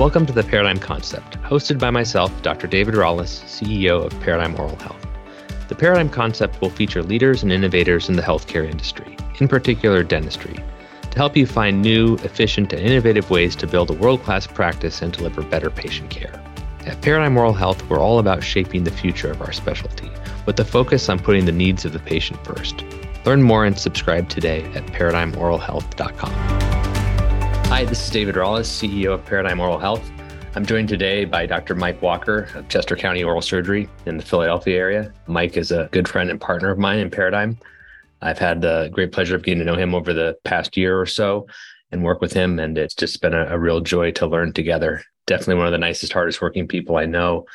Welcome 0.00 0.24
to 0.24 0.32
the 0.32 0.42
Paradigm 0.42 0.78
Concept, 0.78 1.38
hosted 1.42 1.78
by 1.78 1.90
myself, 1.90 2.32
Dr. 2.40 2.66
David 2.66 2.94
Rallis, 2.94 3.44
CEO 3.44 4.02
of 4.06 4.18
Paradigm 4.22 4.58
Oral 4.58 4.76
Health. 4.76 5.06
The 5.68 5.74
Paradigm 5.74 6.08
Concept 6.08 6.58
will 6.62 6.70
feature 6.70 7.02
leaders 7.02 7.42
and 7.42 7.52
innovators 7.52 8.08
in 8.08 8.16
the 8.16 8.22
healthcare 8.22 8.66
industry, 8.66 9.14
in 9.40 9.46
particular 9.46 10.02
dentistry, 10.02 10.54
to 11.10 11.18
help 11.18 11.36
you 11.36 11.46
find 11.46 11.82
new, 11.82 12.14
efficient, 12.24 12.72
and 12.72 12.80
innovative 12.80 13.28
ways 13.28 13.54
to 13.56 13.66
build 13.66 13.90
a 13.90 13.92
world 13.92 14.22
class 14.22 14.46
practice 14.46 15.02
and 15.02 15.12
deliver 15.12 15.42
better 15.42 15.68
patient 15.68 16.08
care. 16.08 16.42
At 16.86 17.02
Paradigm 17.02 17.36
Oral 17.36 17.52
Health, 17.52 17.86
we're 17.90 18.00
all 18.00 18.20
about 18.20 18.42
shaping 18.42 18.84
the 18.84 18.90
future 18.90 19.30
of 19.30 19.42
our 19.42 19.52
specialty, 19.52 20.10
with 20.46 20.58
a 20.60 20.64
focus 20.64 21.10
on 21.10 21.18
putting 21.18 21.44
the 21.44 21.52
needs 21.52 21.84
of 21.84 21.92
the 21.92 21.98
patient 21.98 22.42
first. 22.42 22.84
Learn 23.26 23.42
more 23.42 23.66
and 23.66 23.78
subscribe 23.78 24.30
today 24.30 24.64
at 24.72 24.86
paradigmoralhealth.com. 24.86 26.69
Hi, 27.70 27.84
this 27.84 28.02
is 28.02 28.10
David 28.10 28.34
Rallis, 28.34 28.66
CEO 28.66 29.12
of 29.12 29.24
Paradigm 29.24 29.60
Oral 29.60 29.78
Health. 29.78 30.10
I'm 30.56 30.66
joined 30.66 30.88
today 30.88 31.24
by 31.24 31.46
Dr. 31.46 31.76
Mike 31.76 32.02
Walker 32.02 32.48
of 32.56 32.68
Chester 32.68 32.96
County 32.96 33.22
Oral 33.22 33.40
Surgery 33.40 33.88
in 34.06 34.16
the 34.16 34.24
Philadelphia 34.24 34.76
area. 34.76 35.14
Mike 35.28 35.56
is 35.56 35.70
a 35.70 35.88
good 35.92 36.08
friend 36.08 36.30
and 36.30 36.40
partner 36.40 36.72
of 36.72 36.80
mine 36.80 36.98
in 36.98 37.10
Paradigm. 37.10 37.56
I've 38.22 38.40
had 38.40 38.60
the 38.60 38.90
great 38.92 39.12
pleasure 39.12 39.36
of 39.36 39.44
getting 39.44 39.60
to 39.60 39.64
know 39.64 39.76
him 39.76 39.94
over 39.94 40.12
the 40.12 40.36
past 40.42 40.76
year 40.76 41.00
or 41.00 41.06
so 41.06 41.46
and 41.92 42.02
work 42.02 42.20
with 42.20 42.32
him, 42.32 42.58
and 42.58 42.76
it's 42.76 42.96
just 42.96 43.22
been 43.22 43.34
a, 43.34 43.46
a 43.46 43.58
real 43.58 43.80
joy 43.80 44.10
to 44.10 44.26
learn 44.26 44.52
together. 44.52 45.04
Definitely 45.28 45.54
one 45.54 45.66
of 45.66 45.72
the 45.72 45.78
nicest, 45.78 46.12
hardest 46.12 46.42
working 46.42 46.66
people 46.66 46.96
I 46.96 47.06
know. 47.06 47.46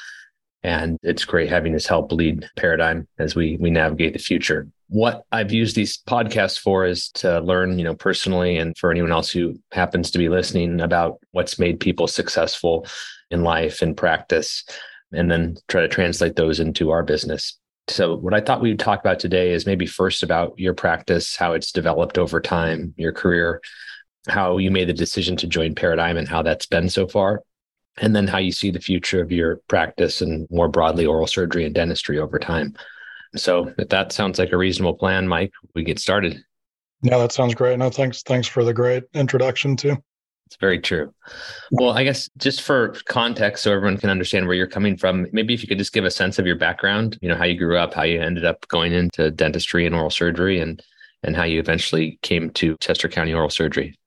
And 0.63 0.97
it's 1.03 1.25
great 1.25 1.49
having 1.49 1.73
his 1.73 1.88
help 1.88 2.13
lead 2.13 2.49
Paradigm 2.55 3.09
as 3.19 3.35
we 3.35 3.57
we 3.57 3.69
navigate 3.69 4.13
the 4.13 4.19
future 4.19 4.69
what 4.88 5.23
I've 5.31 5.52
used 5.52 5.75
these 5.75 5.98
podcasts 5.98 6.59
for 6.59 6.85
is 6.85 7.09
to 7.16 7.39
learn, 7.39 7.80
you 7.80 7.85
know, 7.85 7.95
personally 7.95 8.57
and 8.57 8.77
for 8.77 8.91
anyone 8.91 9.11
else 9.11 9.31
who 9.31 9.59
happens 9.71 10.11
to 10.11 10.17
be 10.17 10.30
listening 10.30 10.80
about 10.80 11.19
what's 11.31 11.59
made 11.59 11.80
people 11.80 12.08
successful 12.08 12.86
in 13.31 13.44
life 13.44 13.81
and 13.81 13.97
practice, 13.97 14.63
and 15.11 15.31
then 15.31 15.56
try 15.67 15.81
to 15.81 15.88
translate 15.88 16.36
those 16.36 16.59
into 16.59 16.91
our 16.91 17.03
business. 17.03 17.58
So, 17.88 18.16
what 18.16 18.33
I 18.33 18.41
thought 18.41 18.61
we 18.61 18.69
would 18.69 18.80
talk 18.80 19.00
about 19.00 19.19
today 19.19 19.52
is 19.52 19.66
maybe 19.66 19.86
first 19.86 20.23
about 20.23 20.58
your 20.58 20.73
practice, 20.73 21.36
how 21.36 21.53
it's 21.53 21.72
developed 21.72 22.17
over 22.17 22.39
time, 22.39 22.94
your 22.97 23.11
career, 23.11 23.61
how 24.28 24.58
you 24.58 24.72
made 24.72 24.89
the 24.89 24.94
decision 24.94 25.36
to 25.38 25.47
join 25.47 25.75
Paradigm 25.75 26.17
and 26.17 26.28
how 26.28 26.41
that's 26.41 26.66
been 26.66 26.89
so 26.89 27.08
far, 27.08 27.41
and 27.97 28.16
then 28.16 28.28
how 28.28 28.38
you 28.38 28.52
see 28.52 28.72
the 28.72 28.80
future 28.80 29.22
of 29.22 29.31
your 29.31 29.58
practice 29.67 30.22
and 30.22 30.47
more 30.52 30.67
broadly 30.67 31.06
oral 31.06 31.28
surgery 31.28 31.66
and 31.66 31.75
dentistry 31.75 32.19
over 32.19 32.39
time. 32.39 32.75
So 33.36 33.73
if 33.78 33.89
that 33.89 34.11
sounds 34.11 34.39
like 34.39 34.52
a 34.52 34.58
reasonable 34.58 34.95
plan, 34.95 35.28
Mike, 35.28 35.52
we 35.73 35.83
get 35.83 36.00
started. 36.00 36.44
Yeah, 37.02 37.17
that 37.17 37.31
sounds 37.31 37.53
great. 37.55 37.78
No, 37.78 37.89
thanks. 37.89 38.23
Thanks 38.23 38.47
for 38.47 38.64
the 38.64 38.73
great 38.73 39.03
introduction 39.14 39.75
too. 39.75 39.97
It's 40.47 40.58
very 40.58 40.80
true. 40.80 41.14
Well, 41.72 41.91
I 41.91 42.03
guess 42.03 42.30
just 42.38 42.61
for 42.61 42.95
context, 43.08 43.63
so 43.63 43.73
everyone 43.73 43.97
can 43.97 44.11
understand 44.11 44.45
where 44.45 44.56
you're 44.56 44.67
coming 44.67 44.95
from, 44.95 45.25
maybe 45.31 45.53
if 45.56 45.61
you 45.63 45.67
could 45.67 45.80
just 45.80 45.94
give 45.94 46.06
a 46.06 46.11
sense 46.11 46.38
of 46.38 46.45
your 46.45 46.56
background, 46.56 47.17
you 47.22 47.28
know, 47.28 47.36
how 47.36 47.45
you 47.45 47.58
grew 47.58 47.78
up, 47.78 47.95
how 47.95 48.03
you 48.03 48.22
ended 48.22 48.45
up 48.45 48.67
going 48.67 48.94
into 48.94 49.31
dentistry 49.31 49.86
and 49.86 49.95
oral 49.95 50.11
surgery, 50.11 50.59
and 50.59 50.83
and 51.23 51.36
how 51.36 51.44
you 51.44 51.59
eventually 51.59 52.19
came 52.22 52.52
to 52.52 52.78
Chester 52.80 53.08
County 53.08 53.33
Oral 53.33 53.50
Surgery. 53.50 53.97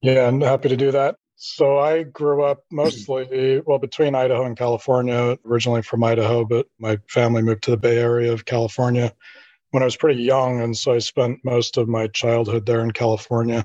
Yeah, 0.00 0.26
I'm 0.26 0.40
happy 0.40 0.70
to 0.70 0.76
do 0.76 0.90
that. 0.92 1.16
So 1.40 1.78
I 1.78 2.02
grew 2.02 2.42
up 2.42 2.64
mostly, 2.70 3.62
well, 3.64 3.78
between 3.78 4.14
Idaho 4.14 4.44
and 4.44 4.56
California, 4.56 5.38
originally 5.46 5.82
from 5.82 6.04
Idaho, 6.04 6.44
but 6.44 6.66
my 6.78 6.98
family 7.08 7.42
moved 7.42 7.62
to 7.64 7.70
the 7.70 7.76
Bay 7.76 7.96
Area 7.96 8.32
of 8.32 8.44
California 8.44 9.14
when 9.70 9.82
I 9.82 9.86
was 9.86 9.96
pretty 9.96 10.22
young. 10.22 10.60
And 10.60 10.76
so 10.76 10.92
I 10.92 10.98
spent 10.98 11.44
most 11.44 11.78
of 11.78 11.88
my 11.88 12.08
childhood 12.08 12.66
there 12.66 12.80
in 12.80 12.90
California. 12.90 13.64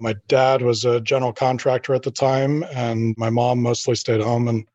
My 0.00 0.16
dad 0.26 0.62
was 0.62 0.84
a 0.84 1.00
general 1.00 1.32
contractor 1.32 1.94
at 1.94 2.02
the 2.02 2.10
time, 2.10 2.64
and 2.74 3.14
my 3.16 3.30
mom 3.30 3.62
mostly 3.62 3.94
stayed 3.94 4.20
home 4.20 4.48
and 4.48 4.66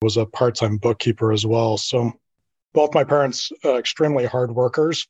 was 0.00 0.16
a 0.16 0.24
part 0.24 0.54
time 0.54 0.76
bookkeeper 0.76 1.32
as 1.32 1.44
well. 1.44 1.76
So 1.76 2.12
both 2.74 2.94
my 2.94 3.02
parents, 3.02 3.50
uh, 3.64 3.74
extremely 3.74 4.24
hard 4.24 4.52
workers 4.52 5.08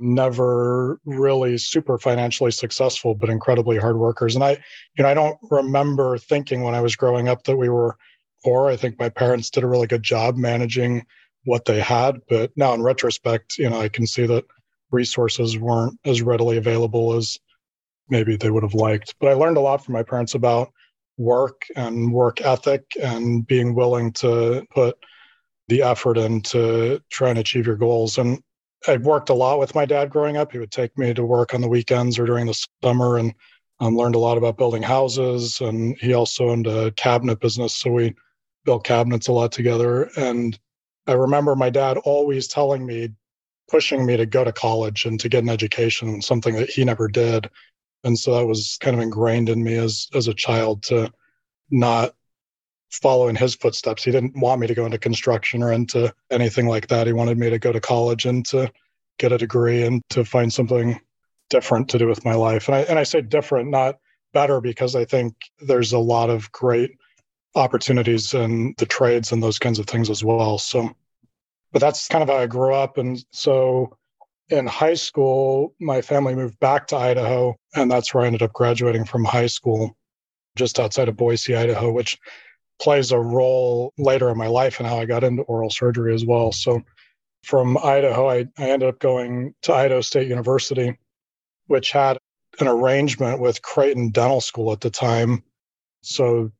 never 0.00 0.98
really 1.04 1.58
super 1.58 1.98
financially 1.98 2.50
successful, 2.50 3.14
but 3.14 3.28
incredibly 3.28 3.76
hard 3.76 3.98
workers. 3.98 4.34
And 4.34 4.42
I, 4.42 4.52
you 4.96 5.02
know, 5.02 5.08
I 5.08 5.14
don't 5.14 5.38
remember 5.50 6.18
thinking 6.18 6.62
when 6.62 6.74
I 6.74 6.80
was 6.80 6.96
growing 6.96 7.28
up 7.28 7.44
that 7.44 7.56
we 7.56 7.68
were 7.68 7.96
poor. 8.42 8.68
I 8.68 8.76
think 8.76 8.98
my 8.98 9.10
parents 9.10 9.50
did 9.50 9.62
a 9.62 9.68
really 9.68 9.86
good 9.86 10.02
job 10.02 10.36
managing 10.36 11.04
what 11.44 11.66
they 11.66 11.80
had. 11.80 12.18
But 12.28 12.50
now 12.56 12.72
in 12.74 12.82
retrospect, 12.82 13.58
you 13.58 13.68
know, 13.68 13.80
I 13.80 13.88
can 13.88 14.06
see 14.06 14.26
that 14.26 14.44
resources 14.90 15.58
weren't 15.58 15.98
as 16.04 16.22
readily 16.22 16.56
available 16.56 17.12
as 17.12 17.38
maybe 18.08 18.36
they 18.36 18.50
would 18.50 18.62
have 18.62 18.74
liked. 18.74 19.14
But 19.20 19.28
I 19.28 19.34
learned 19.34 19.56
a 19.56 19.60
lot 19.60 19.84
from 19.84 19.94
my 19.94 20.02
parents 20.02 20.34
about 20.34 20.72
work 21.16 21.62
and 21.76 22.12
work 22.12 22.40
ethic 22.40 22.84
and 23.00 23.46
being 23.46 23.74
willing 23.74 24.12
to 24.12 24.66
put 24.74 24.96
the 25.68 25.82
effort 25.82 26.18
into 26.18 27.00
trying 27.10 27.36
to 27.36 27.42
achieve 27.42 27.66
your 27.66 27.76
goals. 27.76 28.18
And 28.18 28.42
I 28.88 28.96
worked 28.96 29.28
a 29.28 29.34
lot 29.34 29.58
with 29.58 29.74
my 29.74 29.84
dad 29.84 30.10
growing 30.10 30.36
up. 30.36 30.52
He 30.52 30.58
would 30.58 30.70
take 30.70 30.96
me 30.96 31.12
to 31.14 31.24
work 31.24 31.54
on 31.54 31.60
the 31.60 31.68
weekends 31.68 32.18
or 32.18 32.26
during 32.26 32.46
the 32.46 32.66
summer 32.82 33.18
and 33.18 33.34
um, 33.80 33.96
learned 33.96 34.14
a 34.14 34.18
lot 34.18 34.38
about 34.38 34.56
building 34.56 34.82
houses. 34.82 35.60
And 35.60 35.96
he 35.98 36.14
also 36.14 36.48
owned 36.50 36.66
a 36.66 36.90
cabinet 36.92 37.40
business. 37.40 37.74
So 37.74 37.90
we 37.90 38.14
built 38.64 38.84
cabinets 38.84 39.28
a 39.28 39.32
lot 39.32 39.52
together. 39.52 40.10
And 40.16 40.58
I 41.06 41.12
remember 41.12 41.54
my 41.56 41.70
dad 41.70 41.98
always 41.98 42.48
telling 42.48 42.86
me, 42.86 43.10
pushing 43.70 44.04
me 44.04 44.16
to 44.16 44.26
go 44.26 44.42
to 44.42 44.52
college 44.52 45.04
and 45.04 45.20
to 45.20 45.28
get 45.28 45.44
an 45.44 45.48
education, 45.48 46.20
something 46.20 46.56
that 46.56 46.70
he 46.70 46.84
never 46.84 47.06
did. 47.06 47.48
And 48.02 48.18
so 48.18 48.34
that 48.34 48.46
was 48.46 48.78
kind 48.80 48.96
of 48.96 49.02
ingrained 49.02 49.48
in 49.48 49.62
me 49.62 49.76
as 49.76 50.08
as 50.14 50.26
a 50.26 50.34
child 50.34 50.82
to 50.84 51.12
not 51.70 52.14
follow 52.90 53.28
in 53.28 53.36
his 53.36 53.54
footsteps. 53.54 54.04
He 54.04 54.10
didn't 54.10 54.36
want 54.36 54.60
me 54.60 54.66
to 54.66 54.74
go 54.74 54.84
into 54.84 54.98
construction 54.98 55.62
or 55.62 55.72
into 55.72 56.12
anything 56.30 56.66
like 56.66 56.88
that. 56.88 57.06
He 57.06 57.12
wanted 57.12 57.38
me 57.38 57.50
to 57.50 57.58
go 57.58 57.72
to 57.72 57.80
college 57.80 58.26
and 58.26 58.44
to 58.46 58.70
get 59.18 59.32
a 59.32 59.38
degree 59.38 59.82
and 59.82 60.02
to 60.10 60.24
find 60.24 60.52
something 60.52 61.00
different 61.50 61.88
to 61.90 61.98
do 61.98 62.06
with 62.06 62.24
my 62.24 62.34
life. 62.34 62.68
And 62.68 62.74
I 62.74 62.80
and 62.80 62.98
I 62.98 63.02
say 63.02 63.20
different, 63.20 63.70
not 63.70 63.98
better, 64.32 64.60
because 64.60 64.94
I 64.96 65.04
think 65.04 65.34
there's 65.60 65.92
a 65.92 65.98
lot 65.98 66.30
of 66.30 66.50
great 66.52 66.92
opportunities 67.54 68.32
in 68.34 68.74
the 68.78 68.86
trades 68.86 69.32
and 69.32 69.42
those 69.42 69.58
kinds 69.58 69.78
of 69.78 69.86
things 69.86 70.08
as 70.08 70.22
well. 70.22 70.58
So 70.58 70.94
but 71.72 71.80
that's 71.80 72.08
kind 72.08 72.22
of 72.22 72.28
how 72.28 72.36
I 72.36 72.46
grew 72.46 72.74
up. 72.74 72.98
And 72.98 73.24
so 73.30 73.96
in 74.48 74.66
high 74.66 74.94
school, 74.94 75.74
my 75.80 76.02
family 76.02 76.34
moved 76.34 76.58
back 76.58 76.88
to 76.88 76.96
Idaho, 76.96 77.56
and 77.74 77.90
that's 77.90 78.12
where 78.12 78.24
I 78.24 78.26
ended 78.26 78.42
up 78.42 78.52
graduating 78.52 79.04
from 79.04 79.24
high 79.24 79.46
school, 79.46 79.96
just 80.56 80.80
outside 80.80 81.08
of 81.08 81.16
Boise, 81.16 81.54
Idaho, 81.54 81.92
which 81.92 82.18
plays 82.80 83.12
a 83.12 83.18
role 83.18 83.92
later 83.98 84.30
in 84.30 84.38
my 84.38 84.46
life 84.46 84.80
and 84.80 84.88
how 84.88 84.98
I 84.98 85.04
got 85.04 85.24
into 85.24 85.42
oral 85.42 85.70
surgery 85.70 86.14
as 86.14 86.24
well. 86.24 86.52
So 86.52 86.82
from 87.44 87.78
Idaho, 87.78 88.28
I, 88.28 88.46
I 88.58 88.70
ended 88.70 88.88
up 88.88 88.98
going 88.98 89.54
to 89.62 89.74
Idaho 89.74 90.00
State 90.00 90.28
University, 90.28 90.98
which 91.66 91.92
had 91.92 92.18
an 92.58 92.68
arrangement 92.68 93.40
with 93.40 93.62
Creighton 93.62 94.10
Dental 94.10 94.40
School 94.40 94.72
at 94.72 94.80
the 94.80 94.90
time. 94.90 95.42
So 96.02 96.50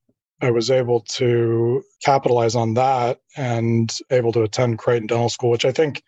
I 0.40 0.50
was 0.50 0.70
able 0.70 1.00
to 1.00 1.82
capitalize 2.02 2.54
on 2.54 2.74
that 2.74 3.20
and 3.36 3.94
able 4.10 4.32
to 4.32 4.42
attend 4.42 4.78
Creighton 4.78 5.06
Dental 5.06 5.28
School, 5.28 5.50
which 5.50 5.64
I 5.64 5.72
think 5.72 6.02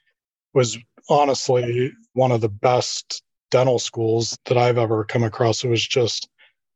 was 0.55 0.79
honestly 1.09 1.93
one 2.15 2.33
of 2.33 2.41
the 2.41 2.49
best 2.49 3.23
dental 3.51 3.79
schools 3.79 4.39
that 4.47 4.57
I've 4.57 4.79
ever 4.79 5.05
come 5.05 5.23
across. 5.23 5.65
It 5.65 5.69
was 5.69 5.87
just 5.87 6.29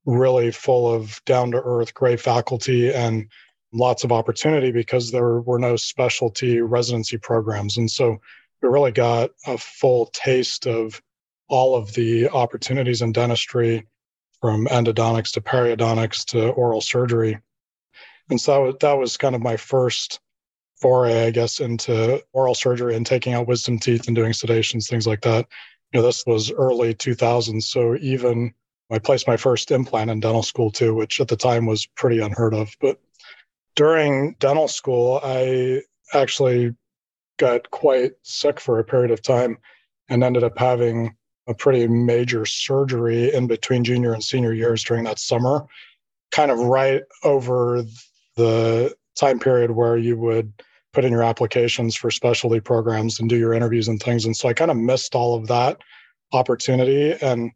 really 0.07 0.53
full 0.53 0.93
of 0.93 1.21
down 1.25 1.51
to 1.51 1.61
earth, 1.63 1.93
great 1.93 2.21
faculty 2.21 2.93
and 2.93 3.29
lots 3.73 4.05
of 4.05 4.13
opportunity 4.13 4.71
because 4.71 5.11
there 5.11 5.41
were 5.41 5.59
no 5.59 5.77
specialty 5.77 6.61
residency 6.61 7.19
programs. 7.19 7.77
And 7.77 7.91
so 7.91 8.17
we 8.63 8.69
really 8.69 8.93
got 8.93 9.31
a 9.47 9.59
full 9.59 10.07
taste 10.07 10.67
of 10.67 11.03
all 11.49 11.77
of 11.77 11.93
the 11.95 12.29
opportunities 12.29 13.03
in 13.03 13.13
dentistry 13.13 13.87
from 14.41 14.67
endodontics 14.67 15.33
to 15.33 15.41
periodontics 15.41 16.25
to 16.27 16.51
oral 16.51 16.81
surgery. 16.81 17.39
And 18.31 18.41
so 18.41 18.77
that 18.81 18.93
was 18.93 19.17
kind 19.17 19.35
of 19.35 19.43
my 19.43 19.57
first 19.57 20.21
foray, 20.81 21.27
I 21.27 21.31
guess, 21.31 21.61
into 21.61 22.23
oral 22.33 22.55
surgery 22.55 22.95
and 22.97 23.07
taking 23.07 23.35
out 23.35 23.47
wisdom 23.49 23.79
teeth 23.79 24.07
and 24.07 24.17
doing 24.17 24.33
sedations, 24.33 24.89
things 24.89 25.07
like 25.07 25.23
that. 25.23 25.47
You 25.93 26.01
know, 26.01 26.07
this 26.07 26.25
was 26.27 26.53
early 26.53 26.95
2000s. 26.95 27.63
So 27.63 27.97
even 27.97 28.53
I 28.91 28.99
placed 28.99 29.27
my 29.27 29.37
first 29.37 29.71
implant 29.71 30.11
in 30.11 30.21
dental 30.21 30.43
school 30.43 30.71
too, 30.71 30.95
which 30.95 31.21
at 31.21 31.29
the 31.29 31.37
time 31.37 31.67
was 31.67 31.87
pretty 31.87 32.21
unheard 32.21 32.55
of. 32.55 32.75
But 32.81 33.01
during 33.75 34.37
dental 34.39 34.69
school, 34.69 35.21
I 35.23 35.83
actually 36.15 36.75
got 37.39 37.71
quite 37.71 38.13
sick 38.23 38.61
for 38.61 38.79
a 38.79 38.85
period 38.85 39.11
of 39.11 39.23
time 39.23 39.59
and 40.09 40.23
ended 40.23 40.45
up 40.45 40.57
having 40.57 41.17
a 41.49 41.55
pretty 41.55 41.87
major 41.87 42.45
surgery 42.47 43.33
in 43.33 43.47
between 43.47 43.85
junior 43.85 44.13
and 44.13 44.23
senior 44.23 44.53
years 44.53 44.83
during 44.83 45.05
that 45.05 45.19
summer, 45.19 45.67
kind 46.31 46.51
of 46.51 46.59
right 46.59 47.03
over 47.23 47.85
the 48.37 48.95
time 49.17 49.39
period 49.39 49.71
where 49.71 49.97
you 49.97 50.17
would 50.17 50.53
put 50.93 51.05
in 51.05 51.13
your 51.13 51.23
applications 51.23 51.95
for 51.95 52.11
specialty 52.11 52.61
programs 52.61 53.21
and 53.21 53.29
do 53.29 53.37
your 53.37 53.53
interviews 53.53 53.89
and 53.89 54.01
things. 54.01 54.25
And 54.25 54.37
so 54.37 54.49
I 54.49 54.55
kind 54.55 54.71
of 54.71 54.77
missed 54.77 55.15
all 55.15 55.35
of 55.35 55.47
that 55.49 55.79
opportunity. 56.33 57.13
And 57.23 57.53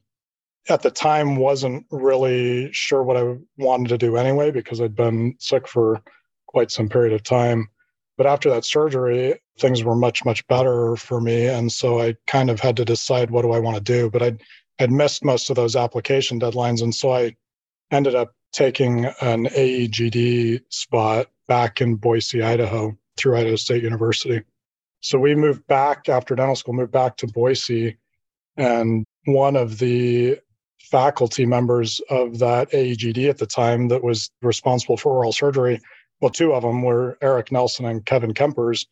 at 0.68 0.82
the 0.82 0.90
time 0.90 1.36
wasn't 1.36 1.86
really 1.90 2.72
sure 2.72 3.02
what 3.02 3.16
I 3.16 3.36
wanted 3.58 3.88
to 3.88 3.98
do 3.98 4.16
anyway 4.16 4.50
because 4.50 4.80
I'd 4.80 4.94
been 4.94 5.34
sick 5.38 5.66
for 5.66 6.02
quite 6.46 6.70
some 6.70 6.88
period 6.88 7.12
of 7.12 7.22
time. 7.22 7.68
But 8.16 8.26
after 8.26 8.50
that 8.50 8.64
surgery, 8.64 9.40
things 9.58 9.82
were 9.82 9.96
much, 9.96 10.24
much 10.24 10.46
better 10.46 10.96
for 10.96 11.20
me. 11.20 11.46
And 11.46 11.72
so 11.72 12.00
I 12.00 12.16
kind 12.26 12.50
of 12.50 12.60
had 12.60 12.76
to 12.76 12.84
decide 12.84 13.30
what 13.30 13.42
do 13.42 13.52
I 13.52 13.58
want 13.58 13.76
to 13.76 13.82
do. 13.82 14.10
But 14.10 14.22
I'd, 14.22 14.42
I'd 14.78 14.92
missed 14.92 15.24
most 15.24 15.48
of 15.48 15.56
those 15.56 15.76
application 15.76 16.38
deadlines. 16.38 16.82
And 16.82 16.94
so 16.94 17.12
I 17.12 17.34
ended 17.90 18.14
up 18.14 18.34
taking 18.52 19.06
an 19.06 19.46
AEGD 19.46 20.62
spot 20.68 21.28
back 21.48 21.80
in 21.80 21.96
Boise, 21.96 22.42
Idaho 22.42 22.96
through 23.16 23.38
Idaho 23.38 23.56
State 23.56 23.82
University. 23.82 24.42
So 25.00 25.18
we 25.18 25.34
moved 25.34 25.66
back 25.66 26.08
after 26.08 26.34
dental 26.34 26.56
school, 26.56 26.74
moved 26.74 26.92
back 26.92 27.16
to 27.18 27.26
Boise. 27.26 27.96
And 28.56 29.04
one 29.24 29.56
of 29.56 29.78
the 29.78 30.38
faculty 30.90 31.46
members 31.46 32.00
of 32.10 32.38
that 32.38 32.70
AEGD 32.70 33.28
at 33.28 33.38
the 33.38 33.46
time 33.46 33.88
that 33.88 34.02
was 34.02 34.30
responsible 34.42 34.96
for 34.96 35.12
oral 35.12 35.32
surgery 35.32 35.80
well, 36.20 36.30
two 36.30 36.52
of 36.52 36.62
them 36.62 36.82
were 36.82 37.16
Eric 37.22 37.50
Nelson 37.50 37.86
and 37.86 38.04
Kevin 38.04 38.34
Kempers, 38.34 38.86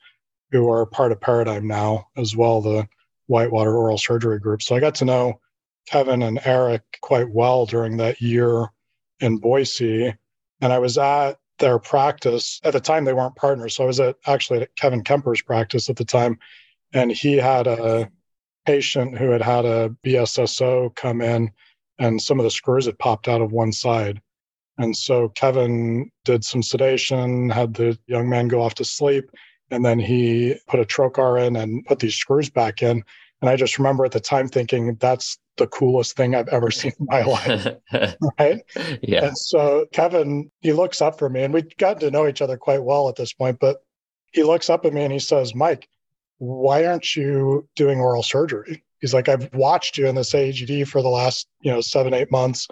who 0.51 0.71
are 0.71 0.87
part 0.87 1.13
of 1.13 1.21
Paradigm 1.21 1.67
now 1.67 2.09
as 2.17 2.35
well, 2.35 2.61
the 2.61 2.89
Whitewater 3.27 3.77
Oral 3.77 3.99
Surgery 3.99 4.39
Group. 4.39 4.63
So 4.63 4.75
I 4.75 4.81
got 4.81 4.95
to 4.97 5.05
know 5.05 5.41
Kevin 5.87 6.23
and 6.23 6.41
Eric 6.45 6.83
quite 7.03 7.31
well 7.31 7.67
during 7.67 7.99
that 7.99 8.21
year 8.21 8.69
in 9.21 9.39
Boise. 9.39 10.15
And 10.61 10.73
I 10.73 10.79
was 10.79 10.97
at 10.97 11.39
their 11.59 11.79
practice. 11.79 12.61
At 12.65 12.73
the 12.73 12.81
time, 12.81 13.05
they 13.05 13.13
weren't 13.13 13.37
partners. 13.37 13.77
So 13.77 13.85
I 13.85 13.87
was 13.87 14.01
at 14.01 14.17
actually 14.27 14.63
at 14.63 14.77
Kevin 14.77 15.05
Kemper's 15.05 15.43
practice 15.43 15.91
at 15.91 15.97
the 15.97 16.05
time. 16.05 16.39
And 16.95 17.13
he 17.13 17.37
had 17.37 17.67
a 17.67 18.11
patient 18.65 19.19
who 19.19 19.31
had 19.31 19.43
had 19.43 19.67
a 19.67 19.95
BSSO 20.03 20.95
come 20.95 21.21
in 21.21 21.51
and 21.99 22.21
some 22.21 22.39
of 22.39 22.45
the 22.45 22.51
screws 22.51 22.87
had 22.87 22.99
popped 22.99 23.29
out 23.29 23.41
of 23.41 23.53
one 23.53 23.73
side. 23.73 24.21
And 24.79 24.97
so 24.97 25.29
Kevin 25.31 26.11
did 26.25 26.45
some 26.45 26.63
sedation, 26.63 27.51
had 27.51 27.75
the 27.75 27.99
young 28.07 28.29
man 28.29 28.49
go 28.49 28.63
off 28.63 28.75
to 28.77 28.85
sleep, 28.85 29.31
and 29.71 29.85
then 29.85 29.99
he 29.99 30.55
put 30.69 30.81
a 30.81 30.85
trocar 30.85 31.45
in 31.45 31.57
and 31.57 31.85
put 31.85 31.99
these 31.99 32.15
screws 32.15 32.49
back 32.49 32.83
in. 32.83 33.03
And 33.41 33.51
I 33.51 33.57
just 33.57 33.79
remember 33.79 34.05
at 34.05 34.13
the 34.13 34.21
time 34.21 34.49
thinking, 34.49 34.97
that's 34.97 35.39
the 35.57 35.67
coolest 35.67 36.17
thing 36.17 36.35
I've 36.35 36.49
ever 36.49 36.71
seen 36.71 36.93
in 36.99 37.07
my 37.07 37.23
life. 37.23 37.67
right. 38.39 38.63
Yeah. 39.03 39.27
And 39.27 39.39
so 39.39 39.87
Kevin, 39.93 40.51
he 40.61 40.73
looks 40.73 41.03
up 41.03 41.19
for 41.19 41.29
me, 41.29 41.43
and 41.43 41.53
we'd 41.53 41.77
gotten 41.77 42.01
to 42.01 42.11
know 42.11 42.29
each 42.29 42.43
other 42.43 42.57
quite 42.57 42.83
well 42.83 43.09
at 43.09 43.17
this 43.17 43.33
point, 43.33 43.59
but 43.61 43.79
he 44.33 44.43
looks 44.43 44.71
up 44.71 44.85
at 44.85 44.93
me 44.93 45.03
and 45.03 45.13
he 45.13 45.19
says, 45.19 45.55
Mike, 45.55 45.89
why 46.39 46.87
aren't 46.87 47.17
you 47.17 47.69
doing 47.75 47.99
oral 47.99 48.23
surgery? 48.23 48.85
He's 49.01 49.15
like, 49.15 49.29
I've 49.29 49.53
watched 49.55 49.97
you 49.97 50.07
in 50.07 50.15
this 50.15 50.33
AEGD 50.33 50.89
for 50.89 51.03
the 51.03 51.09
last, 51.09 51.47
you 51.61 51.71
know, 51.71 51.81
seven, 51.81 52.15
eight 52.15 52.31
months. 52.33 52.69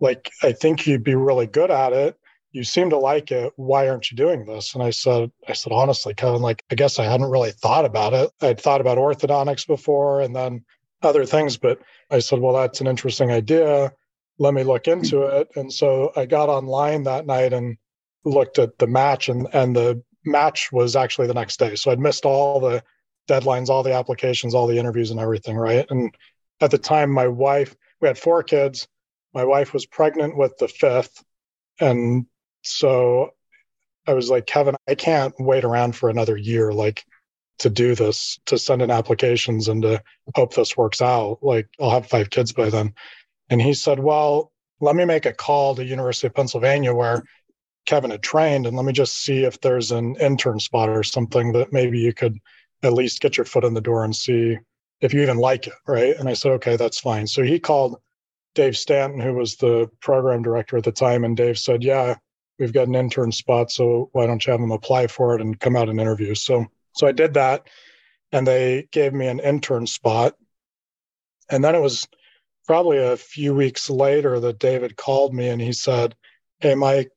Like 0.00 0.30
i 0.42 0.52
think 0.52 0.86
you'd 0.86 1.04
be 1.04 1.14
really 1.14 1.46
good 1.46 1.70
at 1.70 1.92
it. 1.92 2.16
You 2.52 2.64
seem 2.64 2.90
to 2.90 2.96
like 2.96 3.30
it. 3.30 3.52
Why 3.56 3.88
aren't 3.88 4.10
you 4.10 4.16
doing 4.16 4.46
this? 4.46 4.74
And 4.74 4.82
i 4.82 4.90
said 4.90 5.30
i 5.46 5.52
said 5.52 5.72
honestly 5.72 6.14
kevin 6.14 6.42
like 6.42 6.64
i 6.70 6.74
guess 6.74 6.98
i 6.98 7.04
hadn't 7.04 7.30
really 7.30 7.52
thought 7.52 7.84
about 7.84 8.14
it. 8.14 8.30
I'd 8.40 8.60
thought 8.60 8.80
about 8.80 8.98
orthodontics 8.98 9.66
before 9.66 10.20
and 10.22 10.34
then 10.34 10.64
other 11.02 11.24
things 11.24 11.56
but 11.56 11.80
i 12.10 12.18
said 12.18 12.40
well 12.40 12.54
that's 12.54 12.80
an 12.80 12.86
interesting 12.86 13.30
idea. 13.30 13.92
Let 14.38 14.54
me 14.54 14.64
look 14.64 14.88
into 14.88 15.22
it. 15.22 15.48
And 15.54 15.72
so 15.72 16.12
i 16.16 16.26
got 16.26 16.48
online 16.48 17.04
that 17.04 17.26
night 17.26 17.52
and 17.52 17.76
looked 18.24 18.58
at 18.58 18.78
the 18.78 18.86
match 18.86 19.28
and 19.28 19.46
and 19.52 19.76
the 19.76 20.02
match 20.24 20.70
was 20.72 20.96
actually 20.96 21.26
the 21.26 21.34
next 21.34 21.58
day. 21.58 21.74
So 21.76 21.90
i'd 21.90 22.00
missed 22.00 22.24
all 22.24 22.58
the 22.58 22.82
deadlines 23.28 23.68
all 23.68 23.82
the 23.82 23.94
applications 23.94 24.54
all 24.54 24.66
the 24.66 24.78
interviews 24.78 25.10
and 25.10 25.20
everything 25.20 25.56
right 25.56 25.86
and 25.90 26.14
at 26.60 26.70
the 26.70 26.78
time 26.78 27.10
my 27.10 27.28
wife 27.28 27.76
we 28.00 28.08
had 28.08 28.18
four 28.18 28.42
kids 28.42 28.88
my 29.34 29.44
wife 29.44 29.72
was 29.72 29.86
pregnant 29.86 30.36
with 30.36 30.56
the 30.58 30.68
fifth. 30.68 31.22
And 31.80 32.26
so 32.62 33.30
I 34.06 34.14
was 34.14 34.30
like, 34.30 34.46
Kevin, 34.46 34.76
I 34.88 34.94
can't 34.94 35.34
wait 35.38 35.64
around 35.64 35.96
for 35.96 36.10
another 36.10 36.36
year, 36.36 36.72
like 36.72 37.04
to 37.60 37.70
do 37.70 37.94
this, 37.94 38.38
to 38.46 38.58
send 38.58 38.82
in 38.82 38.90
applications 38.90 39.68
and 39.68 39.82
to 39.82 40.02
hope 40.34 40.54
this 40.54 40.76
works 40.76 41.00
out. 41.00 41.38
Like 41.42 41.68
I'll 41.80 41.90
have 41.90 42.06
five 42.06 42.30
kids 42.30 42.52
by 42.52 42.70
then. 42.70 42.94
And 43.48 43.60
he 43.60 43.74
said, 43.74 43.98
Well, 43.98 44.52
let 44.80 44.96
me 44.96 45.04
make 45.04 45.26
a 45.26 45.32
call 45.32 45.74
to 45.74 45.84
University 45.84 46.26
of 46.26 46.34
Pennsylvania 46.34 46.94
where 46.94 47.22
Kevin 47.86 48.10
had 48.10 48.22
trained 48.22 48.66
and 48.66 48.76
let 48.76 48.86
me 48.86 48.92
just 48.92 49.22
see 49.22 49.44
if 49.44 49.60
there's 49.60 49.92
an 49.92 50.16
intern 50.16 50.58
spot 50.58 50.88
or 50.88 51.02
something 51.02 51.52
that 51.52 51.72
maybe 51.72 51.98
you 51.98 52.12
could 52.12 52.38
at 52.82 52.92
least 52.92 53.20
get 53.20 53.36
your 53.36 53.44
foot 53.44 53.64
in 53.64 53.74
the 53.74 53.80
door 53.80 54.04
and 54.04 54.14
see 54.14 54.58
if 55.00 55.14
you 55.14 55.22
even 55.22 55.38
like 55.38 55.66
it. 55.66 55.74
Right. 55.86 56.16
And 56.16 56.28
I 56.28 56.34
said, 56.34 56.52
okay, 56.52 56.76
that's 56.76 57.00
fine. 57.00 57.26
So 57.26 57.42
he 57.42 57.58
called 57.58 57.96
Dave 58.54 58.76
Stanton, 58.76 59.20
who 59.20 59.34
was 59.34 59.56
the 59.56 59.90
program 60.00 60.42
director 60.42 60.76
at 60.76 60.84
the 60.84 60.92
time, 60.92 61.24
and 61.24 61.36
Dave 61.36 61.58
said, 61.58 61.84
"Yeah, 61.84 62.16
we've 62.58 62.72
got 62.72 62.88
an 62.88 62.94
intern 62.94 63.32
spot, 63.32 63.70
so 63.70 64.08
why 64.12 64.26
don't 64.26 64.44
you 64.44 64.50
have 64.50 64.60
them 64.60 64.72
apply 64.72 65.06
for 65.06 65.34
it 65.34 65.40
and 65.40 65.58
come 65.58 65.76
out 65.76 65.88
and 65.88 66.00
interview?" 66.00 66.34
So, 66.34 66.66
so 66.96 67.06
I 67.06 67.12
did 67.12 67.34
that, 67.34 67.68
and 68.32 68.46
they 68.46 68.88
gave 68.90 69.12
me 69.12 69.28
an 69.28 69.40
intern 69.40 69.86
spot, 69.86 70.34
and 71.48 71.62
then 71.62 71.74
it 71.74 71.80
was 71.80 72.08
probably 72.66 72.98
a 72.98 73.16
few 73.16 73.54
weeks 73.54 73.88
later 73.88 74.40
that 74.40 74.58
David 74.58 74.96
called 74.96 75.34
me 75.34 75.48
and 75.48 75.60
he 75.60 75.72
said, 75.72 76.16
"Hey, 76.58 76.74
Mike, 76.74 77.12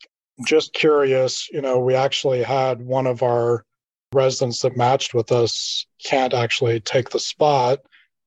just 0.45 0.73
curious. 0.73 1.49
You 1.51 1.61
know, 1.61 1.79
we 1.79 1.95
actually 1.95 2.43
had 2.43 2.81
one 2.81 3.07
of 3.07 3.23
our 3.23 3.65
residents 4.13 4.59
that 4.61 4.77
matched 4.77 5.13
with 5.13 5.31
us 5.31 5.85
can't 6.03 6.33
actually 6.33 6.79
take 6.79 7.09
the 7.09 7.19
spot." 7.19 7.79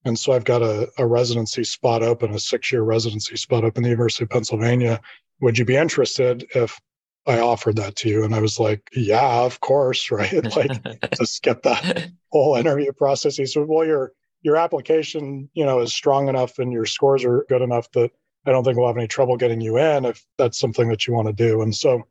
And 0.07 0.17
so 0.17 0.33
I've 0.33 0.45
got 0.45 0.63
a, 0.63 0.89
a 0.99 1.07
residency 1.07 1.65
spot 1.65 2.03
open, 2.03 2.33
a 2.33 2.39
six 2.39 2.71
year 2.71 2.83
residency 2.83 3.37
spot 3.37 3.65
open 3.65 3.83
the 3.83 3.89
University 3.91 4.25
of 4.25 4.31
Pennsylvania. 4.31 5.01
Would 5.41 5.59
you 5.59 5.65
be 5.65 5.77
interested 5.77 6.47
if 6.55 6.79
I 7.27 7.41
offered 7.41 7.77
that 7.77 7.97
to 7.97 8.09
you? 8.09 8.23
And 8.23 8.33
I 8.33 8.41
was 8.41 8.61
like, 8.61 8.89
yeah, 8.95 9.41
of 9.41 9.61
course, 9.61 10.11
right? 10.13 10.45
like 10.57 10.83
to 11.13 11.27
skip 11.27 11.63
that 11.63 12.11
whole 12.31 12.55
interview 12.55 12.93
process. 12.93 13.37
He 13.37 13.47
said, 13.47 13.67
well, 13.67 13.85
your 13.85 14.13
your 14.43 14.57
application, 14.57 15.51
you 15.55 15.65
know, 15.65 15.81
is 15.81 15.93
strong 15.93 16.29
enough 16.29 16.61
and 16.61 16.73
your 16.73 16.87
scores 16.87 17.25
are 17.25 17.45
good 17.49 17.63
enough 17.63 17.91
that 17.93 18.13
I 18.47 18.53
don't 18.53 18.63
think 18.63 18.79
we'll 18.79 18.87
have 18.87 18.97
any 18.97 19.09
trouble 19.09 19.37
getting 19.37 19.61
you 19.61 19.77
in 19.77 20.05
if 20.05 20.25
that's 20.39 20.61
something 20.61 20.89
that 20.89 21.07
you 21.09 21.15
want 21.15 21.27
to 21.27 21.33
do. 21.33 21.63
And 21.63 21.75
so 21.75 22.07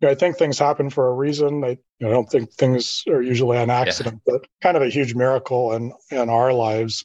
you 0.00 0.08
know, 0.08 0.12
I 0.12 0.14
think 0.14 0.36
things 0.36 0.58
happen 0.58 0.90
for 0.90 1.08
a 1.08 1.14
reason. 1.14 1.64
I, 1.64 1.78
I 2.02 2.08
don't 2.10 2.28
think 2.28 2.52
things 2.52 3.04
are 3.08 3.22
usually 3.22 3.58
an 3.58 3.70
accident, 3.70 4.20
yeah. 4.26 4.34
but 4.34 4.46
kind 4.62 4.76
of 4.76 4.82
a 4.82 4.90
huge 4.90 5.14
miracle 5.14 5.72
in 5.72 5.92
in 6.10 6.28
our 6.28 6.52
lives. 6.52 7.04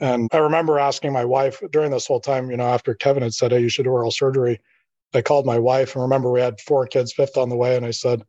And 0.00 0.28
I 0.32 0.38
remember 0.38 0.78
asking 0.78 1.12
my 1.12 1.24
wife 1.24 1.62
during 1.70 1.90
this 1.90 2.06
whole 2.06 2.20
time, 2.20 2.50
you 2.50 2.56
know, 2.56 2.66
after 2.66 2.94
Kevin 2.94 3.22
had 3.22 3.34
said, 3.34 3.52
Hey, 3.52 3.60
you 3.60 3.68
should 3.68 3.84
do 3.84 3.90
oral 3.90 4.10
surgery. 4.10 4.60
I 5.14 5.22
called 5.22 5.46
my 5.46 5.58
wife 5.58 5.94
and 5.94 6.02
remember 6.02 6.30
we 6.30 6.40
had 6.40 6.60
four 6.60 6.86
kids, 6.86 7.12
fifth 7.12 7.36
on 7.36 7.48
the 7.48 7.56
way. 7.56 7.76
And 7.76 7.86
I 7.86 7.92
said, 7.92 8.24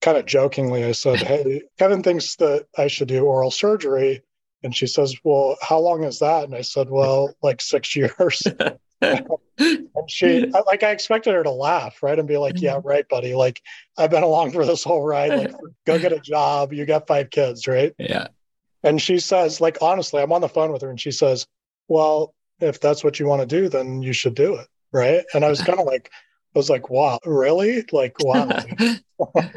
kind 0.00 0.16
of 0.16 0.24
jokingly, 0.24 0.84
I 0.84 0.92
said, 0.92 1.16
Hey, 1.20 1.62
Kevin 1.78 2.02
thinks 2.02 2.36
that 2.36 2.66
I 2.76 2.86
should 2.86 3.08
do 3.08 3.24
oral 3.24 3.50
surgery. 3.50 4.22
And 4.62 4.74
she 4.74 4.86
says, 4.86 5.14
Well, 5.22 5.56
how 5.60 5.78
long 5.78 6.04
is 6.04 6.20
that? 6.20 6.44
And 6.44 6.54
I 6.54 6.62
said, 6.62 6.88
Well, 6.90 7.34
like 7.42 7.60
six 7.60 7.94
years. 7.96 8.42
and 9.00 9.28
she, 10.08 10.46
like, 10.66 10.82
I 10.82 10.90
expected 10.90 11.34
her 11.34 11.42
to 11.42 11.50
laugh, 11.50 12.02
right? 12.02 12.18
And 12.18 12.26
be 12.26 12.38
like, 12.38 12.60
Yeah, 12.60 12.80
right, 12.82 13.08
buddy. 13.08 13.34
Like, 13.34 13.60
I've 13.98 14.10
been 14.10 14.22
along 14.22 14.52
for 14.52 14.64
this 14.64 14.84
whole 14.84 15.02
ride. 15.02 15.30
Like, 15.30 15.54
go 15.86 15.98
get 15.98 16.12
a 16.12 16.20
job. 16.20 16.72
You 16.72 16.86
got 16.86 17.06
five 17.06 17.30
kids, 17.30 17.66
right? 17.66 17.92
Yeah. 17.98 18.28
And 18.82 19.02
she 19.02 19.18
says, 19.18 19.60
like, 19.60 19.78
honestly, 19.82 20.22
I'm 20.22 20.32
on 20.32 20.40
the 20.40 20.48
phone 20.48 20.72
with 20.72 20.82
her 20.82 20.90
and 20.90 21.00
she 21.00 21.10
says, 21.10 21.46
well, 21.88 22.34
if 22.60 22.80
that's 22.80 23.02
what 23.02 23.18
you 23.18 23.26
want 23.26 23.40
to 23.40 23.46
do, 23.46 23.68
then 23.68 24.02
you 24.02 24.12
should 24.12 24.34
do 24.34 24.54
it. 24.54 24.66
Right. 24.92 25.24
And 25.34 25.44
I 25.44 25.48
was 25.48 25.60
kind 25.60 25.80
of 25.80 25.86
like, 25.86 26.10
I 26.54 26.58
was 26.58 26.70
like, 26.70 26.88
wow, 26.88 27.18
really? 27.26 27.84
Like, 27.92 28.14
wow. 28.20 28.48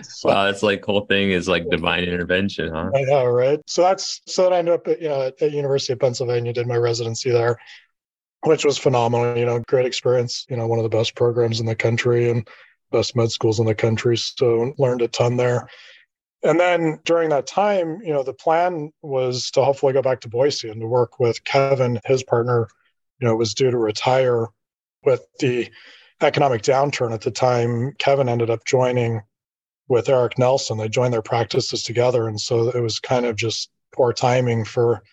so, 0.01 0.29
wow, 0.29 0.45
that's 0.45 0.63
like 0.63 0.83
whole 0.83 1.05
thing 1.05 1.31
is 1.31 1.47
like 1.47 1.69
divine 1.69 2.03
intervention, 2.03 2.73
huh? 2.73 2.89
I 2.93 3.03
know, 3.03 3.25
right? 3.25 3.59
So 3.67 3.83
that's 3.83 4.19
so 4.27 4.43
that 4.43 4.53
I 4.53 4.57
ended 4.57 4.73
up 4.73 4.87
at, 4.87 5.01
you 5.01 5.07
know, 5.07 5.21
at, 5.21 5.41
at 5.41 5.51
University 5.53 5.93
of 5.93 5.99
Pennsylvania, 5.99 6.51
did 6.51 6.67
my 6.67 6.75
residency 6.75 7.29
there, 7.31 7.57
which 8.43 8.65
was 8.65 8.77
phenomenal. 8.77 9.37
You 9.37 9.45
know, 9.45 9.59
great 9.67 9.85
experience. 9.85 10.45
You 10.49 10.57
know, 10.57 10.67
one 10.67 10.79
of 10.79 10.83
the 10.83 10.97
best 10.97 11.15
programs 11.15 11.59
in 11.59 11.65
the 11.65 11.75
country 11.75 12.29
and 12.29 12.47
best 12.91 13.15
med 13.15 13.31
schools 13.31 13.59
in 13.59 13.65
the 13.65 13.75
country. 13.75 14.17
So 14.17 14.73
learned 14.77 15.01
a 15.01 15.07
ton 15.07 15.37
there. 15.37 15.67
And 16.43 16.59
then 16.59 16.99
during 17.03 17.29
that 17.29 17.47
time, 17.47 18.01
you 18.01 18.13
know, 18.13 18.23
the 18.23 18.33
plan 18.33 18.91
was 19.01 19.51
to 19.51 19.63
hopefully 19.63 19.93
go 19.93 20.01
back 20.01 20.21
to 20.21 20.29
Boise 20.29 20.69
and 20.69 20.79
to 20.79 20.87
work 20.87 21.19
with 21.19 21.43
Kevin, 21.43 21.99
his 22.05 22.23
partner, 22.23 22.69
you 23.19 23.27
know, 23.27 23.35
was 23.35 23.53
due 23.53 23.71
to 23.71 23.77
retire 23.77 24.47
with 25.03 25.25
the 25.39 25.69
economic 26.21 26.61
downturn 26.61 27.13
at 27.13 27.21
the 27.21 27.31
time. 27.31 27.93
Kevin 27.99 28.29
ended 28.29 28.49
up 28.49 28.63
joining 28.65 29.21
with 29.89 30.07
Eric 30.07 30.37
Nelson. 30.37 30.77
They 30.77 30.87
joined 30.87 31.13
their 31.13 31.21
practices 31.21 31.83
together. 31.83 32.27
And 32.27 32.39
so 32.39 32.69
it 32.69 32.81
was 32.81 32.99
kind 32.99 33.25
of 33.25 33.35
just 33.35 33.69
poor 33.93 34.13
timing 34.13 34.63
for 34.63 35.03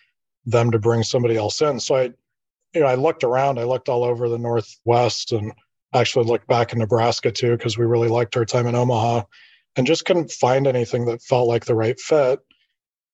them 0.45 0.71
to 0.71 0.79
bring 0.79 1.03
somebody 1.03 1.35
else 1.35 1.61
in. 1.61 1.79
So 1.79 1.95
I, 1.95 2.13
you 2.73 2.81
know, 2.81 2.87
I 2.87 2.95
looked 2.95 3.23
around, 3.23 3.59
I 3.59 3.63
looked 3.63 3.89
all 3.89 4.03
over 4.03 4.29
the 4.29 4.37
Northwest 4.37 5.31
and 5.31 5.53
actually 5.93 6.25
looked 6.25 6.47
back 6.47 6.73
in 6.73 6.79
Nebraska 6.79 7.31
too, 7.31 7.57
because 7.57 7.77
we 7.77 7.85
really 7.85 8.09
liked 8.09 8.35
our 8.37 8.45
time 8.45 8.67
in 8.67 8.75
Omaha 8.75 9.23
and 9.75 9.87
just 9.87 10.05
couldn't 10.05 10.31
find 10.31 10.67
anything 10.67 11.05
that 11.05 11.21
felt 11.21 11.47
like 11.47 11.65
the 11.65 11.75
right 11.75 11.99
fit. 11.99 12.39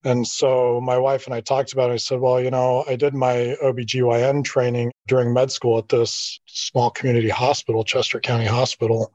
And 0.06 0.28
so 0.28 0.82
my 0.82 0.98
wife 0.98 1.26
and 1.26 1.34
I 1.34 1.40
talked 1.42 1.72
about 1.72 1.90
it. 1.90 1.94
I 1.94 1.98
said, 1.98 2.20
well, 2.20 2.42
you 2.42 2.52
know, 2.52 2.84
I 2.88 2.96
did 2.96 3.14
my 3.14 3.56
OBGYN 3.64 4.44
training 4.44 4.92
during 5.08 5.34
med 5.34 5.50
school 5.52 5.78
at 5.78 5.90
this 5.90 6.40
small 6.46 6.90
community 6.90 7.30
hospital, 7.30 7.84
Chester 7.86 8.20
County 8.20 8.46
Hospital, 8.46 9.14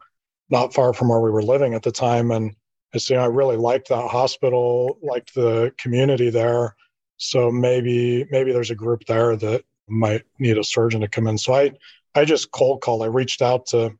not 0.48 0.72
far 0.72 0.94
from 0.94 1.08
where 1.08 1.20
we 1.20 1.30
were 1.30 1.42
living 1.42 1.74
at 1.74 1.82
the 1.82 1.92
time. 1.92 2.30
And 2.30 2.54
I 2.94 2.98
said, 2.98 3.14
you 3.14 3.18
know, 3.18 3.24
I 3.24 3.28
really 3.28 3.56
liked 3.56 3.88
that 3.88 4.08
hospital, 4.08 4.98
liked 5.02 5.34
the 5.34 5.74
community 5.76 6.30
there. 6.30 6.74
So 7.18 7.50
maybe 7.50 8.24
maybe 8.30 8.52
there's 8.52 8.70
a 8.70 8.76
group 8.76 9.04
there 9.06 9.36
that 9.36 9.64
might 9.88 10.22
need 10.38 10.58
a 10.58 10.64
surgeon 10.64 11.00
to 11.00 11.08
come 11.08 11.26
in. 11.26 11.38
So 11.38 11.54
I 11.54 11.72
I 12.14 12.24
just 12.24 12.50
cold 12.50 12.80
called. 12.80 13.02
I 13.02 13.06
reached 13.06 13.42
out 13.42 13.66
to 13.66 13.96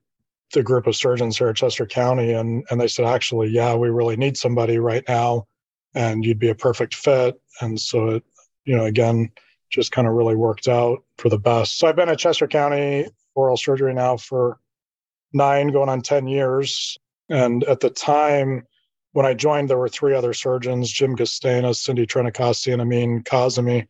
the 0.52 0.62
group 0.62 0.86
of 0.86 0.96
surgeons 0.96 1.36
here 1.36 1.48
at 1.48 1.56
Chester 1.56 1.86
County 1.86 2.32
and 2.32 2.64
and 2.70 2.80
they 2.80 2.88
said, 2.88 3.04
actually, 3.04 3.48
yeah, 3.48 3.74
we 3.74 3.88
really 3.88 4.16
need 4.16 4.36
somebody 4.36 4.78
right 4.78 5.04
now 5.08 5.46
and 5.94 6.24
you'd 6.24 6.38
be 6.38 6.48
a 6.48 6.54
perfect 6.54 6.94
fit. 6.94 7.40
And 7.60 7.80
so 7.80 8.08
it, 8.08 8.24
you 8.64 8.76
know, 8.76 8.84
again, 8.84 9.30
just 9.70 9.92
kind 9.92 10.08
of 10.08 10.14
really 10.14 10.36
worked 10.36 10.68
out 10.68 11.04
for 11.18 11.28
the 11.28 11.38
best. 11.38 11.78
So 11.78 11.86
I've 11.86 11.96
been 11.96 12.08
at 12.08 12.18
Chester 12.18 12.48
County 12.48 13.06
oral 13.34 13.56
surgery 13.56 13.94
now 13.94 14.16
for 14.16 14.58
nine, 15.32 15.68
going 15.68 15.88
on 15.88 16.00
10 16.02 16.26
years. 16.26 16.98
And 17.28 17.62
at 17.64 17.80
the 17.80 17.90
time 17.90 18.66
when 19.12 19.26
I 19.26 19.34
joined, 19.34 19.68
there 19.68 19.78
were 19.78 19.88
three 19.88 20.14
other 20.14 20.32
surgeons 20.32 20.90
Jim 20.90 21.16
Gastena, 21.16 21.74
Cindy 21.74 22.06
Trenacosti, 22.06 22.72
and 22.72 22.82
Amin 22.82 23.22
Kazemi. 23.22 23.86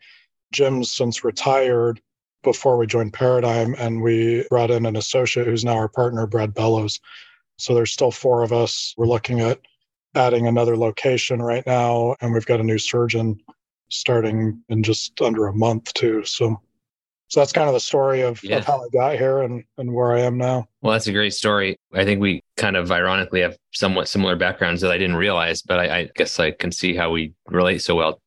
Jim's 0.52 0.93
since 0.93 1.25
retired 1.25 2.00
before 2.43 2.76
we 2.76 2.87
joined 2.87 3.12
Paradigm, 3.12 3.75
and 3.78 4.02
we 4.02 4.47
brought 4.49 4.71
in 4.71 4.87
an 4.87 4.97
associate 4.97 5.47
who's 5.47 5.64
now 5.64 5.76
our 5.76 5.88
partner, 5.88 6.26
Brad 6.26 6.55
Bellows. 6.55 7.00
So 7.57 7.75
there's 7.75 7.93
still 7.93 8.11
four 8.11 8.43
of 8.43 8.52
us. 8.52 8.95
We're 8.97 9.07
looking 9.07 9.40
at 9.40 9.61
adding 10.14 10.47
another 10.47 10.76
location 10.76 11.43
right 11.43 11.67
now, 11.67 12.17
and 12.21 12.33
we've 12.33 12.47
got 12.47 12.61
a 12.61 12.64
new 12.64 12.78
surgeon 12.78 13.40
starting 13.90 14.62
in 14.69 14.83
just 14.83 15.21
under 15.21 15.47
a 15.47 15.55
month 15.55 15.93
too. 15.95 16.25
So, 16.25 16.61
so 17.28 17.40
that's 17.40 17.52
kind 17.52 17.69
of 17.69 17.75
the 17.75 17.81
story 17.81 18.23
of, 18.23 18.43
yeah. 18.45 18.59
of 18.59 18.64
how 18.64 18.85
I 18.85 18.88
got 18.93 19.17
here 19.17 19.43
and 19.43 19.64
and 19.76 19.93
where 19.93 20.12
I 20.12 20.21
am 20.21 20.38
now. 20.38 20.69
Well, 20.81 20.93
that's 20.93 21.09
a 21.09 21.12
great 21.12 21.35
story. 21.35 21.78
I 21.93 22.05
think 22.05 22.21
we 22.21 22.43
kind 22.57 22.76
of 22.76 22.90
ironically 22.93 23.40
have 23.40 23.57
somewhat 23.73 24.09
similar 24.09 24.37
backgrounds 24.37 24.81
that 24.83 24.93
I 24.93 24.99
didn't 24.99 25.17
realize, 25.17 25.62
but 25.62 25.78
I, 25.78 25.99
I 25.99 26.11
guess 26.14 26.38
I 26.38 26.52
can 26.52 26.71
see 26.71 26.95
how 26.95 27.11
we 27.11 27.35
relate 27.49 27.83
so 27.83 27.97
well 27.97 28.21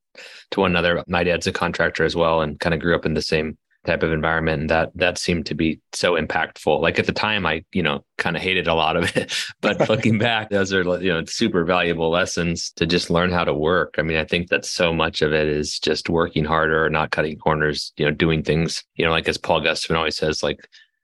to 0.51 0.59
one 0.59 0.71
another. 0.71 1.03
My 1.07 1.23
dad's 1.23 1.47
a 1.47 1.51
contractor 1.51 2.03
as 2.03 2.15
well, 2.15 2.41
and 2.41 2.59
kind 2.59 2.73
of 2.73 2.81
grew 2.81 2.95
up 2.95 3.05
in 3.05 3.13
the 3.13 3.21
same 3.21 3.57
type 3.85 4.03
of 4.03 4.11
environment 4.11 4.61
and 4.61 4.69
that 4.69 4.91
that 4.93 5.17
seemed 5.17 5.45
to 5.47 5.55
be 5.55 5.79
so 5.91 6.13
impactful 6.13 6.79
like 6.81 6.99
at 6.99 7.07
the 7.07 7.11
time 7.11 7.47
i 7.47 7.63
you 7.73 7.81
know 7.81 8.05
kind 8.19 8.35
of 8.35 8.41
hated 8.41 8.67
a 8.67 8.75
lot 8.75 8.95
of 8.95 9.15
it 9.17 9.33
but 9.61 9.89
looking 9.89 10.19
back 10.19 10.51
those 10.51 10.71
are 10.71 10.83
you 11.01 11.11
know 11.11 11.25
super 11.25 11.65
valuable 11.65 12.11
lessons 12.11 12.71
to 12.71 12.85
just 12.85 13.09
learn 13.09 13.31
how 13.31 13.43
to 13.43 13.53
work 13.53 13.95
i 13.97 14.03
mean 14.03 14.17
i 14.17 14.23
think 14.23 14.49
that 14.49 14.65
so 14.65 14.93
much 14.93 15.23
of 15.23 15.33
it 15.33 15.47
is 15.47 15.79
just 15.79 16.09
working 16.09 16.45
harder 16.45 16.89
not 16.91 17.09
cutting 17.09 17.37
corners 17.37 17.91
you 17.97 18.05
know 18.05 18.11
doing 18.11 18.43
things 18.43 18.83
you 18.95 19.05
know 19.05 19.11
like 19.11 19.27
as 19.27 19.37
paul 19.37 19.59
gustafson 19.59 19.95
always 19.95 20.15
says 20.17 20.43
like 20.43 20.59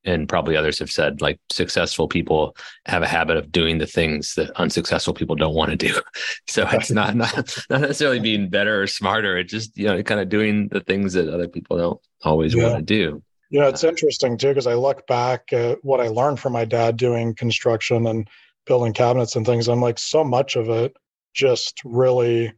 and 0.08 0.28
probably 0.28 0.56
others 0.56 0.80
have 0.80 0.90
said 0.90 1.22
like 1.22 1.40
successful 1.52 2.08
people 2.08 2.56
have 2.86 3.04
a 3.04 3.08
habit 3.08 3.38
of 3.38 3.52
doing 3.52 3.78
the 3.78 3.86
things 3.86 4.34
that 4.36 4.50
unsuccessful 4.52 5.14
people 5.14 5.36
don't 5.36 5.54
want 5.54 5.70
to 5.70 5.78
do. 5.78 5.94
So 6.50 6.66
it's 6.72 6.90
not 6.90 7.16
not, 7.16 7.36
not 7.70 7.82
necessarily 7.82 8.20
being 8.20 8.50
better 8.50 8.82
or 8.82 8.88
smarter 8.88 9.38
it's 9.38 9.52
just 9.52 9.78
you 9.78 9.86
know 9.86 10.02
kind 10.02 10.20
of 10.20 10.30
doing 10.30 10.70
the 10.70 10.80
things 10.80 11.14
that 11.14 11.30
other 11.30 11.48
people 11.48 11.78
don't 11.78 12.00
always 12.24 12.56
yeah. 12.56 12.64
want 12.64 12.78
to 12.78 12.82
do. 12.82 13.22
Yeah 13.52 13.68
it's 13.68 13.84
interesting 13.84 14.38
too 14.38 14.50
because 14.50 14.68
i 14.68 14.74
look 14.74 15.06
back 15.08 15.54
at 15.54 15.84
what 15.84 16.02
i 16.02 16.08
learned 16.08 16.40
from 16.40 16.54
my 16.54 16.66
dad 16.66 16.98
doing 16.98 17.36
construction 17.36 18.08
and 18.08 18.28
building 18.66 18.94
cabinets 18.94 19.36
and 19.36 19.46
things 19.46 19.68
i'm 19.68 19.82
like 19.82 20.00
so 20.00 20.24
much 20.24 20.56
of 20.56 20.70
it 20.70 20.96
just 21.34 21.82
really 21.86 22.54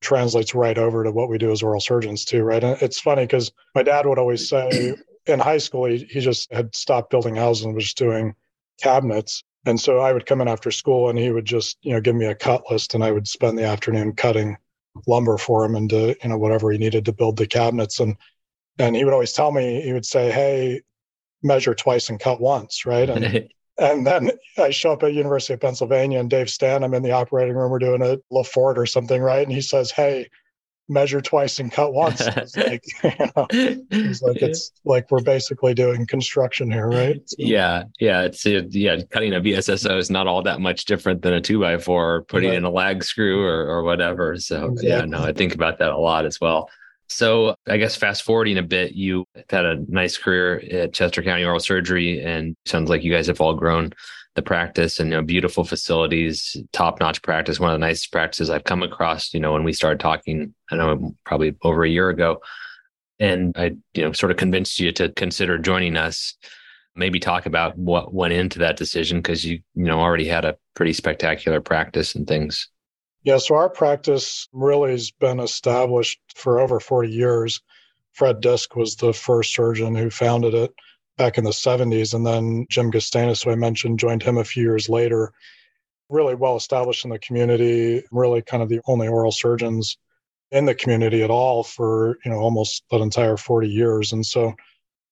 translates 0.00 0.54
right 0.54 0.78
over 0.78 1.04
to 1.04 1.12
what 1.12 1.28
we 1.28 1.38
do 1.38 1.50
as 1.50 1.62
oral 1.62 1.80
surgeons 1.80 2.24
too 2.24 2.42
right? 2.42 2.64
And 2.64 2.80
it's 2.82 3.00
funny 3.00 3.22
because 3.22 3.52
my 3.74 3.82
dad 3.82 4.06
would 4.06 4.18
always 4.18 4.48
say 4.48 4.94
in 5.26 5.38
high 5.38 5.58
school, 5.58 5.86
he, 5.86 6.06
he 6.10 6.20
just 6.20 6.52
had 6.52 6.74
stopped 6.74 7.10
building 7.10 7.36
houses 7.36 7.64
and 7.64 7.74
was 7.74 7.84
just 7.84 7.98
doing 7.98 8.34
cabinets. 8.80 9.42
And 9.66 9.80
so 9.80 9.98
I 9.98 10.12
would 10.12 10.26
come 10.26 10.40
in 10.40 10.48
after 10.48 10.70
school 10.70 11.08
and 11.08 11.18
he 11.18 11.30
would 11.30 11.46
just, 11.46 11.78
you 11.82 11.92
know, 11.92 12.00
give 12.00 12.14
me 12.14 12.26
a 12.26 12.34
cut 12.34 12.64
list 12.70 12.94
and 12.94 13.02
I 13.02 13.10
would 13.10 13.26
spend 13.26 13.56
the 13.56 13.64
afternoon 13.64 14.14
cutting 14.14 14.56
lumber 15.06 15.38
for 15.38 15.64
him 15.64 15.74
into, 15.74 16.10
uh, 16.10 16.14
you 16.22 16.28
know, 16.28 16.38
whatever 16.38 16.70
he 16.70 16.78
needed 16.78 17.04
to 17.06 17.12
build 17.12 17.36
the 17.36 17.46
cabinets. 17.46 18.00
And 18.00 18.16
and 18.78 18.96
he 18.96 19.04
would 19.04 19.14
always 19.14 19.32
tell 19.32 19.52
me, 19.52 19.80
he 19.82 19.92
would 19.92 20.04
say, 20.04 20.30
Hey, 20.30 20.82
measure 21.42 21.74
twice 21.74 22.10
and 22.10 22.20
cut 22.20 22.40
once, 22.40 22.84
right? 22.84 23.08
And 23.08 23.48
and 23.78 24.06
then 24.06 24.32
I 24.58 24.70
show 24.70 24.92
up 24.92 25.02
at 25.02 25.14
University 25.14 25.54
of 25.54 25.60
Pennsylvania 25.60 26.18
and 26.18 26.30
Dave 26.30 26.50
Stan, 26.50 26.84
I'm 26.84 26.94
in 26.94 27.02
the 27.02 27.12
operating 27.12 27.54
room, 27.54 27.70
we're 27.70 27.78
doing 27.78 28.02
a 28.02 28.18
Le 28.30 28.44
Fort 28.44 28.78
or 28.78 28.86
something, 28.86 29.22
right? 29.22 29.42
And 29.42 29.52
he 29.52 29.62
says, 29.62 29.90
Hey, 29.90 30.28
measure 30.88 31.20
twice 31.20 31.58
and 31.58 31.72
cut 31.72 31.92
once. 31.92 32.22
It's 32.36 32.56
like, 32.56 32.84
you 33.04 33.26
know, 33.36 33.46
it's 33.50 34.22
like 34.22 34.42
it's 34.42 34.72
like 34.84 35.10
we're 35.10 35.22
basically 35.22 35.74
doing 35.74 36.06
construction 36.06 36.70
here, 36.70 36.88
right? 36.88 37.20
So. 37.26 37.36
Yeah, 37.38 37.84
yeah. 38.00 38.22
It's 38.22 38.44
yeah. 38.44 39.00
Cutting 39.10 39.34
a 39.34 39.40
BSSO 39.40 39.98
is 39.98 40.10
not 40.10 40.26
all 40.26 40.42
that 40.42 40.60
much 40.60 40.84
different 40.84 41.22
than 41.22 41.34
a 41.34 41.40
two 41.40 41.60
by 41.60 41.78
four, 41.78 42.22
putting 42.22 42.50
right. 42.50 42.58
in 42.58 42.64
a 42.64 42.70
lag 42.70 43.02
screw 43.04 43.44
or 43.44 43.66
or 43.66 43.82
whatever. 43.82 44.36
So 44.38 44.66
exactly. 44.66 44.88
yeah, 44.88 45.04
no, 45.04 45.24
I 45.24 45.32
think 45.32 45.54
about 45.54 45.78
that 45.78 45.90
a 45.90 45.98
lot 45.98 46.26
as 46.26 46.40
well. 46.40 46.68
So 47.08 47.54
I 47.68 47.76
guess 47.76 47.96
fast 47.96 48.22
forwarding 48.22 48.58
a 48.58 48.62
bit, 48.62 48.92
you 48.92 49.26
had 49.50 49.64
a 49.64 49.76
nice 49.88 50.16
career 50.16 50.62
at 50.72 50.94
Chester 50.94 51.22
County 51.22 51.44
Oral 51.44 51.60
Surgery, 51.60 52.22
and 52.22 52.56
sounds 52.64 52.90
like 52.90 53.04
you 53.04 53.12
guys 53.12 53.26
have 53.26 53.40
all 53.40 53.54
grown 53.54 53.92
the 54.34 54.42
practice 54.42 54.98
and 54.98 55.10
you 55.10 55.16
know 55.16 55.22
beautiful 55.22 55.64
facilities 55.64 56.56
top 56.72 56.98
notch 57.00 57.22
practice 57.22 57.60
one 57.60 57.70
of 57.70 57.74
the 57.74 57.86
nicest 57.86 58.10
practices 58.10 58.50
i've 58.50 58.64
come 58.64 58.82
across 58.82 59.32
you 59.32 59.40
know 59.40 59.52
when 59.52 59.64
we 59.64 59.72
started 59.72 60.00
talking 60.00 60.52
i 60.70 60.76
know 60.76 61.14
probably 61.24 61.54
over 61.62 61.84
a 61.84 61.90
year 61.90 62.08
ago. 62.08 62.40
And 63.20 63.56
i 63.56 63.76
you 63.94 64.02
know 64.02 64.12
sort 64.12 64.32
of 64.32 64.38
convinced 64.38 64.80
you 64.80 64.90
to 64.92 65.08
consider 65.10 65.56
joining 65.56 65.96
us. 65.96 66.34
Maybe 66.96 67.18
talk 67.18 67.46
about 67.46 67.76
what 67.76 68.14
went 68.14 68.32
into 68.34 68.60
that 68.60 68.76
decision 68.76 69.18
because 69.18 69.44
you 69.44 69.60
you 69.74 69.84
know 69.84 70.00
already 70.00 70.26
had 70.26 70.44
a 70.44 70.56
pretty 70.74 70.92
spectacular 70.92 71.60
practice 71.60 72.16
and 72.16 72.26
things. 72.26 72.68
Yeah 73.22 73.38
so 73.38 73.54
our 73.54 73.70
practice 73.70 74.48
really 74.52 74.90
has 74.90 75.12
been 75.12 75.38
established 75.38 76.20
for 76.34 76.58
over 76.58 76.80
40 76.80 77.08
years. 77.08 77.60
Fred 78.14 78.40
disk 78.40 78.74
was 78.74 78.96
the 78.96 79.12
first 79.12 79.54
surgeon 79.54 79.94
who 79.94 80.10
founded 80.10 80.54
it 80.54 80.72
back 81.16 81.38
in 81.38 81.44
the 81.44 81.50
70s. 81.50 82.14
And 82.14 82.26
then 82.26 82.66
Jim 82.70 82.90
Gustanis, 82.90 83.44
who 83.44 83.50
I 83.50 83.56
mentioned, 83.56 83.98
joined 83.98 84.22
him 84.22 84.38
a 84.38 84.44
few 84.44 84.62
years 84.62 84.88
later. 84.88 85.32
Really 86.08 86.34
well 86.34 86.56
established 86.56 87.04
in 87.04 87.10
the 87.10 87.18
community, 87.18 88.02
really 88.10 88.42
kind 88.42 88.62
of 88.62 88.68
the 88.68 88.80
only 88.86 89.08
oral 89.08 89.32
surgeons 89.32 89.96
in 90.50 90.66
the 90.66 90.74
community 90.74 91.22
at 91.22 91.30
all 91.30 91.64
for, 91.64 92.18
you 92.24 92.30
know, 92.30 92.38
almost 92.38 92.84
that 92.90 93.00
entire 93.00 93.36
40 93.36 93.68
years. 93.68 94.12
And 94.12 94.24
so 94.24 94.54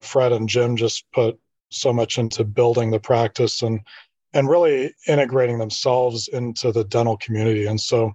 Fred 0.01 0.33
and 0.33 0.49
Jim 0.49 0.77
just 0.77 1.05
put 1.13 1.39
so 1.71 1.93
much 1.93 2.19
into 2.19 2.45
building 2.45 2.91
the 2.91 3.01
practice 3.01 3.63
and 3.63 3.81
and 4.35 4.49
really 4.49 4.95
integrating 5.07 5.59
themselves 5.59 6.29
into 6.29 6.73
the 6.73 6.85
dental 6.85 7.17
community. 7.19 7.67
And 7.67 7.79
so 7.79 8.13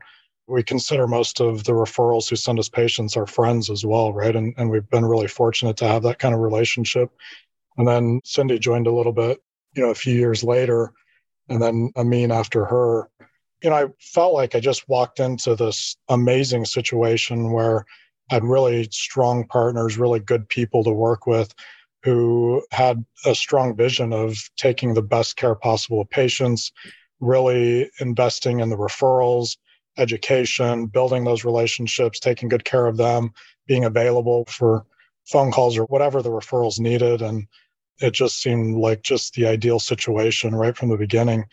we 0.47 0.63
consider 0.63 1.07
most 1.07 1.41
of 1.41 1.63
the 1.63 1.73
referrals 1.73 2.29
who 2.29 2.35
send 2.35 2.57
us 2.57 2.69
patients 2.69 3.17
our 3.17 3.27
friends 3.27 3.69
as 3.69 3.85
well, 3.85 4.13
right? 4.13 4.35
And, 4.35 4.53
and 4.57 4.69
we've 4.69 4.89
been 4.89 5.05
really 5.05 5.27
fortunate 5.27 5.77
to 5.77 5.87
have 5.87 6.03
that 6.03 6.19
kind 6.19 6.33
of 6.33 6.41
relationship. 6.41 7.11
And 7.77 7.87
then 7.87 8.21
Cindy 8.23 8.59
joined 8.59 8.87
a 8.87 8.93
little 8.93 9.13
bit, 9.13 9.39
you 9.75 9.83
know, 9.83 9.91
a 9.91 9.95
few 9.95 10.13
years 10.13 10.43
later. 10.43 10.91
And 11.49 11.61
then 11.61 11.91
Amin 11.95 12.31
after 12.31 12.65
her. 12.65 13.09
You 13.63 13.69
know, 13.69 13.75
I 13.75 13.85
felt 13.99 14.33
like 14.33 14.55
I 14.55 14.59
just 14.59 14.87
walked 14.87 15.19
into 15.19 15.55
this 15.55 15.95
amazing 16.09 16.65
situation 16.65 17.51
where 17.51 17.85
I 18.29 18.35
had 18.35 18.43
really 18.43 18.87
strong 18.91 19.47
partners, 19.47 19.97
really 19.97 20.19
good 20.19 20.47
people 20.49 20.83
to 20.83 20.91
work 20.91 21.25
with 21.25 21.53
who 22.03 22.63
had 22.71 23.03
a 23.25 23.33
strong 23.33 23.75
vision 23.75 24.13
of 24.13 24.37
taking 24.55 24.93
the 24.93 25.01
best 25.01 25.35
care 25.35 25.55
possible 25.55 26.01
of 26.01 26.09
patients, 26.09 26.71
really 27.19 27.89
investing 27.99 28.59
in 28.59 28.69
the 28.69 28.77
referrals, 28.77 29.57
education, 29.97 30.85
building 30.85 31.23
those 31.23 31.43
relationships, 31.43 32.19
taking 32.19 32.49
good 32.49 32.63
care 32.63 32.85
of 32.85 32.97
them, 32.97 33.31
being 33.67 33.83
available 33.83 34.45
for 34.45 34.85
phone 35.25 35.51
calls 35.51 35.77
or 35.77 35.83
whatever 35.85 36.21
the 36.21 36.29
referrals 36.29 36.79
needed. 36.79 37.21
And 37.21 37.47
it 37.99 38.13
just 38.13 38.41
seemed 38.41 38.77
like 38.77 39.01
just 39.03 39.33
the 39.33 39.47
ideal 39.47 39.79
situation 39.79 40.55
right 40.55 40.75
from 40.75 40.89
the 40.89 40.97
beginning. 40.97 41.45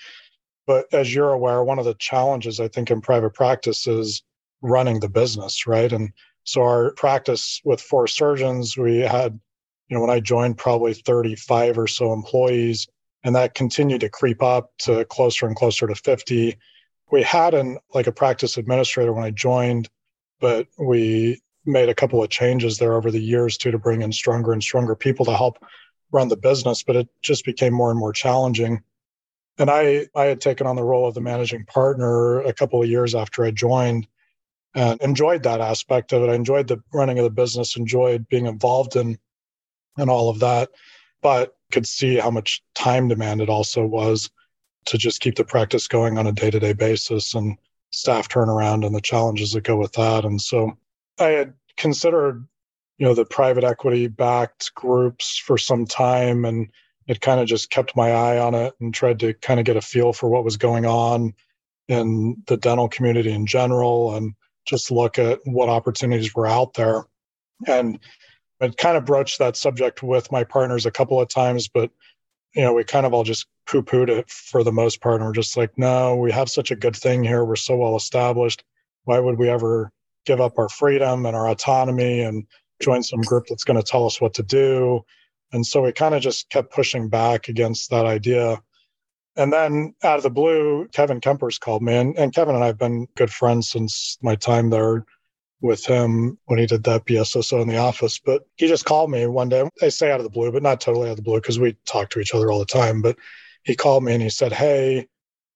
But 0.67 0.87
as 0.93 1.15
you're 1.15 1.33
aware, 1.33 1.63
one 1.63 1.79
of 1.79 1.85
the 1.85 1.95
challenges 1.95 2.61
I 2.61 2.69
think 2.69 2.91
in 2.91 3.01
private 3.01 3.35
practice 3.35 3.87
is 3.87 4.23
running 4.63 5.01
the 5.01 5.09
business, 5.09 5.67
right? 5.67 5.93
And 5.93 6.13
so 6.45 6.63
our 6.63 6.93
practice 6.93 7.61
with 7.65 7.81
four 7.81 8.07
surgeons, 8.07 8.77
we 8.77 8.99
had, 8.99 9.39
you 9.89 9.97
know, 9.97 10.01
when 10.01 10.11
I 10.11 10.21
joined, 10.21 10.59
probably 10.59 10.95
35 10.95 11.79
or 11.79 11.87
so 11.87 12.13
employees, 12.13 12.87
and 13.25 13.35
that 13.37 13.55
continued 13.55 14.01
to 14.03 14.09
creep 14.09 14.43
up 14.43 14.71
to 14.81 15.05
closer 15.07 15.47
and 15.47 15.57
closer 15.57 15.87
to 15.87 15.95
50. 15.95 16.57
We 17.11 17.23
had 17.23 17.55
an 17.55 17.79
like 17.93 18.07
a 18.07 18.13
practice 18.13 18.57
administrator 18.57 19.13
when 19.13 19.25
I 19.25 19.31
joined, 19.31 19.89
but 20.41 20.67
we 20.79 21.41
made 21.67 21.89
a 21.89 21.95
couple 21.95 22.23
of 22.23 22.29
changes 22.29 22.79
there 22.79 22.95
over 22.95 23.11
the 23.11 23.21
years 23.21 23.57
too 23.57 23.71
to 23.71 23.79
bring 23.79 24.03
in 24.03 24.13
stronger 24.13 24.53
and 24.53 24.63
stronger 24.63 24.95
people 24.95 25.25
to 25.25 25.37
help 25.37 25.59
run 26.15 26.29
the 26.29 26.37
business, 26.37 26.83
but 26.83 26.97
it 26.97 27.09
just 27.21 27.45
became 27.45 27.75
more 27.75 27.91
and 27.91 27.99
more 27.99 28.15
challenging. 28.15 28.83
And 29.59 29.69
I, 29.69 30.07
I 30.17 30.25
had 30.25 30.41
taken 30.41 30.67
on 30.67 30.77
the 30.77 30.83
role 30.85 31.07
of 31.07 31.15
the 31.15 31.21
managing 31.21 31.67
partner 31.67 32.41
a 32.41 32.55
couple 32.55 32.83
of 32.83 32.89
years 32.89 33.15
after 33.15 33.45
I 33.45 33.51
joined. 33.51 34.07
and 34.75 35.01
enjoyed 35.01 35.45
that 35.45 35.61
aspect 35.61 36.13
of 36.13 36.23
it. 36.23 36.31
I 36.31 36.35
enjoyed 36.35 36.67
the 36.67 36.83
running 36.93 37.19
of 37.19 37.25
the 37.25 37.31
business, 37.31 37.77
enjoyed 37.77 38.29
being 38.29 38.47
involved 38.47 38.97
in 38.97 39.19
and 39.97 40.11
all 40.11 40.29
of 40.29 40.41
that, 40.41 40.71
but 41.23 41.57
could 41.71 41.87
see 41.87 42.17
how 42.17 42.31
much 42.31 42.63
time 42.75 43.09
demand 43.09 43.41
it 43.41 43.49
also 43.49 43.87
was 43.87 44.31
to 44.87 44.99
just 44.99 45.21
keep 45.21 45.37
the 45.37 45.45
practice 45.45 45.89
going 45.89 46.19
on 46.19 46.27
a 46.27 46.33
day-to-day 46.33 46.73
basis 46.73 47.35
and 47.35 47.57
staff 47.91 48.29
turnaround 48.29 48.85
and 48.85 48.95
the 48.95 49.01
challenges 49.01 49.53
that 49.53 49.63
go 49.63 49.77
with 49.77 49.93
that. 49.93 50.25
And 50.25 50.41
so 50.41 50.77
I 51.19 51.29
had 51.29 51.55
considered, 51.77 52.47
you 52.99 53.07
know, 53.07 53.15
the 53.15 53.25
private 53.25 53.65
equity 53.65 54.07
backed 54.07 54.75
groups 54.75 55.37
for 55.37 55.59
some 55.59 55.85
time 55.85 56.45
and 56.45 56.71
it 57.07 57.21
kind 57.21 57.41
of 57.41 57.47
just 57.47 57.71
kept 57.71 57.97
my 57.97 58.13
eye 58.13 58.39
on 58.39 58.55
it 58.55 58.75
and 58.81 58.95
tried 58.95 59.21
to 59.21 59.35
kind 59.35 59.61
of 59.61 59.67
get 59.67 59.77
a 59.77 59.81
feel 59.81 60.13
for 60.13 60.29
what 60.29 60.45
was 60.45 60.57
going 60.57 60.87
on 60.87 61.35
in 61.89 62.43
the 62.47 62.57
dental 62.57 62.89
community 62.89 63.31
in 63.31 63.47
general 63.47 64.15
and 64.15 64.35
just 64.65 64.91
look 64.91 65.19
at 65.19 65.41
what 65.45 65.69
opportunities 65.69 66.35
were 66.35 66.47
out 66.47 66.75
there. 66.75 67.05
And 67.67 67.99
I 68.61 68.69
kind 68.69 68.97
of 68.97 69.05
broached 69.05 69.39
that 69.41 69.57
subject 69.57 70.03
with 70.03 70.33
my 70.33 70.45
partners 70.45 70.87
a 70.87 70.91
couple 70.91 71.21
of 71.21 71.29
times, 71.29 71.69
but 71.69 71.91
you 72.55 72.63
know, 72.63 72.73
we 72.73 72.85
kind 72.85 73.05
of 73.05 73.13
all 73.13 73.25
just 73.25 73.47
poo 73.67 73.83
pooed 73.83 74.09
it 74.09 74.31
for 74.31 74.63
the 74.63 74.73
most 74.73 75.01
part. 75.01 75.17
And 75.17 75.25
we're 75.25 75.33
just 75.33 75.57
like, 75.57 75.77
no, 75.77 76.17
we 76.17 76.31
have 76.31 76.49
such 76.49 76.71
a 76.71 76.77
good 76.77 76.95
thing 76.95 77.25
here. 77.25 77.45
We're 77.45 77.57
so 77.57 77.77
well 77.77 77.97
established. 77.97 78.63
Why 79.05 79.19
would 79.19 79.39
we 79.39 79.51
ever 79.51 79.91
give 80.25 80.41
up 80.41 80.59
our 80.59 80.69
freedom 80.69 81.27
and 81.27 81.37
our 81.37 81.49
autonomy 81.49 82.21
and 82.21 82.47
join 82.81 83.03
some 83.03 83.21
group 83.21 83.47
that's 83.49 83.65
going 83.65 83.81
to 83.81 83.83
tell 83.83 84.07
us 84.07 84.21
what 84.21 84.35
to 84.35 84.43
do? 84.43 85.03
And 85.53 85.65
so 85.65 85.83
we 85.83 85.93
kind 85.93 86.15
of 86.15 86.23
just 86.23 86.51
kept 86.51 86.73
pushing 86.73 87.09
back 87.09 87.49
against 87.49 87.91
that 87.91 88.07
idea. 88.07 88.61
And 89.37 89.53
then 89.53 89.95
out 90.03 90.17
of 90.17 90.23
the 90.23 90.31
blue, 90.31 90.89
Kevin 90.93 91.21
Kempers 91.21 91.59
called 91.59 91.83
me. 91.83 91.95
And, 91.95 92.17
and 92.19 92.35
Kevin 92.35 92.55
and 92.55 92.65
I 92.65 92.69
have 92.69 92.79
been 92.79 93.07
good 93.17 93.33
friends 93.33 93.71
since 93.71 94.19
my 94.23 94.37
time 94.37 94.71
there 94.71 95.05
with 95.61 95.85
him 95.87 96.39
when 96.45 96.59
he 96.59 96.67
did 96.67 96.85
that 96.85 97.07
BSSO 97.07 97.63
in 97.63 97.69
the 97.69 97.79
office. 97.79 98.19
But 98.19 98.43
he 98.57 98.69
just 98.69 98.85
called 98.85 99.11
me 99.11 99.27
one 99.27 99.49
day. 99.49 99.69
I 99.83 99.89
say 99.89 100.11
out 100.11 100.21
of 100.21 100.25
the 100.25 100.31
blue, 100.31 100.53
but 100.53 100.63
not 100.63 100.81
totally 100.81 101.09
out 101.09 101.13
of 101.13 101.17
the 101.17 101.23
blue 101.23 101.41
because 101.41 101.59
we 101.59 101.77
talk 101.87 102.11
to 102.11 102.21
each 102.21 102.35
other 102.35 102.51
all 102.51 102.59
the 102.59 102.67
time. 102.67 103.03
But 103.03 103.17
he 103.63 103.75
called 103.75 104.05
me 104.05 104.13
and 104.13 104.23
he 104.23 104.31
said, 104.31 104.53
Hey, 104.53 105.07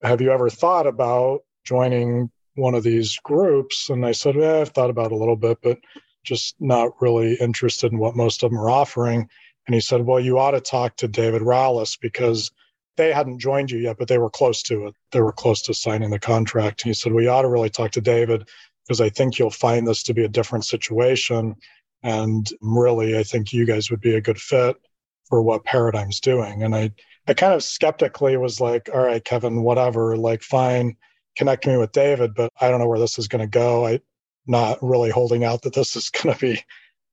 have 0.03 0.21
you 0.21 0.31
ever 0.31 0.49
thought 0.49 0.87
about 0.87 1.41
joining 1.65 2.31
one 2.55 2.75
of 2.75 2.83
these 2.83 3.19
groups? 3.23 3.91
And 3.91 4.07
I 4.07 4.13
said, 4.13 4.35
Yeah, 4.35 4.61
I've 4.61 4.71
thought 4.71 4.91
about 4.91 5.07
it 5.07 5.13
a 5.13 5.17
little 5.17 5.37
bit, 5.37 5.59
but 5.63 5.79
just 6.25 6.57
not 6.61 6.93
really 7.01 7.35
interested 7.35 7.93
in 7.93 7.99
what 7.99 8.17
most 8.17 8.43
of 8.43 8.51
them 8.51 8.61
are 8.61 8.71
offering. 8.71 9.29
And 9.67 9.75
he 9.75 9.81
said, 9.81 10.07
Well, 10.07 10.21
you 10.21 10.39
ought 10.39 10.53
to 10.53 10.61
talk 10.61 10.97
to 10.97 11.09
David 11.09 11.43
Rallis 11.43 11.99
because 12.01 12.51
they 12.97 13.13
hadn't 13.13 13.39
joined 13.39 13.71
you 13.71 13.79
yet, 13.79 13.97
but 13.99 14.09
they 14.09 14.19
were 14.19 14.31
close 14.31 14.63
to 14.65 14.87
it. 14.87 14.95
They 15.13 15.21
were 15.21 15.33
close 15.33 15.63
to 15.63 15.75
signing 15.75 16.11
the 16.11 16.19
contract. 16.19 16.83
And 16.83 16.91
he 16.91 16.95
said, 16.95 17.13
Well, 17.13 17.23
you 17.23 17.31
ought 17.31 17.43
to 17.43 17.49
really 17.49 17.71
talk 17.71 17.93
to 17.93 18.01
David 18.01 18.49
because 18.87 19.01
I 19.01 19.11
think 19.11 19.39
you'll 19.39 19.51
find 19.51 19.87
this 19.87 20.03
to 20.05 20.15
be 20.15 20.25
a 20.25 20.29
different 20.29 20.65
situation. 20.65 21.55
And 22.03 22.49
really, 22.61 23.19
I 23.19 23.23
think 23.23 23.53
you 23.53 23.67
guys 23.67 23.91
would 23.91 24.01
be 24.01 24.15
a 24.15 24.21
good 24.21 24.39
fit 24.39 24.77
for 25.29 25.43
what 25.43 25.65
Paradigm's 25.65 26.21
doing. 26.21 26.63
And 26.63 26.75
I, 26.75 26.93
I 27.27 27.35
kind 27.35 27.53
of 27.53 27.63
skeptically 27.63 28.37
was 28.37 28.61
like, 28.61 28.89
all 28.93 29.01
right, 29.03 29.25
Kevin, 29.25 29.63
whatever, 29.63 30.17
like, 30.17 30.43
fine, 30.43 30.97
connect 31.37 31.67
me 31.67 31.77
with 31.77 31.93
David, 31.93 32.35
but 32.35 32.51
I 32.61 32.71
don't 32.71 32.81
know 32.81 32.89
where 32.89 32.99
this 32.99 33.19
is 33.19 33.29
going 33.29 33.43
to 33.43 33.47
go. 33.47 33.87
I, 33.87 34.01
not 34.49 34.79
really 34.83 35.11
holding 35.11 35.45
out 35.45 35.63
that 35.63 35.75
this 35.75 35.97
is 35.97 36.11
going 36.23 36.35
to 36.35 36.41
be, 36.41 36.63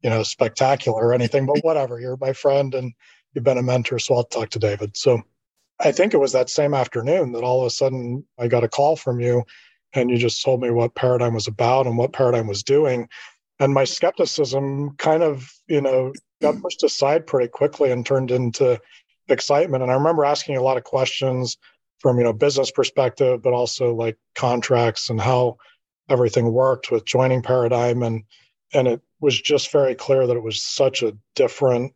you 0.02 0.10
know, 0.10 0.24
spectacular 0.24 1.08
or 1.08 1.14
anything, 1.14 1.46
but 1.46 1.64
whatever. 1.64 2.00
You're 2.00 2.18
my 2.18 2.34
friend 2.34 2.74
and 2.74 2.94
you've 3.34 3.44
been 3.44 3.58
a 3.58 3.64
mentor, 3.64 4.00
so 4.00 4.16
I'll 4.16 4.24
talk 4.24 4.50
to 4.52 4.60
David. 4.60 4.96
So 4.96 5.22
I 5.80 5.92
think 5.92 6.14
it 6.14 6.20
was 6.20 6.32
that 6.32 6.50
same 6.50 6.74
afternoon 6.74 7.34
that 7.34 7.44
all 7.44 7.62
of 7.62 7.68
a 7.68 7.70
sudden 7.70 8.26
I 8.40 8.48
got 8.48 8.64
a 8.64 8.70
call 8.70 8.96
from 8.96 9.20
you 9.20 9.44
and 9.94 10.10
you 10.10 10.18
just 10.18 10.44
told 10.44 10.62
me 10.62 10.70
what 10.70 10.96
Paradigm 10.96 11.34
was 11.34 11.48
about 11.48 11.88
and 11.88 11.98
what 11.98 12.14
Paradigm 12.14 12.48
was 12.48 12.64
doing. 12.64 13.08
And 13.60 13.74
my 13.74 13.86
skepticism 13.86 14.96
kind 14.98 15.24
of, 15.24 15.50
you 15.68 15.82
know, 15.82 16.12
got 16.42 16.62
pushed 16.62 16.84
aside 16.84 17.26
pretty 17.26 17.48
quickly 17.48 17.92
and 17.92 18.06
turned 18.06 18.32
into 18.32 18.80
excitement. 19.30 19.84
And 19.84 19.92
I 19.92 19.96
remember 19.96 20.26
asking 20.26 20.58
a 20.58 20.62
lot 20.62 20.78
of 20.78 20.84
questions 20.84 21.58
from, 22.00 22.18
you 22.18 22.24
know, 22.26 22.34
business 22.34 22.72
perspective, 22.72 23.42
but 23.42 23.54
also 23.54 23.94
like 23.94 24.18
contracts 24.36 25.10
and 25.10 25.20
how 25.20 25.58
everything 26.10 26.52
worked 26.52 26.92
with 26.92 27.06
joining 27.06 27.42
Paradigm. 27.42 28.04
And 28.04 28.24
and 28.74 28.88
it 28.88 29.02
was 29.20 29.40
just 29.40 29.72
very 29.72 29.96
clear 29.96 30.28
that 30.28 30.36
it 30.36 30.44
was 30.44 30.62
such 30.62 31.02
a 31.04 31.18
different 31.36 31.94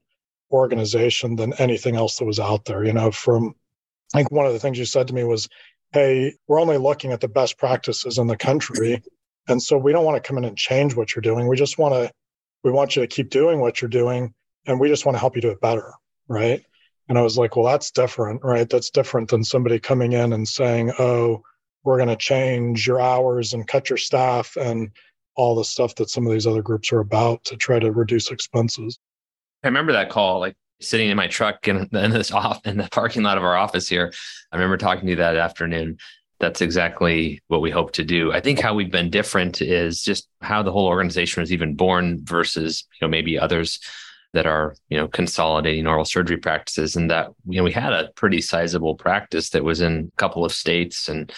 organization 0.52 1.36
than 1.36 1.54
anything 1.54 1.96
else 1.96 2.18
that 2.18 2.26
was 2.26 2.40
out 2.40 2.66
there. 2.66 2.84
You 2.84 2.94
know, 2.94 3.12
from 3.12 3.56
I 4.14 4.20
think 4.20 4.32
one 4.32 4.46
of 4.46 4.54
the 4.54 4.60
things 4.60 4.80
you 4.80 4.86
said 4.86 5.08
to 5.08 5.14
me 5.14 5.24
was 5.24 5.48
hey, 5.92 6.34
we're 6.48 6.62
only 6.62 6.78
looking 6.78 7.12
at 7.12 7.22
the 7.22 7.28
best 7.28 7.58
practices 7.58 8.18
in 8.18 8.28
the 8.28 8.38
country. 8.38 9.02
And 9.48 9.62
so 9.62 9.78
we 9.78 9.92
don't 9.92 10.06
want 10.06 10.22
to 10.22 10.28
come 10.28 10.38
in 10.38 10.46
and 10.46 10.58
change 10.58 10.96
what 10.96 11.16
you're 11.16 11.22
doing. 11.22 11.48
We 11.48 11.56
just 11.56 11.78
want 11.78 11.96
to, 11.96 12.12
we 12.64 12.72
want 12.72 12.96
you 12.96 13.02
to 13.02 13.08
keep 13.08 13.30
doing 13.30 13.60
what 13.60 13.82
you're 13.82 13.90
doing. 13.90 14.34
And 14.68 14.80
we 14.80 14.90
just 14.90 15.06
want 15.06 15.16
to 15.16 15.20
help 15.20 15.36
you 15.36 15.42
do 15.42 15.50
it 15.50 15.62
better. 15.62 15.94
Right. 16.28 16.64
And 17.08 17.18
I 17.18 17.24
was 17.24 17.38
like, 17.38 17.56
well, 17.56 17.66
that's 17.66 17.90
different. 17.90 18.42
Right. 18.44 18.70
That's 18.70 18.92
different 18.92 19.30
than 19.30 19.44
somebody 19.44 19.80
coming 19.80 20.14
in 20.14 20.32
and 20.32 20.48
saying, 20.48 20.92
oh, 21.00 21.42
we're 21.84 21.98
going 21.98 22.10
to 22.10 22.16
change 22.16 22.86
your 22.88 23.02
hours 23.02 23.54
and 23.54 23.68
cut 23.68 23.90
your 23.90 23.98
staff 23.98 24.56
and 24.58 24.92
all 25.36 25.56
the 25.56 25.64
stuff 25.64 25.96
that 25.96 26.10
some 26.10 26.26
of 26.26 26.34
these 26.34 26.46
other 26.46 26.62
groups 26.62 26.92
are 26.92 27.00
about 27.00 27.44
to 27.46 27.56
try 27.56 27.80
to 27.80 27.92
reduce 27.92 28.30
expenses. 28.32 29.00
I 29.64 29.68
remember 29.68 29.94
that 29.94 30.10
call. 30.10 30.40
Like 30.40 30.56
sitting 30.82 31.10
in 31.10 31.18
my 31.18 31.28
truck 31.28 31.68
in, 31.68 31.90
in 31.92 32.12
this 32.12 32.32
off 32.32 32.66
in 32.66 32.78
the 32.78 32.88
parking 32.92 33.24
lot 33.24 33.38
of 33.38 33.44
our 33.44 33.56
office 33.56 33.88
here. 33.88 34.14
I 34.52 34.56
remember 34.56 34.78
talking 34.78 35.06
to 35.06 35.12
you 35.12 35.16
that 35.18 35.36
afternoon. 35.36 35.98
That's 36.40 36.62
exactly 36.62 37.42
what 37.48 37.62
we 37.62 37.70
hope 37.70 37.92
to 37.94 38.04
do. 38.06 38.32
I 38.32 38.40
think 38.40 38.60
how 38.60 38.74
we've 38.74 38.92
been 38.92 39.10
different 39.10 39.62
is 39.62 40.02
just 40.02 40.30
how 40.42 40.64
the 40.64 40.72
whole 40.72 40.88
organization 40.88 41.42
was 41.42 41.52
even 41.52 41.76
born 41.76 42.20
versus, 42.24 42.88
you 42.94 43.06
know, 43.06 43.10
maybe 43.10 43.38
others 43.38 43.80
that 44.32 44.46
are, 44.46 44.76
you 44.90 44.98
know, 44.98 45.08
consolidating 45.08 45.86
oral 45.86 46.06
surgery 46.06 46.38
practices. 46.38 46.96
And 46.96 47.12
that, 47.12 47.30
you 47.46 47.58
know, 47.58 47.64
we 47.64 47.74
had 47.74 47.92
a 47.92 48.10
pretty 48.16 48.40
sizable 48.40 48.96
practice 48.96 49.50
that 49.50 49.66
was 49.66 49.82
in 49.82 50.12
a 50.14 50.18
couple 50.18 50.46
of 50.46 50.54
states 50.54 51.10
and 51.10 51.32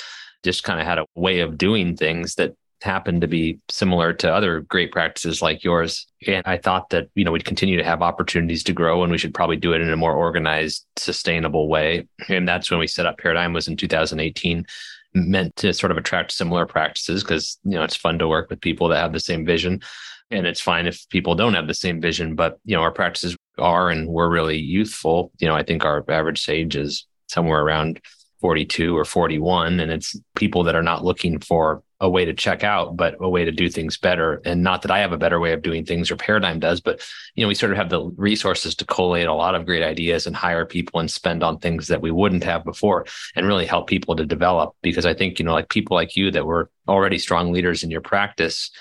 just 0.44 0.64
kind 0.64 0.80
of 0.80 0.86
had 0.86 1.00
a 1.00 1.06
way 1.16 1.40
of 1.40 1.58
doing 1.58 1.96
things 1.96 2.36
that 2.36 2.56
happened 2.84 3.22
to 3.22 3.28
be 3.28 3.60
similar 3.70 4.12
to 4.12 4.34
other 4.34 4.62
great 4.62 4.92
practices 4.92 5.42
like 5.42 5.64
yours. 5.64 6.08
And 6.28 6.44
I 6.46 6.58
thought 6.58 6.90
that, 6.90 7.10
you 7.16 7.24
know, 7.24 7.32
we'd 7.32 7.46
continue 7.46 7.78
to 7.78 7.84
have 7.84 8.02
opportunities 8.02 8.64
to 8.64 8.74
grow 8.74 9.04
and 9.04 9.12
we 9.12 9.18
should 9.18 9.34
probably 9.34 9.58
do 9.58 9.74
it 9.74 9.82
in 9.82 9.90
a 9.90 9.98
more 9.98 10.16
organized, 10.16 10.86
sustainable 10.98 11.68
way. 11.68 12.08
And 12.28 12.48
that's 12.48 12.72
when 12.72 12.80
we 12.80 12.88
set 12.88 13.06
up 13.06 13.18
Paradigm 13.18 13.54
was 13.54 13.68
in 13.68 13.78
2018 13.78 14.66
meant 15.14 15.56
to 15.58 15.74
sort 15.74 15.92
of 15.92 15.98
attract 15.98 16.32
similar 16.32 16.66
practices 16.66 17.24
because, 17.24 17.58
you 17.64 17.72
know, 17.72 17.84
it's 17.84 17.96
fun 17.96 18.18
to 18.20 18.28
work 18.28 18.50
with 18.50 18.62
people 18.62 18.88
that 18.88 19.02
have 19.02 19.14
the 19.14 19.20
same 19.20 19.46
vision. 19.46 19.82
And 20.30 20.48
it's 20.48 20.62
fine 20.62 20.88
if 20.88 21.08
people 21.10 21.36
don't 21.36 21.56
have 21.56 21.68
the 21.68 21.74
same 21.74 22.00
vision, 22.00 22.36
but, 22.36 22.58
you 22.64 22.76
know, 22.76 22.82
our 22.82 22.92
practices 22.92 23.36
are 23.58 23.90
and 23.90 24.08
we're 24.08 24.30
really 24.30 24.58
youthful. 24.58 25.32
You 25.40 25.50
know, 25.50 25.56
I 25.56 25.64
think 25.64 25.84
our 25.84 26.06
average 26.08 26.48
age 26.48 26.78
is 26.78 27.06
somewhere 27.28 27.62
around 27.62 28.00
42 28.42 28.98
or 28.98 29.06
41 29.06 29.80
and 29.80 29.92
it's 29.92 30.20
people 30.36 30.64
that 30.64 30.76
are 30.76 30.84
not 30.84 31.06
looking 31.06 31.40
for 31.40 31.84
a 32.00 32.10
way 32.10 32.26
to 32.26 32.34
check 32.34 32.64
out 32.64 32.98
but 32.98 33.16
a 33.22 33.30
way 33.30 33.46
to 33.46 33.52
do 33.52 33.70
things 33.70 33.98
better. 33.98 34.42
And 34.44 34.64
not 34.64 34.82
that 34.82 34.92
i 34.92 35.00
have 35.00 35.14
a 35.14 35.18
better 35.18 35.40
way 35.40 35.54
of 35.54 35.62
doing 35.62 35.86
things 35.86 36.12
or 36.12 36.16
paradigm 36.16 36.60
does 36.60 36.82
but 36.82 37.02
you 37.36 37.44
know 37.44 37.48
we 37.48 37.56
sort 37.56 37.72
of 37.72 37.78
have 37.78 37.90
the 37.90 38.04
resources 38.18 38.76
to 38.76 38.86
collate 38.86 39.28
a 39.28 39.34
lot 39.34 39.56
of 39.56 39.66
great 39.66 39.84
ideas 39.84 40.28
and 40.28 40.36
hire 40.36 40.66
people 40.66 41.00
and 41.00 41.10
spend 41.10 41.44
on 41.44 41.60
things 41.60 41.88
that 41.88 42.02
we 42.02 42.12
wouldn't 42.12 42.44
have 42.44 42.66
before 42.66 43.06
and 43.36 43.48
really 43.48 43.66
help 43.66 43.88
people 43.88 44.16
to 44.16 44.26
develop. 44.26 44.76
Because 44.82 45.06
i 45.06 45.14
think 45.14 45.40
you 45.40 45.46
know 45.46 45.54
like 45.54 45.70
people 45.70 45.96
like 45.96 46.16
you 46.16 46.32
that 46.32 46.46
were 46.46 46.70
already 46.88 47.20
strong 47.20 47.54
leaders 47.54 47.84
in 47.84 47.92
your 47.92 48.02
practice 48.02 48.72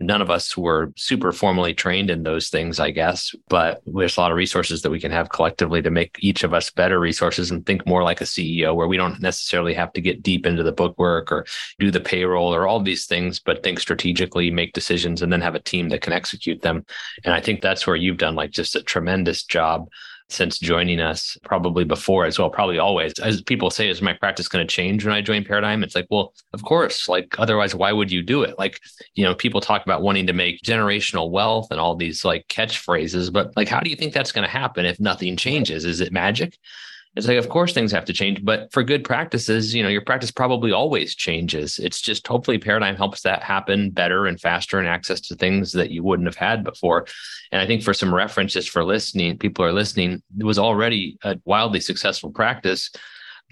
none 0.00 0.22
of 0.22 0.30
us 0.30 0.56
were 0.56 0.92
super 0.96 1.30
formally 1.30 1.74
trained 1.74 2.10
in 2.10 2.22
those 2.22 2.48
things, 2.48 2.80
I 2.80 2.90
guess, 2.90 3.34
but 3.48 3.82
there's 3.86 4.16
a 4.16 4.20
lot 4.20 4.30
of 4.30 4.36
resources 4.36 4.82
that 4.82 4.90
we 4.90 4.98
can 4.98 5.12
have 5.12 5.28
collectively 5.28 5.82
to 5.82 5.90
make 5.90 6.16
each 6.20 6.42
of 6.42 6.54
us 6.54 6.70
better 6.70 6.98
resources 6.98 7.50
and 7.50 7.64
think 7.64 7.86
more 7.86 8.02
like 8.02 8.20
a 8.20 8.24
CEO, 8.24 8.74
where 8.74 8.88
we 8.88 8.96
don't 8.96 9.20
necessarily 9.20 9.74
have 9.74 9.92
to 9.92 10.00
get 10.00 10.22
deep 10.22 10.46
into 10.46 10.62
the 10.62 10.72
bookwork 10.72 11.30
or 11.30 11.44
do 11.78 11.90
the 11.90 12.00
payroll 12.00 12.54
or 12.54 12.66
all 12.66 12.80
these 12.80 13.06
things, 13.06 13.38
but 13.38 13.62
think 13.62 13.78
strategically, 13.78 14.50
make 14.50 14.72
decisions, 14.72 15.20
and 15.20 15.32
then 15.32 15.42
have 15.42 15.54
a 15.54 15.60
team 15.60 15.90
that 15.90 16.00
can 16.00 16.12
execute 16.12 16.62
them. 16.62 16.84
And 17.24 17.34
I 17.34 17.40
think 17.40 17.60
that's 17.60 17.86
where 17.86 17.96
you've 17.96 18.18
done 18.18 18.34
like 18.34 18.52
just 18.52 18.76
a 18.76 18.82
tremendous 18.82 19.44
job 19.44 19.88
since 20.32 20.58
joining 20.58 21.00
us, 21.00 21.36
probably 21.44 21.84
before 21.84 22.24
as 22.24 22.38
well, 22.38 22.50
probably 22.50 22.78
always. 22.78 23.12
As 23.18 23.42
people 23.42 23.70
say, 23.70 23.88
is 23.88 24.02
my 24.02 24.12
practice 24.12 24.48
going 24.48 24.66
to 24.66 24.72
change 24.72 25.04
when 25.04 25.14
I 25.14 25.20
join 25.20 25.44
Paradigm? 25.44 25.82
It's 25.82 25.94
like, 25.94 26.06
well, 26.10 26.32
of 26.52 26.62
course. 26.62 27.08
Like, 27.08 27.38
otherwise, 27.38 27.74
why 27.74 27.92
would 27.92 28.10
you 28.10 28.22
do 28.22 28.42
it? 28.42 28.58
Like, 28.58 28.80
you 29.14 29.24
know, 29.24 29.34
people 29.34 29.60
talk 29.60 29.84
about 29.84 30.02
wanting 30.02 30.26
to 30.26 30.32
make 30.32 30.62
generational 30.62 31.30
wealth 31.30 31.68
and 31.70 31.80
all 31.80 31.96
these 31.96 32.24
like 32.24 32.46
catchphrases, 32.48 33.32
but 33.32 33.56
like, 33.56 33.68
how 33.68 33.80
do 33.80 33.90
you 33.90 33.96
think 33.96 34.12
that's 34.12 34.32
going 34.32 34.44
to 34.44 34.50
happen 34.50 34.86
if 34.86 35.00
nothing 35.00 35.36
changes? 35.36 35.84
Is 35.84 36.00
it 36.00 36.12
magic? 36.12 36.58
It's 37.16 37.26
like, 37.26 37.38
of 37.38 37.48
course, 37.48 37.72
things 37.72 37.90
have 37.90 38.04
to 38.04 38.12
change, 38.12 38.44
but 38.44 38.72
for 38.72 38.84
good 38.84 39.02
practices, 39.02 39.74
you 39.74 39.82
know, 39.82 39.88
your 39.88 40.04
practice 40.04 40.30
probably 40.30 40.70
always 40.70 41.16
changes. 41.16 41.80
It's 41.80 42.00
just 42.00 42.24
hopefully 42.24 42.58
Paradigm 42.58 42.94
helps 42.94 43.22
that 43.22 43.42
happen 43.42 43.90
better 43.90 44.26
and 44.26 44.40
faster 44.40 44.78
and 44.78 44.86
access 44.86 45.20
to 45.22 45.34
things 45.34 45.72
that 45.72 45.90
you 45.90 46.04
wouldn't 46.04 46.28
have 46.28 46.36
had 46.36 46.62
before. 46.62 47.06
And 47.50 47.60
I 47.60 47.66
think 47.66 47.82
for 47.82 47.94
some 47.94 48.14
references 48.14 48.68
for 48.68 48.84
listening, 48.84 49.38
people 49.38 49.64
are 49.64 49.72
listening, 49.72 50.22
it 50.38 50.44
was 50.44 50.58
already 50.58 51.18
a 51.24 51.36
wildly 51.44 51.80
successful 51.80 52.30
practice 52.30 52.90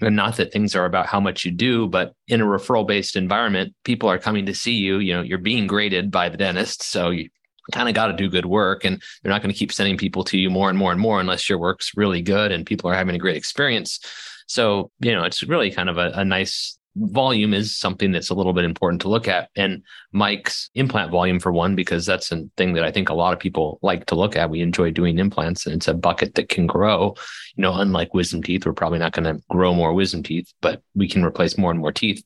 and 0.01 0.15
not 0.15 0.37
that 0.37 0.51
things 0.51 0.75
are 0.75 0.85
about 0.85 1.07
how 1.07 1.19
much 1.19 1.43
you 1.43 1.51
do 1.51 1.87
but 1.87 2.13
in 2.27 2.41
a 2.41 2.45
referral 2.45 2.87
based 2.87 3.15
environment 3.15 3.73
people 3.83 4.09
are 4.09 4.17
coming 4.17 4.45
to 4.45 4.53
see 4.53 4.75
you 4.75 4.99
you 4.99 5.13
know 5.13 5.21
you're 5.21 5.37
being 5.37 5.67
graded 5.67 6.09
by 6.09 6.29
the 6.29 6.37
dentist 6.37 6.83
so 6.83 7.09
you 7.09 7.29
kind 7.71 7.89
of 7.89 7.95
got 7.95 8.07
to 8.07 8.13
do 8.13 8.29
good 8.29 8.45
work 8.45 8.85
and 8.85 9.01
they're 9.21 9.31
not 9.31 9.41
going 9.41 9.53
to 9.53 9.57
keep 9.57 9.71
sending 9.71 9.97
people 9.97 10.23
to 10.23 10.37
you 10.37 10.49
more 10.49 10.69
and 10.69 10.77
more 10.77 10.91
and 10.91 11.01
more 11.01 11.19
unless 11.19 11.49
your 11.49 11.57
work's 11.57 11.91
really 11.95 12.21
good 12.21 12.51
and 12.51 12.65
people 12.65 12.89
are 12.89 12.95
having 12.95 13.15
a 13.15 13.19
great 13.19 13.37
experience 13.37 13.99
so 14.47 14.91
you 14.99 15.13
know 15.13 15.23
it's 15.23 15.43
really 15.43 15.71
kind 15.71 15.89
of 15.89 15.97
a, 15.97 16.11
a 16.15 16.25
nice 16.25 16.79
volume 16.95 17.53
is 17.53 17.75
something 17.75 18.11
that's 18.11 18.29
a 18.29 18.33
little 18.33 18.53
bit 18.53 18.65
important 18.65 19.01
to 19.01 19.09
look 19.09 19.27
at. 19.27 19.49
And 19.55 19.83
Mike's 20.11 20.69
implant 20.75 21.11
volume, 21.11 21.39
for 21.39 21.51
one, 21.51 21.75
because 21.75 22.05
that's 22.05 22.31
a 22.31 22.43
thing 22.57 22.73
that 22.73 22.83
I 22.83 22.91
think 22.91 23.09
a 23.09 23.13
lot 23.13 23.33
of 23.33 23.39
people 23.39 23.79
like 23.81 24.05
to 24.07 24.15
look 24.15 24.35
at. 24.35 24.49
We 24.49 24.61
enjoy 24.61 24.91
doing 24.91 25.19
implants 25.19 25.65
and 25.65 25.75
it's 25.75 25.87
a 25.87 25.93
bucket 25.93 26.35
that 26.35 26.49
can 26.49 26.67
grow. 26.67 27.15
You 27.55 27.61
know, 27.61 27.73
unlike 27.73 28.13
wisdom 28.13 28.43
teeth, 28.43 28.65
we're 28.65 28.73
probably 28.73 28.99
not 28.99 29.13
going 29.13 29.35
to 29.35 29.41
grow 29.49 29.73
more 29.73 29.93
wisdom 29.93 30.23
teeth, 30.23 30.51
but 30.61 30.81
we 30.95 31.07
can 31.07 31.23
replace 31.23 31.57
more 31.57 31.71
and 31.71 31.79
more 31.79 31.91
teeth. 31.91 32.23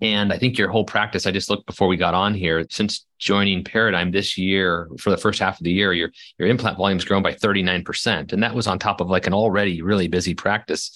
And 0.00 0.32
I 0.32 0.38
think 0.38 0.58
your 0.58 0.70
whole 0.70 0.84
practice, 0.84 1.26
I 1.26 1.30
just 1.30 1.48
looked 1.48 1.66
before 1.66 1.88
we 1.88 1.96
got 1.96 2.14
on 2.14 2.34
here, 2.34 2.66
since 2.70 3.06
joining 3.18 3.64
Paradigm 3.64 4.10
this 4.10 4.36
year, 4.36 4.88
for 4.98 5.10
the 5.10 5.16
first 5.16 5.38
half 5.38 5.58
of 5.58 5.64
the 5.64 5.72
year, 5.72 5.92
your, 5.92 6.10
your 6.38 6.48
implant 6.48 6.76
volume's 6.76 7.04
grown 7.04 7.22
by 7.22 7.32
39%. 7.32 8.32
And 8.32 8.42
that 8.42 8.54
was 8.54 8.66
on 8.66 8.78
top 8.78 9.00
of 9.00 9.08
like 9.08 9.26
an 9.26 9.34
already 9.34 9.82
really 9.82 10.08
busy 10.08 10.34
practice 10.34 10.90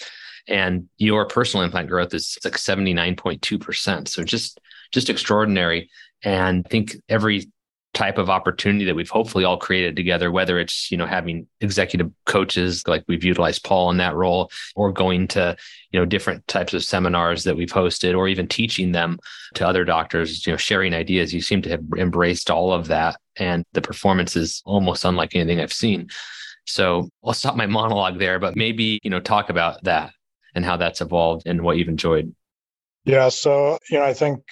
and 0.49 0.89
your 0.97 1.27
personal 1.27 1.65
implant 1.65 1.89
growth 1.89 2.15
is 2.15 2.39
like 2.43 2.55
79.2%. 2.55 4.09
So 4.09 4.25
just 4.25 4.59
just 4.91 5.11
extraordinary. 5.11 5.91
And 6.25 6.65
I 6.67 6.69
think 6.69 6.97
every 7.09 7.53
type 7.95 8.19
of 8.19 8.31
opportunity 8.31 8.85
that 8.85 8.95
we've 8.95 9.11
hopefully 9.11 9.45
all 9.45 9.57
created 9.57 9.97
together, 9.97 10.31
whether 10.31 10.59
it's, 10.59 10.91
you 10.91 10.97
know, 10.97 11.07
having 11.07 11.47
executive 11.61 12.11
coaches 12.27 12.87
like 12.87 13.03
we've 13.09 13.25
utilized 13.25 13.65
Paul 13.65 13.91
in 13.91 13.97
that 13.97 14.15
role, 14.15 14.51
or 14.77 14.93
going 14.93 15.27
to, 15.29 15.57
you 15.91 15.99
know, 15.99 16.07
different 16.07 16.47
types 16.47 16.75
of 16.75 16.85
seminars 16.85 17.45
that 17.45 17.57
we've 17.57 17.73
hosted, 17.73 18.17
or 18.17 18.29
even 18.29 18.47
teaching 18.47 18.93
them 18.93 19.19
to 19.55 19.67
other 19.67 19.85
doctors, 19.85 20.47
you 20.47 20.53
know, 20.53 20.57
sharing 20.57 20.95
ideas. 20.95 21.33
You 21.33 21.41
seem 21.41 21.63
to 21.63 21.71
have 21.71 21.83
embraced 21.97 22.51
all 22.51 22.73
of 22.73 22.89
that. 22.89 23.17
And 23.37 23.65
the 23.73 23.81
performance 23.81 24.37
is 24.37 24.63
almost 24.65 25.05
unlike 25.05 25.35
anything 25.35 25.61
I've 25.61 25.73
seen. 25.73 26.09
So 26.67 27.09
I'll 27.25 27.33
stop 27.33 27.57
my 27.57 27.67
monologue 27.79 28.19
there, 28.19 28.39
but 28.39 28.55
maybe, 28.55 29.01
you 29.03 29.11
know, 29.11 29.21
talk 29.21 29.51
about 29.51 29.83
that 29.85 30.13
and 30.55 30.65
how 30.65 30.77
that's 30.77 31.01
evolved 31.01 31.47
and 31.47 31.63
what 31.63 31.79
you've 31.79 31.89
enjoyed. 31.89 32.35
Yeah. 33.05 33.31
So, 33.31 33.79
you 33.91 33.99
know, 33.99 34.05
I 34.05 34.13
think 34.13 34.45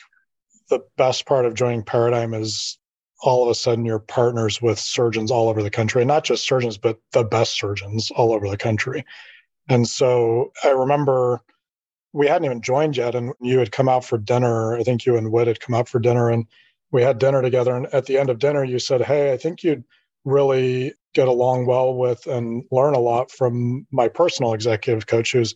the 0.70 0.80
best 0.96 1.26
part 1.26 1.44
of 1.44 1.54
joining 1.54 1.84
Paradigm 1.84 2.34
is 2.34 2.78
all 3.22 3.42
of 3.42 3.48
a 3.48 3.54
sudden 3.54 3.84
you're 3.84 3.98
partners 3.98 4.60
with 4.60 4.78
surgeons 4.78 5.30
all 5.30 5.48
over 5.48 5.62
the 5.62 5.70
country, 5.70 6.02
and 6.02 6.08
not 6.08 6.24
just 6.24 6.46
surgeons, 6.46 6.78
but 6.78 6.98
the 7.12 7.24
best 7.24 7.58
surgeons 7.58 8.10
all 8.10 8.32
over 8.32 8.48
the 8.48 8.56
country. 8.56 9.04
And 9.68 9.86
so 9.86 10.52
I 10.64 10.70
remember 10.70 11.40
we 12.12 12.26
hadn't 12.26 12.46
even 12.46 12.62
joined 12.62 12.96
yet, 12.96 13.14
and 13.14 13.32
you 13.40 13.58
had 13.58 13.72
come 13.72 13.88
out 13.88 14.04
for 14.04 14.16
dinner. 14.16 14.76
I 14.76 14.82
think 14.82 15.04
you 15.04 15.16
and 15.16 15.30
Whit 15.30 15.48
had 15.48 15.60
come 15.60 15.74
out 15.74 15.88
for 15.88 15.98
dinner, 15.98 16.30
and 16.30 16.46
we 16.90 17.02
had 17.02 17.18
dinner 17.18 17.42
together. 17.42 17.74
And 17.74 17.86
at 17.92 18.06
the 18.06 18.16
end 18.18 18.30
of 18.30 18.38
dinner, 18.38 18.64
you 18.64 18.78
said, 18.78 19.02
Hey, 19.02 19.32
I 19.32 19.36
think 19.36 19.62
you'd 19.62 19.84
really 20.24 20.94
get 21.14 21.28
along 21.28 21.66
well 21.66 21.94
with 21.94 22.26
and 22.26 22.64
learn 22.70 22.94
a 22.94 22.98
lot 22.98 23.30
from 23.30 23.86
my 23.90 24.08
personal 24.08 24.54
executive 24.54 25.06
coach, 25.06 25.32
who's 25.32 25.54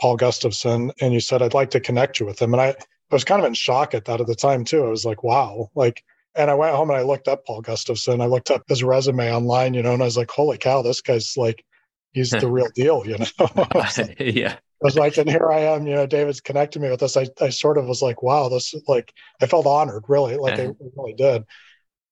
Paul 0.00 0.16
Gustafson, 0.16 0.92
and 1.00 1.12
you 1.12 1.20
said, 1.20 1.42
I'd 1.42 1.54
like 1.54 1.70
to 1.70 1.80
connect 1.80 2.18
you 2.18 2.26
with 2.26 2.40
him. 2.40 2.54
And 2.54 2.60
I, 2.60 2.68
I 2.68 2.74
was 3.14 3.24
kind 3.24 3.40
of 3.40 3.46
in 3.46 3.54
shock 3.54 3.94
at 3.94 4.06
that 4.06 4.20
at 4.20 4.26
the 4.26 4.34
time, 4.34 4.64
too. 4.64 4.84
I 4.84 4.88
was 4.88 5.04
like, 5.04 5.22
wow. 5.22 5.70
Like, 5.74 6.02
and 6.34 6.50
I 6.50 6.54
went 6.54 6.74
home 6.74 6.90
and 6.90 6.98
I 6.98 7.02
looked 7.02 7.28
up 7.28 7.44
Paul 7.44 7.60
Gustafson. 7.60 8.20
I 8.20 8.26
looked 8.26 8.50
up 8.50 8.62
his 8.68 8.84
resume 8.84 9.32
online, 9.32 9.74
you 9.74 9.82
know, 9.82 9.94
and 9.94 10.02
I 10.02 10.06
was 10.06 10.16
like, 10.16 10.30
holy 10.30 10.58
cow, 10.58 10.82
this 10.82 11.00
guy's 11.00 11.36
like, 11.36 11.64
he's 12.12 12.30
the 12.30 12.50
real 12.50 12.68
deal, 12.74 13.02
you 13.06 13.18
know? 13.18 13.26
yeah. 14.18 14.56
I 14.82 14.86
was 14.86 14.96
like, 14.96 15.18
and 15.18 15.28
here 15.28 15.50
I 15.50 15.60
am, 15.60 15.86
you 15.86 15.94
know, 15.94 16.06
David's 16.06 16.40
connecting 16.40 16.82
me 16.82 16.88
with 16.88 17.00
this. 17.00 17.16
I, 17.16 17.26
I 17.40 17.50
sort 17.50 17.76
of 17.76 17.86
was 17.86 18.00
like, 18.00 18.22
wow, 18.22 18.48
this 18.48 18.74
like, 18.88 19.12
I 19.42 19.46
felt 19.46 19.66
honored, 19.66 20.04
really, 20.08 20.36
like 20.36 20.58
I 20.58 20.70
really 20.96 21.14
did. 21.14 21.44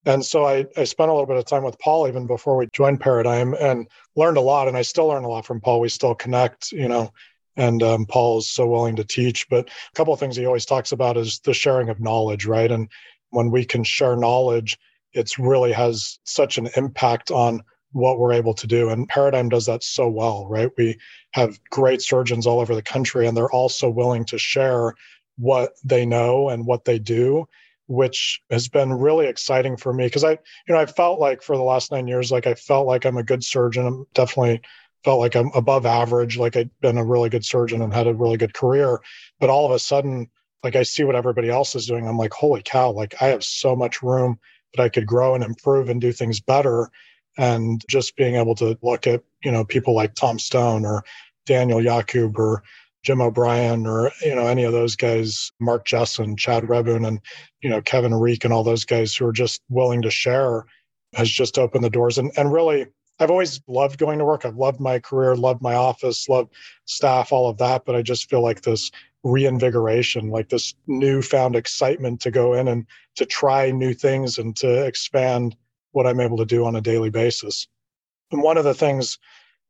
And 0.05 0.25
so 0.25 0.47
I, 0.47 0.67
I 0.77 0.85
spent 0.85 1.11
a 1.11 1.13
little 1.13 1.27
bit 1.27 1.37
of 1.37 1.45
time 1.45 1.63
with 1.63 1.79
Paul 1.79 2.09
even 2.09 2.27
before 2.27 2.57
we 2.57 2.69
joined 2.73 3.01
Paradigm 3.01 3.55
and 3.55 3.87
learned 4.17 4.37
a 4.37 4.43
lot. 4.43 4.69
And 4.69 4.77
I 4.77 4.83
still 4.83 5.07
learn 5.07 5.25
a 5.25 5.29
lot 5.29 5.47
from 5.47 5.61
Paul. 5.61 5.81
We 5.81 5.89
still 5.89 6.15
connect, 6.15 6.73
you 6.73 6.89
know, 6.89 7.11
and 7.57 7.83
um, 7.83 8.07
Paul 8.07 8.39
is 8.39 8.51
so 8.51 8.67
willing 8.67 8.97
to 8.97 9.05
teach. 9.05 9.49
But 9.49 9.69
a 9.69 9.97
couple 9.97 10.15
of 10.15 10.21
things 10.21 10.37
he 10.37 10.47
always 10.47 10.65
talks 10.65 10.93
about 10.93 11.17
is 11.17 11.41
the 11.41 11.53
sharing 11.53 11.89
of 11.89 12.01
knowledge, 12.01 12.47
right? 12.47 12.71
And 12.71 12.89
when 13.31 13.51
we 13.51 13.65
can 13.65 13.85
share 13.85 14.17
knowledge, 14.17 14.79
it 15.13 15.39
really 15.39 15.73
has 15.73 16.19
such 16.25 16.59
an 16.59 16.69
impact 16.77 17.31
on 17.31 17.63
what 17.93 18.19
we're 18.19 18.33
able 18.33 18.55
to 18.55 18.67
do. 18.67 18.91
And 18.91 19.09
Paradigm 19.09 19.49
does 19.49 19.67
that 19.67 19.83
so 19.83 20.09
well, 20.09 20.47
right? 20.49 20.71
We 20.77 20.99
have 21.33 21.59
great 21.71 22.03
surgeons 22.03 22.47
all 22.47 22.61
over 22.61 22.75
the 22.75 22.83
country, 22.83 23.27
and 23.27 23.37
they're 23.37 23.51
also 23.51 23.89
willing 23.89 24.25
to 24.27 24.39
share 24.39 24.95
what 25.37 25.73
they 25.85 26.05
know 26.05 26.49
and 26.49 26.67
what 26.67 26.85
they 26.85 26.99
do 26.99 27.47
which 27.89 28.43
has 28.51 28.69
been 28.69 28.93
really 28.93 29.27
exciting 29.27 29.77
for 29.77 29.93
me 29.93 30.05
because 30.05 30.23
I, 30.23 30.33
you 30.33 30.39
know, 30.75 30.77
I 30.77 30.87
felt 30.87 31.19
like 31.19 31.43
for 31.43 31.57
the 31.57 31.63
last 31.63 31.91
nine 31.91 32.07
years, 32.07 32.31
like 32.31 32.47
I 32.47 32.55
felt 32.55 32.87
like 32.87 33.07
I'm 33.07 33.17
a 33.17 33.23
good 33.23 33.43
surgeon. 33.43 33.87
I'm 33.87 34.07
definitely 34.13 34.61
felt 35.05 35.21
like 35.21 35.35
I'm 35.35 35.51
above 35.55 35.87
average, 35.87 36.37
like 36.37 36.55
I'd 36.55 36.71
been 36.81 36.99
a 36.99 37.05
really 37.05 37.31
good 37.31 37.47
surgeon 37.47 37.81
and 37.81 37.93
had 37.93 38.07
a 38.07 38.15
really 38.15 38.37
good 38.37 38.53
career. 38.53 39.01
But 39.41 39.49
all 39.49 39.65
of 39.65 39.73
a 39.73 39.79
sudden, 39.79 40.29
like 40.63 40.77
I 40.77 40.83
see 40.83 41.05
what 41.05 41.17
everybody 41.17 41.49
else 41.49 41.75
is 41.75 41.87
doing. 41.87 42.07
I'm 42.07 42.19
like, 42.19 42.33
holy 42.33 42.63
cow, 42.63 42.91
like 42.91 43.15
I 43.21 43.27
have 43.29 43.45
so 43.45 43.77
much 43.77 44.03
room 44.03 44.39
that 44.75 44.83
I 44.83 44.89
could 44.89 45.07
grow 45.07 45.35
and 45.35 45.45
improve 45.45 45.89
and 45.89 46.01
do 46.01 46.13
things 46.13 46.41
better. 46.41 46.91
And 47.37 47.83
just 47.89 48.17
being 48.17 48.35
able 48.35 48.57
to 48.57 48.77
look 48.83 49.07
at, 49.07 49.23
you 49.45 49.53
know, 49.53 49.65
people 49.65 49.95
like 49.95 50.15
Tom 50.15 50.39
Stone 50.41 50.85
or 50.85 51.05
Daniel 51.47 51.81
Yakub 51.81 52.37
or 52.39 52.65
Jim 53.05 53.21
O'Brien 53.21 53.87
or, 53.87 54.11
you 54.23 54.35
know, 54.35 54.47
any 54.47 54.65
of 54.65 54.73
those 54.73 54.97
guys, 54.97 55.53
Mark 55.61 55.87
Jessen, 55.87 56.37
Chad 56.37 56.65
Rebun, 56.65 57.07
and, 57.07 57.21
you 57.63 57.71
know, 57.71 57.81
Kevin 57.81 58.15
Reek 58.15 58.45
and 58.45 58.53
all 58.53 58.65
those 58.65 58.85
guys 58.85 59.15
who 59.15 59.25
are 59.25 59.33
just 59.33 59.63
willing 59.69 60.03
to 60.03 60.11
share 60.11 60.67
has 61.15 61.31
just 61.31 61.59
opened 61.59 61.85
the 61.85 61.91
doors. 61.91 62.19
And, 62.19 62.33
and 62.37 62.53
really, 62.53 62.87
I've 63.21 63.31
always 63.31 63.61
loved 63.67 63.99
going 63.99 64.19
to 64.19 64.25
work. 64.25 64.45
I've 64.45 64.57
loved 64.57 64.81
my 64.81 64.99
career, 64.99 65.37
loved 65.37 65.63
my 65.63 65.75
office, 65.75 66.29
loved 66.29 66.53
staff, 66.85 67.33
all 67.33 67.49
of 67.49 67.59
that. 67.59 67.85
But 67.85 67.97
I 67.97 68.03
just 68.03 68.29
feel 68.29 68.43
like 68.43 68.63
this 68.63 68.91
reinvigoration, 69.25 70.31
like 70.31 70.49
this 70.49 70.75
newfound 70.87 71.57
excitement 71.57 72.21
to 72.21 72.31
go 72.31 72.55
in 72.55 72.69
and 72.69 72.87
to 73.17 73.27
try 73.27 73.71
new 73.71 73.95
things 73.95 74.39
and 74.39 74.57
to 74.57 74.85
expand 74.85 75.57
what 75.93 76.07
I'm 76.07 76.21
able 76.21 76.37
to 76.39 76.45
do 76.45 76.65
on 76.65 76.77
a 76.77 76.81
daily 76.81 77.11
basis. 77.11 77.67
And 78.31 78.43
one 78.43 78.57
of 78.57 78.65
the 78.65 78.75
things 78.75 79.19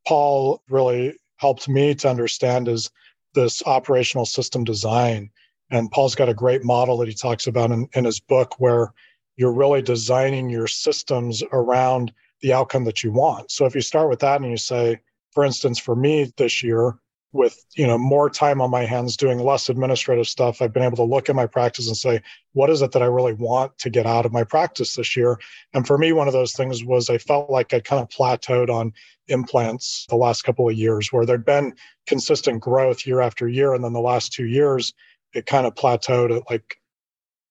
Paul 0.07 0.63
really 0.69 1.15
helped 1.37 1.69
me 1.69 1.95
to 1.95 2.11
understand 2.11 2.69
is 2.69 2.91
this 3.35 3.63
operational 3.65 4.27
system 4.27 4.65
design. 4.65 5.31
And 5.71 5.91
Paul's 5.91 6.15
got 6.15 6.29
a 6.29 6.35
great 6.35 6.65
model 6.65 6.97
that 6.99 7.09
he 7.09 7.15
talks 7.15 7.47
about 7.47 7.71
in, 7.71 7.89
in 7.95 8.05
his 8.05 8.21
book 8.21 8.55
where 8.59 8.93
you're 9.37 9.53
really 9.53 9.83
designing 9.83 10.51
your 10.51 10.67
systems 10.67 11.43
around 11.53 12.13
the 12.41 12.53
outcome 12.53 12.85
that 12.85 13.03
you 13.03 13.13
want. 13.13 13.51
So 13.51 13.67
if 13.67 13.75
you 13.75 13.81
start 13.81 14.09
with 14.09 14.21
that 14.21 14.41
and 14.41 14.51
you 14.51 14.57
say, 14.57 14.99
for 15.33 15.45
instance, 15.45 15.79
for 15.79 15.95
me 15.95 16.33
this 16.37 16.63
year, 16.63 16.95
with 17.33 17.63
you 17.77 17.87
know 17.87 17.99
more 17.99 18.31
time 18.31 18.61
on 18.61 18.71
my 18.71 18.85
hands 18.85 19.17
doing 19.17 19.39
less 19.39 19.69
administrative 19.69 20.27
stuff. 20.27 20.63
I've 20.63 20.73
been 20.73 20.83
able 20.83 20.97
to 20.97 21.03
look 21.03 21.29
at 21.29 21.37
my 21.37 21.47
practice 21.47 21.87
and 21.87 21.97
say 21.97 22.23
what 22.53 22.71
is 22.71 22.81
it 22.81 22.93
that 22.93 23.03
i 23.03 23.07
really 23.07 23.35
want 23.35 23.77
to 23.79 23.91
get 23.91 24.07
out 24.07 24.25
of 24.25 24.33
my 24.33 24.45
practice 24.45 24.95
this 24.95 25.17
year? 25.17 25.39
And 25.75 25.87
for 25.87 25.99
me 25.99 26.13
one 26.13 26.27
of 26.27 26.33
those 26.33 26.53
things 26.53 26.85
was 26.85 27.11
i 27.11 27.19
felt 27.19 27.51
like 27.51 27.75
i 27.75 27.81
kind 27.81 28.03
of 28.03 28.09
plateaued 28.09 28.71
on 28.71 28.93
implants 29.29 30.07
the 30.09 30.17
last 30.17 30.43
couple 30.43 30.69
of 30.69 30.75
years 30.75 31.13
where 31.13 31.27
there'd 31.27 31.45
been 31.45 31.75
consistent 32.07 32.63
growth 32.63 33.07
year 33.07 33.21
after 33.21 33.47
year. 33.47 33.75
And 33.75 33.85
then 33.85 33.93
the 33.93 34.01
last 34.01 34.33
two 34.33 34.47
years 34.47 34.95
it 35.35 35.45
kind 35.45 35.67
of 35.67 35.75
plateaued 35.75 36.35
at 36.35 36.51
like 36.51 36.77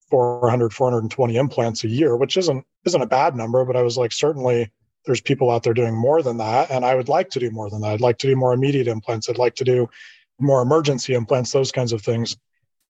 400 0.09 0.73
420 0.73 1.35
implants 1.35 1.83
a 1.83 1.89
year 1.89 2.15
which 2.15 2.37
isn't 2.37 2.65
isn't 2.85 3.01
a 3.01 3.07
bad 3.07 3.35
number 3.35 3.65
but 3.65 3.75
i 3.75 3.81
was 3.81 3.97
like 3.97 4.13
certainly 4.13 4.71
there's 5.07 5.21
people 5.21 5.49
out 5.49 5.63
there 5.63 5.73
doing 5.73 5.95
more 5.95 6.21
than 6.21 6.37
that 6.37 6.69
and 6.69 6.85
i 6.85 6.93
would 6.93 7.09
like 7.09 7.29
to 7.31 7.39
do 7.39 7.49
more 7.49 7.69
than 7.71 7.81
that. 7.81 7.93
I'd 7.93 8.01
like 8.01 8.19
to 8.19 8.27
do 8.27 8.35
more 8.35 8.53
immediate 8.53 8.87
implants. 8.87 9.27
I'd 9.27 9.39
like 9.39 9.55
to 9.55 9.63
do 9.63 9.89
more 10.39 10.61
emergency 10.61 11.15
implants 11.15 11.51
those 11.51 11.71
kinds 11.71 11.93
of 11.93 12.03
things. 12.03 12.37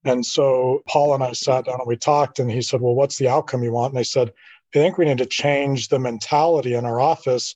And 0.03 0.25
so 0.25 0.82
paul 0.88 1.13
and 1.13 1.23
i 1.23 1.32
sat 1.32 1.65
down 1.65 1.80
and 1.80 1.88
we 1.88 1.95
talked 1.95 2.39
and 2.39 2.51
he 2.51 2.62
said 2.62 2.82
well 2.82 2.95
what's 2.95 3.17
the 3.17 3.30
outcome 3.30 3.63
you 3.63 3.71
want? 3.71 3.93
And 3.93 3.99
i 3.99 4.03
said 4.03 4.30
i 4.30 4.80
think 4.80 4.97
we 4.97 5.06
need 5.06 5.19
to 5.19 5.25
change 5.25 5.88
the 5.88 5.99
mentality 5.99 6.73
in 6.73 6.86
our 6.86 6.99
office 6.99 7.56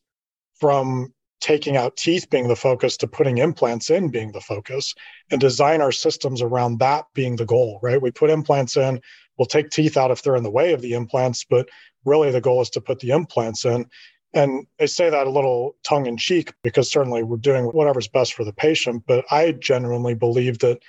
from 0.59 1.13
taking 1.41 1.75
out 1.75 1.97
teeth 1.97 2.29
being 2.29 2.47
the 2.47 2.55
focus 2.55 2.97
to 2.97 3.07
putting 3.07 3.39
implants 3.39 3.89
in 3.89 4.09
being 4.09 4.31
the 4.31 4.41
focus 4.41 4.93
and 5.31 5.41
design 5.41 5.81
our 5.81 5.91
systems 5.91 6.39
around 6.43 6.77
that 6.79 7.05
being 7.15 7.35
the 7.35 7.45
goal 7.45 7.79
right? 7.81 8.01
We 8.01 8.11
put 8.11 8.29
implants 8.29 8.77
in. 8.77 9.01
We'll 9.37 9.47
take 9.47 9.71
teeth 9.71 9.97
out 9.97 10.11
if 10.11 10.21
they're 10.21 10.35
in 10.35 10.43
the 10.43 10.51
way 10.51 10.73
of 10.73 10.81
the 10.81 10.93
implants 10.93 11.43
but 11.49 11.67
really 12.05 12.31
the 12.31 12.41
goal 12.41 12.61
is 12.61 12.69
to 12.71 12.81
put 12.81 12.99
the 12.99 13.09
implants 13.09 13.65
in 13.65 13.85
and 14.33 14.65
I 14.79 14.85
say 14.85 15.09
that 15.09 15.27
a 15.27 15.29
little 15.29 15.75
tongue 15.83 16.05
in 16.05 16.17
cheek 16.17 16.53
because 16.63 16.89
certainly 16.89 17.23
we're 17.23 17.37
doing 17.37 17.65
whatever's 17.65 18.07
best 18.07 18.33
for 18.33 18.45
the 18.45 18.53
patient. 18.53 19.03
But 19.05 19.25
I 19.29 19.51
genuinely 19.51 20.13
believe 20.13 20.59
that 20.59 20.79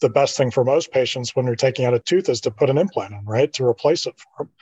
the 0.00 0.08
best 0.08 0.36
thing 0.36 0.50
for 0.50 0.64
most 0.64 0.92
patients 0.92 1.34
when 1.34 1.46
you're 1.46 1.56
taking 1.56 1.86
out 1.86 1.94
a 1.94 1.98
tooth 1.98 2.28
is 2.28 2.40
to 2.42 2.50
put 2.50 2.70
an 2.70 2.78
implant 2.78 3.14
in, 3.14 3.24
right? 3.24 3.52
To 3.54 3.66
replace 3.66 4.06
it 4.06 4.14
for 4.18 4.44
them. 4.44 4.52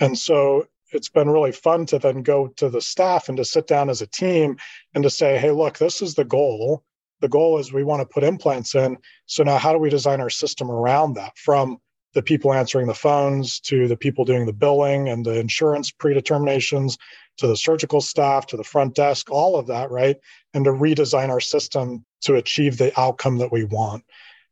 And 0.00 0.18
so 0.18 0.66
it's 0.92 1.08
been 1.08 1.30
really 1.30 1.52
fun 1.52 1.86
to 1.86 1.98
then 1.98 2.22
go 2.22 2.48
to 2.48 2.68
the 2.68 2.80
staff 2.80 3.28
and 3.28 3.36
to 3.38 3.44
sit 3.44 3.66
down 3.66 3.90
as 3.90 4.02
a 4.02 4.06
team 4.06 4.58
and 4.94 5.02
to 5.04 5.10
say, 5.10 5.38
hey, 5.38 5.50
look, 5.50 5.78
this 5.78 6.02
is 6.02 6.14
the 6.14 6.24
goal. 6.24 6.84
the 7.22 7.28
goal 7.28 7.58
is 7.58 7.72
we 7.72 7.84
want 7.84 8.00
to 8.00 8.14
put 8.14 8.24
implants 8.24 8.74
in. 8.74 8.98
So 9.26 9.42
now 9.44 9.56
how 9.56 9.72
do 9.72 9.78
we 9.78 9.88
design 9.88 10.20
our 10.20 10.28
system 10.28 10.70
around 10.70 11.14
that 11.14 11.38
from 11.38 11.78
the 12.14 12.22
people 12.22 12.52
answering 12.52 12.88
the 12.88 12.94
phones 12.94 13.60
to 13.60 13.88
the 13.88 13.96
people 13.96 14.24
doing 14.24 14.44
the 14.44 14.52
billing 14.52 15.08
and 15.08 15.24
the 15.24 15.38
insurance 15.38 15.90
predeterminations 15.90 16.98
to 17.38 17.46
the 17.46 17.56
surgical 17.56 18.00
staff 18.00 18.46
to 18.46 18.56
the 18.56 18.64
front 18.64 18.94
desk, 18.94 19.30
all 19.30 19.56
of 19.56 19.66
that, 19.68 19.90
right? 19.90 20.16
And 20.54 20.64
to 20.64 20.70
redesign 20.70 21.28
our 21.28 21.40
system 21.40 22.04
to 22.22 22.36
achieve 22.36 22.78
the 22.78 22.98
outcome 23.00 23.38
that 23.38 23.52
we 23.52 23.64
want. 23.64 24.04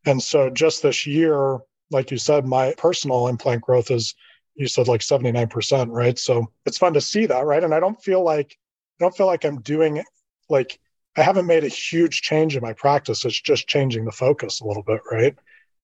And 0.07 0.23
so 0.23 0.51
just 0.51 0.83
this 0.83 1.07
year, 1.07 1.59
like 1.91 2.11
you 2.11 2.19
said, 2.19 2.47
my 2.47 2.75
personal 2.79 3.29
implant 3.29 3.63
growth 3.63 3.91
is, 3.91 4.15
you 4.55 4.67
said 4.67 4.89
like 4.89 5.01
79%, 5.01 5.89
right? 5.91 6.19
So 6.19 6.51
it's 6.67 6.79
fun 6.79 6.95
to 6.95 7.01
see 7.01 7.27
that, 7.27 7.45
right? 7.45 7.63
And 7.63 7.75
I 7.75 7.81
don't 7.81 8.03
feel 8.03 8.23
like, 8.23 8.57
I 9.01 9.05
don't 9.05 9.17
feel 9.17 9.27
like 9.27 9.45
I'm 9.45 9.61
doing 9.61 10.03
like, 10.49 10.79
I 11.17 11.23
haven't 11.23 11.47
made 11.47 11.65
a 11.65 11.69
huge 11.69 12.23
change 12.23 12.57
in 12.57 12.63
my 12.63 12.73
practice. 12.73 13.25
It's 13.25 13.41
just 13.41 13.67
changing 13.67 14.05
the 14.05 14.13
focus 14.13 14.61
a 14.61 14.67
little 14.67 14.83
bit, 14.83 15.01
right? 15.11 15.35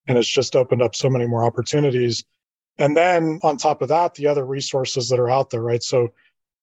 And 0.07 0.17
it's 0.17 0.29
just 0.29 0.57
opened 0.57 0.83
up 0.83 0.95
so 0.95 1.11
many 1.11 1.27
more 1.27 1.45
opportunities. 1.45 2.25
And 2.79 2.97
then 2.97 3.41
on 3.43 3.57
top 3.57 3.83
of 3.83 3.89
that, 3.89 4.15
the 4.15 4.27
other 4.27 4.45
resources 4.45 5.09
that 5.09 5.19
are 5.19 5.31
out 5.31 5.51
there, 5.51 5.63
right? 5.63 5.83
So, 5.83 6.09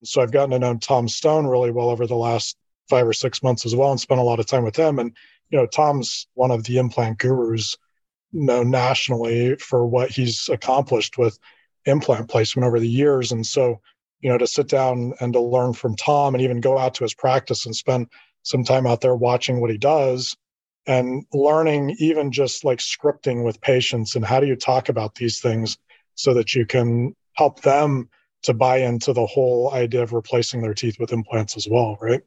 so 0.06 0.20
I've 0.22 0.32
gotten 0.32 0.50
to 0.50 0.58
know 0.58 0.76
Tom 0.76 1.08
Stone 1.08 1.46
really 1.46 1.70
well 1.70 1.90
over 1.90 2.06
the 2.06 2.16
last 2.16 2.56
five 2.88 3.06
or 3.06 3.12
six 3.12 3.42
months 3.42 3.64
as 3.64 3.74
well, 3.74 3.90
and 3.90 4.00
spent 4.00 4.20
a 4.20 4.24
lot 4.24 4.40
of 4.40 4.46
time 4.46 4.64
with 4.64 4.76
him. 4.76 4.98
And 4.98 5.16
you 5.50 5.58
know, 5.58 5.66
Tom's 5.66 6.26
one 6.34 6.50
of 6.50 6.64
the 6.64 6.78
implant 6.78 7.18
gurus 7.18 7.76
known 8.32 8.70
nationally 8.70 9.56
for 9.56 9.86
what 9.86 10.10
he's 10.10 10.48
accomplished 10.48 11.16
with 11.16 11.38
implant 11.86 12.28
placement 12.28 12.66
over 12.66 12.80
the 12.80 12.88
years. 12.88 13.32
And 13.32 13.46
so, 13.46 13.80
you 14.20 14.30
know, 14.30 14.38
to 14.38 14.46
sit 14.46 14.68
down 14.68 15.12
and 15.20 15.32
to 15.32 15.40
learn 15.40 15.72
from 15.72 15.96
Tom 15.96 16.34
and 16.34 16.42
even 16.42 16.60
go 16.60 16.76
out 16.78 16.94
to 16.94 17.04
his 17.04 17.14
practice 17.14 17.66
and 17.66 17.76
spend 17.76 18.08
some 18.42 18.64
time 18.64 18.86
out 18.86 19.00
there 19.00 19.14
watching 19.14 19.60
what 19.60 19.70
he 19.70 19.78
does 19.78 20.36
and 20.86 21.24
learning 21.32 21.94
even 21.98 22.30
just 22.30 22.64
like 22.64 22.78
scripting 22.78 23.44
with 23.44 23.60
patients 23.60 24.16
and 24.16 24.24
how 24.24 24.40
do 24.40 24.46
you 24.46 24.56
talk 24.56 24.88
about 24.88 25.14
these 25.14 25.40
things 25.40 25.78
so 26.14 26.34
that 26.34 26.54
you 26.54 26.66
can 26.66 27.14
help 27.32 27.62
them 27.62 28.08
to 28.44 28.54
buy 28.54 28.78
into 28.78 29.12
the 29.12 29.26
whole 29.26 29.72
idea 29.72 30.02
of 30.02 30.12
replacing 30.12 30.62
their 30.62 30.74
teeth 30.74 30.98
with 30.98 31.12
implants 31.12 31.56
as 31.56 31.66
well, 31.68 31.98
right? 32.00 32.22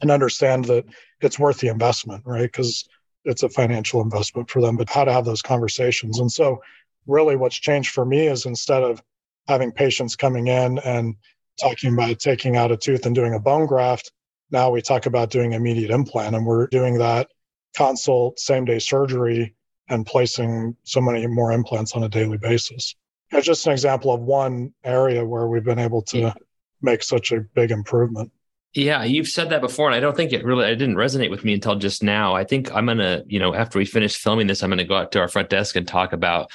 And 0.00 0.10
understand 0.10 0.66
that 0.66 0.84
it's 1.20 1.38
worth 1.38 1.58
the 1.58 1.68
investment, 1.68 2.22
right? 2.26 2.42
Because 2.42 2.88
it's 3.24 3.42
a 3.42 3.48
financial 3.48 4.00
investment 4.00 4.50
for 4.50 4.60
them, 4.60 4.76
but 4.76 4.90
how 4.90 5.04
to 5.04 5.12
have 5.12 5.24
those 5.24 5.42
conversations. 5.42 6.18
And 6.18 6.30
so, 6.30 6.60
really, 7.06 7.36
what's 7.36 7.56
changed 7.56 7.92
for 7.92 8.04
me 8.04 8.26
is 8.26 8.46
instead 8.46 8.82
of 8.82 9.02
having 9.48 9.72
patients 9.72 10.16
coming 10.16 10.48
in 10.48 10.78
and 10.78 11.14
talking 11.60 11.92
about 11.92 12.18
taking 12.18 12.56
out 12.56 12.72
a 12.72 12.76
tooth 12.76 13.06
and 13.06 13.14
doing 13.14 13.34
a 13.34 13.40
bone 13.40 13.66
graft, 13.66 14.12
now 14.50 14.70
we 14.70 14.82
talk 14.82 15.06
about 15.06 15.30
doing 15.30 15.52
immediate 15.52 15.90
implant, 15.90 16.34
and 16.34 16.44
we're 16.44 16.66
doing 16.66 16.98
that 16.98 17.28
consult, 17.76 18.38
same 18.38 18.64
day 18.64 18.78
surgery, 18.78 19.54
and 19.88 20.06
placing 20.06 20.76
so 20.82 21.00
many 21.00 21.26
more 21.26 21.52
implants 21.52 21.94
on 21.94 22.02
a 22.02 22.08
daily 22.08 22.38
basis. 22.38 22.94
Just 23.40 23.66
an 23.66 23.72
example 23.72 24.12
of 24.12 24.20
one 24.20 24.74
area 24.84 25.24
where 25.24 25.46
we've 25.46 25.64
been 25.64 25.78
able 25.78 26.02
to 26.02 26.18
yeah. 26.18 26.34
make 26.80 27.02
such 27.02 27.32
a 27.32 27.40
big 27.40 27.70
improvement. 27.70 28.30
Yeah, 28.74 29.04
you've 29.04 29.28
said 29.28 29.50
that 29.50 29.60
before, 29.60 29.86
and 29.86 29.94
I 29.94 30.00
don't 30.00 30.16
think 30.16 30.32
it 30.32 30.44
really 30.44 30.70
it 30.70 30.76
didn't 30.76 30.96
resonate 30.96 31.30
with 31.30 31.44
me 31.44 31.52
until 31.52 31.76
just 31.76 32.02
now. 32.02 32.34
I 32.34 32.44
think 32.44 32.74
I'm 32.74 32.86
gonna, 32.86 33.22
you 33.26 33.38
know, 33.38 33.54
after 33.54 33.78
we 33.78 33.84
finish 33.84 34.16
filming 34.16 34.46
this, 34.46 34.62
I'm 34.62 34.70
gonna 34.70 34.84
go 34.84 34.96
out 34.96 35.12
to 35.12 35.20
our 35.20 35.28
front 35.28 35.50
desk 35.50 35.76
and 35.76 35.86
talk 35.86 36.12
about 36.12 36.50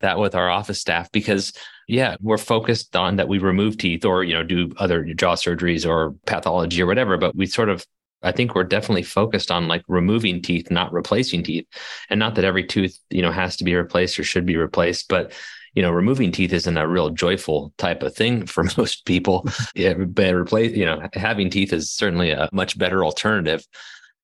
that 0.00 0.18
with 0.18 0.34
our 0.34 0.48
office 0.48 0.80
staff 0.80 1.10
because 1.12 1.52
yeah, 1.88 2.16
we're 2.20 2.38
focused 2.38 2.94
on 2.94 3.16
that 3.16 3.28
we 3.28 3.38
remove 3.38 3.78
teeth 3.78 4.04
or, 4.04 4.22
you 4.22 4.34
know, 4.34 4.44
do 4.44 4.72
other 4.76 5.04
jaw 5.14 5.34
surgeries 5.34 5.88
or 5.88 6.14
pathology 6.26 6.82
or 6.82 6.86
whatever, 6.86 7.16
but 7.16 7.34
we 7.34 7.46
sort 7.46 7.70
of 7.70 7.84
I 8.22 8.32
think 8.32 8.54
we're 8.54 8.64
definitely 8.64 9.04
focused 9.04 9.50
on 9.50 9.68
like 9.68 9.84
removing 9.86 10.42
teeth, 10.42 10.70
not 10.70 10.92
replacing 10.92 11.44
teeth. 11.44 11.66
And 12.10 12.18
not 12.18 12.34
that 12.34 12.44
every 12.44 12.64
tooth, 12.64 12.98
you 13.10 13.22
know, 13.22 13.30
has 13.30 13.56
to 13.56 13.64
be 13.64 13.76
replaced 13.76 14.18
or 14.18 14.24
should 14.24 14.44
be 14.44 14.56
replaced, 14.56 15.08
but 15.08 15.32
you 15.78 15.82
know, 15.82 15.92
removing 15.92 16.32
teeth 16.32 16.52
isn't 16.52 16.76
a 16.76 16.88
real 16.88 17.10
joyful 17.10 17.72
type 17.78 18.02
of 18.02 18.12
thing 18.12 18.46
for 18.46 18.64
most 18.76 19.04
people. 19.04 19.46
yeah, 19.76 19.94
but 19.94 20.34
replace, 20.34 20.76
you 20.76 20.84
know, 20.84 21.08
having 21.12 21.50
teeth 21.50 21.72
is 21.72 21.88
certainly 21.88 22.32
a 22.32 22.48
much 22.50 22.76
better 22.76 23.04
alternative. 23.04 23.64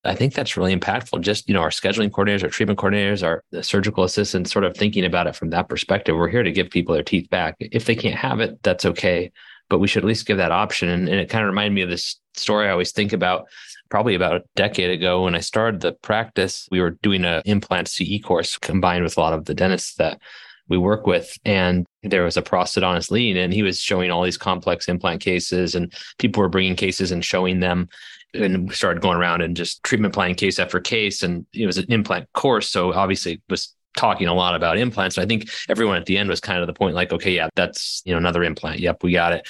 I 0.05 0.17
think 0.17 0.35
that's 0.35 0.57
really 0.57 0.75
impactful. 0.75 1.21
Just, 1.21 1.49
you 1.49 1.55
know, 1.55 1.61
our 1.61 1.71
scheduling 1.71 2.11
coordinators, 2.11 2.43
our 2.43 2.49
treatment 2.49 2.81
coordinators, 2.81 3.23
our 3.23 3.45
surgical 3.63 4.03
assistants, 4.03 4.51
sort 4.51 4.65
of 4.65 4.77
thinking 4.77 5.05
about 5.05 5.29
it 5.29 5.37
from 5.37 5.51
that 5.51 5.69
perspective. 5.69 6.17
We're 6.17 6.29
here 6.29 6.43
to 6.43 6.51
give 6.51 6.71
people 6.71 6.93
their 6.93 7.05
teeth 7.05 7.31
back. 7.31 7.55
If 7.61 7.85
they 7.85 7.95
can't 7.95 8.19
have 8.19 8.41
it, 8.41 8.61
that's 8.65 8.85
okay. 8.85 9.31
But 9.69 9.79
we 9.79 9.87
should 9.87 10.03
at 10.03 10.09
least 10.09 10.27
give 10.27 10.39
that 10.39 10.51
option. 10.51 10.89
And, 10.89 11.09
and 11.09 11.21
it 11.21 11.31
kind 11.31 11.45
of 11.45 11.51
reminded 11.51 11.77
me 11.77 11.83
of 11.83 11.89
this 11.89 12.19
story 12.35 12.67
I 12.67 12.73
always 12.73 12.91
think 12.91 13.13
about 13.13 13.47
probably 13.91 14.17
about 14.17 14.35
a 14.35 14.45
decade 14.57 14.91
ago 14.91 15.23
when 15.23 15.37
I 15.37 15.41
started 15.41 15.83
the 15.83 15.93
practice, 15.93 16.67
we 16.73 16.81
were 16.81 16.99
doing 17.01 17.25
an 17.25 17.43
implant 17.45 17.87
CE 17.87 18.21
course 18.25 18.59
combined 18.59 19.05
with 19.05 19.17
a 19.17 19.21
lot 19.21 19.35
of 19.35 19.45
the 19.45 19.55
dentists 19.55 19.95
that 19.95 20.21
we 20.69 20.79
work 20.79 21.07
with. 21.07 21.37
And 21.45 21.87
there 22.03 22.25
was 22.25 22.37
a 22.37 22.43
prosthodontist 22.43 23.11
leading 23.11 23.43
and 23.43 23.53
he 23.53 23.63
was 23.63 23.81
showing 23.81 24.11
all 24.11 24.23
these 24.23 24.39
complex 24.39 24.89
implant 24.89 25.21
cases 25.21 25.75
and 25.75 25.93
people 26.19 26.43
were 26.43 26.49
bringing 26.49 26.77
cases 26.77 27.11
and 27.13 27.25
showing 27.25 27.61
them 27.61 27.89
and 28.35 28.69
we 28.69 28.75
started 28.75 29.03
going 29.03 29.17
around 29.17 29.43
and 29.43 29.57
just 29.57 29.83
treatment 29.85 30.13
planning 30.13 30.35
case 30.35 30.59
after 30.59 30.81
case. 30.81 31.23
And 31.23 31.47
it 31.53 31.67
was 31.67 31.79
an 31.79 31.87
implant 31.89 32.33
course. 32.33 32.69
So 32.69 32.93
obviously 32.93 33.41
was 33.49 33.75
talking 33.97 34.27
a 34.27 34.35
lot 34.35 34.55
about 34.55 34.77
implants. 34.77 35.19
I 35.19 35.27
think 35.27 35.49
everyone 35.69 35.97
at 35.97 36.07
the 36.07 36.19
end 36.19 36.29
was 36.29 36.41
kind 36.41 36.61
of 36.61 36.67
the 36.67 36.73
point 36.73 36.95
like, 36.95 37.13
okay, 37.13 37.33
yeah, 37.33 37.49
that's, 37.55 38.03
you 38.05 38.13
know, 38.13 38.19
another 38.19 38.43
implant. 38.43 38.81
Yep, 38.81 39.05
we 39.05 39.13
got 39.13 39.33
it. 39.33 39.47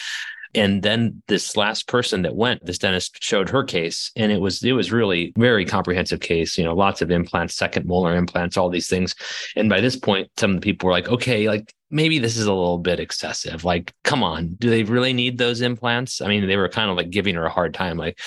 And 0.55 0.83
then 0.83 1.23
this 1.29 1.57
last 1.57 1.89
person 1.89 2.23
that 2.23 2.37
went, 2.37 2.65
this 2.65 2.79
dentist 2.79 3.23
showed 3.23 3.49
her 3.51 3.65
case, 3.65 4.13
and 4.17 4.31
it 4.31 4.41
was 4.41 4.63
it 4.63 4.73
was 4.73 4.93
really 4.93 5.33
very 5.37 5.65
comprehensive 5.65 6.21
case. 6.21 6.57
You 6.57 6.65
know, 6.65 6.75
lots 6.75 7.03
of 7.03 7.11
implants, 7.11 7.55
second 7.55 7.87
molar 7.87 8.15
implants, 8.15 8.57
all 8.57 8.71
these 8.71 8.89
things. 8.89 9.15
And 9.57 9.69
by 9.69 9.81
this 9.81 9.97
point, 9.97 10.31
some 10.37 10.53
of 10.53 10.57
the 10.57 10.65
people 10.65 10.87
were 10.87 10.93
like, 10.93 11.09
okay, 11.09 11.49
like 11.49 11.75
maybe 11.91 12.19
this 12.19 12.37
is 12.37 12.47
a 12.47 12.53
little 12.53 12.79
bit 12.79 13.01
excessive. 13.01 13.65
Like, 13.65 13.93
come 14.05 14.23
on, 14.23 14.55
do 14.55 14.71
they 14.71 14.83
really 14.83 15.13
need 15.13 15.39
those 15.39 15.61
implants? 15.61 16.21
I 16.21 16.29
mean, 16.29 16.47
they 16.47 16.57
were 16.57 16.69
kind 16.69 16.91
of 16.91 16.97
like 16.97 17.11
giving 17.11 17.35
her 17.35 17.45
a 17.47 17.51
hard 17.51 17.75
time. 17.75 17.97
Like, 17.97 18.19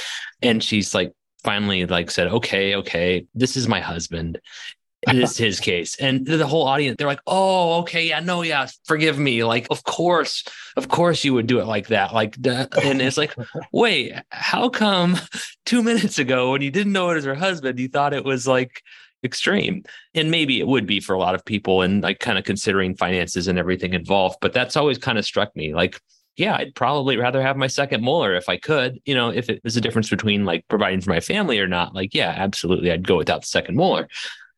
and 0.41 0.63
she's 0.63 0.93
like, 0.93 1.13
finally 1.43 1.85
like 1.85 2.09
said 2.09 2.27
okay 2.27 2.75
okay 2.75 3.25
this 3.35 3.55
is 3.55 3.67
my 3.67 3.79
husband 3.79 4.39
is 5.15 5.37
his 5.37 5.59
case. 5.59 5.95
And 5.97 6.25
the 6.25 6.47
whole 6.47 6.67
audience, 6.67 6.95
they're 6.97 7.07
like, 7.07 7.21
oh, 7.27 7.79
okay, 7.81 8.07
yeah, 8.07 8.19
no, 8.19 8.41
yeah, 8.41 8.67
forgive 8.85 9.17
me. 9.17 9.43
Like, 9.43 9.67
of 9.69 9.83
course, 9.83 10.43
of 10.75 10.89
course 10.89 11.23
you 11.23 11.33
would 11.33 11.47
do 11.47 11.59
it 11.59 11.65
like 11.65 11.87
that. 11.87 12.13
Like, 12.13 12.35
and 12.45 13.01
it's 13.01 13.17
like, 13.17 13.35
wait, 13.71 14.13
how 14.29 14.69
come 14.69 15.17
two 15.65 15.83
minutes 15.83 16.19
ago 16.19 16.51
when 16.51 16.61
you 16.61 16.71
didn't 16.71 16.93
know 16.93 17.09
it 17.09 17.15
was 17.15 17.25
her 17.25 17.35
husband, 17.35 17.79
you 17.79 17.87
thought 17.87 18.13
it 18.13 18.25
was 18.25 18.47
like 18.47 18.81
extreme? 19.23 19.83
And 20.13 20.31
maybe 20.31 20.59
it 20.59 20.67
would 20.67 20.85
be 20.85 20.99
for 20.99 21.13
a 21.13 21.19
lot 21.19 21.35
of 21.35 21.45
people 21.45 21.81
and 21.81 22.03
like 22.03 22.19
kind 22.19 22.37
of 22.37 22.43
considering 22.43 22.95
finances 22.95 23.47
and 23.47 23.59
everything 23.59 23.93
involved. 23.93 24.37
But 24.41 24.53
that's 24.53 24.77
always 24.77 24.97
kind 24.97 25.17
of 25.17 25.25
struck 25.25 25.55
me 25.55 25.73
like, 25.73 25.99
yeah, 26.37 26.55
I'd 26.55 26.75
probably 26.75 27.17
rather 27.17 27.41
have 27.41 27.57
my 27.57 27.65
second 27.65 28.03
molar 28.03 28.35
if 28.35 28.47
I 28.47 28.57
could. 28.57 28.99
You 29.05 29.15
know, 29.15 29.29
if 29.29 29.49
it 29.49 29.59
was 29.63 29.75
a 29.75 29.81
difference 29.81 30.07
between 30.07 30.45
like 30.45 30.67
providing 30.67 31.01
for 31.01 31.09
my 31.09 31.19
family 31.19 31.59
or 31.59 31.67
not, 31.67 31.95
like, 31.95 32.13
yeah, 32.13 32.31
absolutely, 32.37 32.91
I'd 32.91 33.07
go 33.07 33.17
without 33.17 33.41
the 33.41 33.47
second 33.47 33.75
molar 33.75 34.07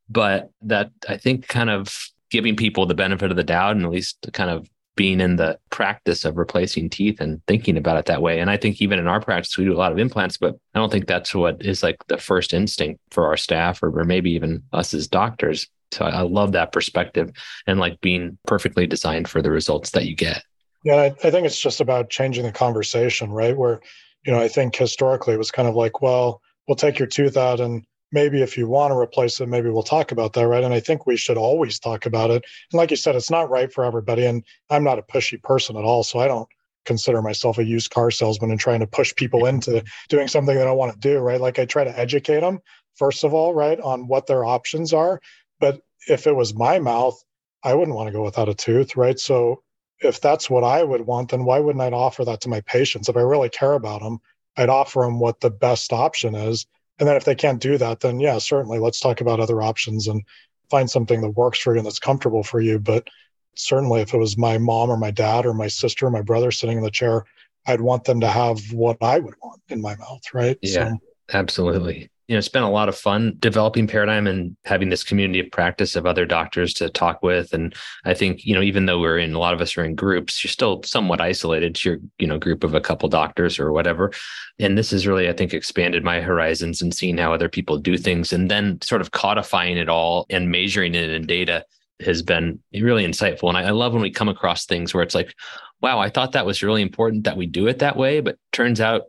but 0.10 0.50
that 0.64 0.92
I 1.08 1.18
think 1.18 1.48
kind 1.48 1.70
of 1.70 1.96
giving 2.30 2.56
people 2.56 2.86
the 2.86 2.96
benefit 2.96 3.32
of 3.32 3.38
the 3.38 3.44
doubt 3.44 3.76
and 3.76 3.86
at 3.86 3.92
least 3.92 4.30
kind 4.34 4.50
of 4.50 4.70
being 4.96 5.22
in 5.22 5.38
the 5.38 5.58
practice 5.70 6.26
of 6.26 6.38
replacing 6.38 6.90
teeth 6.90 7.22
and 7.22 7.42
thinking 7.48 7.78
about 7.78 7.98
it 7.98 8.06
that 8.06 8.22
way. 8.22 8.42
And 8.42 8.50
I 8.50 8.58
think 8.58 8.82
even 8.82 9.00
in 9.00 9.08
our 9.08 9.22
practice, 9.22 9.58
we 9.58 9.64
do 9.64 9.74
a 9.74 9.78
lot 9.78 9.94
of 9.94 9.98
implants, 9.98 10.38
but 10.38 10.56
I 10.76 10.80
don't 10.80 10.92
think 10.92 11.08
that's 11.08 11.34
what 11.34 11.64
is 11.64 11.82
like 11.82 12.06
the 12.08 12.18
first 12.18 12.54
instinct 12.54 13.00
for 13.10 13.26
our 13.26 13.38
staff 13.38 13.82
or, 13.82 13.98
or 13.98 14.04
maybe 14.04 14.32
even 14.32 14.62
us 14.74 14.94
as 14.94 15.08
doctors. 15.08 15.68
So 15.92 16.04
I, 16.04 16.10
I 16.10 16.22
love 16.22 16.52
that 16.52 16.74
perspective 16.74 17.32
and 17.66 17.80
like 17.80 18.02
being 18.02 18.38
perfectly 18.46 18.88
designed 18.88 19.30
for 19.30 19.42
the 19.42 19.52
results 19.52 19.92
that 19.92 20.06
you 20.06 20.16
get. 20.16 20.44
Yeah, 20.84 20.96
I, 20.96 21.06
I 21.24 21.32
think 21.32 21.46
it's 21.46 21.62
just 21.62 21.80
about 21.80 22.10
changing 22.10 22.44
the 22.44 22.52
conversation, 22.52 23.32
right? 23.32 23.58
Where, 23.58 23.80
you 24.26 24.34
know, 24.34 24.40
I 24.40 24.50
think 24.50 24.76
historically 24.76 25.34
it 25.34 25.38
was 25.38 25.52
kind 25.52 25.70
of 25.70 25.76
like, 25.76 26.02
well, 26.02 26.42
we'll 26.68 26.76
take 26.76 27.00
your 27.00 27.08
tooth 27.08 27.38
out 27.38 27.62
and 27.62 27.86
maybe 28.12 28.42
if 28.42 28.58
you 28.58 28.68
want 28.68 28.92
to 28.92 28.98
replace 28.98 29.40
it, 29.40 29.48
maybe 29.48 29.70
we'll 29.70 29.84
talk 29.84 30.12
about 30.12 30.34
that, 30.34 30.48
right? 30.48 30.64
And 30.64 30.74
I 30.74 30.80
think 30.80 31.06
we 31.06 31.18
should 31.18 31.38
always 31.38 31.80
talk 31.80 32.06
about 32.06 32.32
it. 32.32 32.44
And 32.72 32.78
like 32.78 32.92
you 32.92 32.98
said, 32.98 33.16
it's 33.16 33.32
not 33.32 33.50
right 33.50 33.72
for 33.72 33.84
everybody. 33.84 34.26
And 34.26 34.44
I'm 34.70 34.84
not 34.84 35.00
a 35.00 35.04
pushy 35.04 35.42
person 35.42 35.78
at 35.78 35.84
all, 35.84 36.04
so 36.04 36.20
I 36.20 36.28
don't 36.28 36.50
consider 36.86 37.22
myself 37.22 37.58
a 37.58 37.64
used 37.64 37.92
car 37.92 38.10
salesman 38.10 38.52
and 38.52 38.60
trying 38.60 38.80
to 38.80 38.88
push 38.88 39.14
people 39.16 39.46
into 39.46 39.84
doing 40.08 40.28
something 40.28 40.56
they 40.56 40.64
don't 40.64 40.78
want 40.78 40.94
to 40.94 41.00
do, 41.00 41.20
right? 41.20 41.40
Like 41.40 41.60
I 41.60 41.66
try 41.66 41.84
to 41.84 42.00
educate 42.00 42.40
them 42.40 42.60
first 43.00 43.24
of 43.24 43.34
all, 43.34 43.54
right, 43.54 43.80
on 43.80 44.08
what 44.08 44.28
their 44.28 44.46
options 44.46 44.94
are. 44.94 45.22
But 45.60 45.82
if 46.08 46.28
it 46.28 46.36
was 46.36 46.54
my 46.54 46.78
mouth, 46.80 47.18
I 47.64 47.74
wouldn't 47.74 47.96
want 47.96 48.08
to 48.08 48.14
go 48.14 48.24
without 48.24 48.50
a 48.50 48.54
tooth, 48.54 48.96
right? 48.96 49.18
So 49.18 49.64
if 50.02 50.22
that's 50.22 50.50
what 50.50 50.64
I 50.64 50.84
would 50.84 51.02
want, 51.02 51.32
then 51.32 51.46
why 51.46 51.60
wouldn't 51.60 51.82
I 51.82 51.90
offer 51.90 52.26
that 52.26 52.42
to 52.42 52.50
my 52.50 52.62
patients? 52.62 53.10
If 53.10 53.18
I 53.18 53.22
really 53.22 53.50
care 53.50 53.74
about 53.74 54.02
them, 54.02 54.20
I'd 54.58 54.70
offer 54.70 55.02
them 55.02 55.20
what 55.20 55.40
the 55.40 55.50
best 55.50 55.94
option 55.94 56.36
is 56.36 56.68
and 57.00 57.08
then 57.08 57.16
if 57.16 57.26
they 57.26 57.36
can't 57.36 57.62
do 57.62 57.78
that, 57.78 58.02
then 58.02 58.20
yeah, 58.20 58.38
certainly 58.38 58.80
let's 58.80 59.00
talk 59.00 59.22
about 59.22 59.40
other 59.40 59.62
options 59.62 60.08
and 60.08 60.24
find 60.70 60.90
something 60.90 61.22
that 61.22 61.32
works 61.32 61.60
for 61.60 61.74
you 61.74 61.80
and 61.80 61.86
that's 61.86 62.00
comfortable 62.00 62.44
for 62.44 62.60
you. 62.60 62.80
But 62.80 63.08
certainly 63.56 64.02
if 64.02 64.14
it 64.14 64.18
was 64.18 64.38
my 64.38 64.58
mom 64.58 64.90
or 64.90 64.98
my 64.98 65.12
dad 65.12 65.46
or 65.46 65.54
my 65.54 65.68
sister 65.68 66.08
or 66.08 66.12
my 66.12 66.22
brother 66.22 66.52
sitting 66.52 66.78
in 66.78 66.84
the 66.84 66.92
chair, 66.92 67.26
I'd 67.66 67.82
want 67.82 68.04
them 68.04 68.20
to 68.22 68.28
have 68.28 68.60
what 68.72 68.98
I 69.02 69.20
would 69.20 69.36
want 69.42 69.62
in 69.70 69.82
my 69.82 69.96
mouth. 69.96 70.22
Right. 70.34 70.58
Yeah, 70.62 70.92
so, 70.92 70.98
absolutely. 71.34 72.10
You 72.30 72.36
know, 72.36 72.38
it's 72.38 72.48
been 72.48 72.62
a 72.62 72.70
lot 72.70 72.90
of 72.90 72.96
fun 72.96 73.36
developing 73.40 73.88
Paradigm 73.88 74.28
and 74.28 74.56
having 74.64 74.90
this 74.90 75.04
community 75.04 75.40
of 75.40 75.50
practice 75.52 75.96
of 75.96 76.06
other 76.06 76.28
doctors 76.28 76.76
to 76.76 76.88
talk 76.88 77.24
with. 77.24 77.56
And 77.56 77.74
I 78.06 78.14
think, 78.14 78.46
you 78.46 78.54
know, 78.54 78.62
even 78.62 78.86
though 78.86 79.00
we're 79.00 79.18
in 79.18 79.34
a 79.34 79.40
lot 79.40 79.56
of 79.56 79.62
us 79.62 79.76
are 79.76 79.84
in 79.84 79.96
groups, 79.96 80.44
you're 80.44 80.52
still 80.52 80.84
somewhat 80.84 81.22
isolated 81.22 81.74
to 81.74 81.90
your, 81.90 82.00
you 82.20 82.28
know, 82.28 82.38
group 82.38 82.64
of 82.64 82.76
a 82.76 82.82
couple 82.82 83.10
doctors 83.10 83.58
or 83.58 83.72
whatever. 83.72 84.12
And 84.60 84.78
this 84.78 84.92
has 84.92 85.08
really, 85.08 85.28
I 85.28 85.34
think, 85.34 85.56
expanded 85.56 86.04
my 86.04 86.22
horizons 86.22 86.84
and 86.84 86.94
seeing 86.94 87.18
how 87.18 87.34
other 87.34 87.50
people 87.50 87.80
do 87.80 87.98
things 87.98 88.32
and 88.32 88.50
then 88.50 88.80
sort 88.82 89.02
of 89.02 89.10
codifying 89.10 89.80
it 89.80 89.90
all 89.90 90.28
and 90.30 90.52
measuring 90.52 90.94
it 90.94 91.10
in 91.10 91.26
data 91.26 91.66
has 92.00 92.22
been 92.22 92.60
really 92.76 93.08
insightful. 93.08 93.50
And 93.50 93.58
I, 93.58 93.64
I 93.64 93.72
love 93.72 93.94
when 93.94 94.04
we 94.04 94.12
come 94.12 94.30
across 94.30 94.68
things 94.68 94.94
where 94.94 95.02
it's 95.02 95.16
like, 95.16 95.34
wow, 95.82 95.98
I 95.98 96.12
thought 96.12 96.34
that 96.34 96.46
was 96.46 96.62
really 96.62 96.84
important 96.84 97.24
that 97.24 97.38
we 97.38 97.48
do 97.48 97.66
it 97.66 97.80
that 97.80 97.98
way, 97.98 98.20
but 98.20 98.38
turns 98.52 98.80
out 98.80 99.06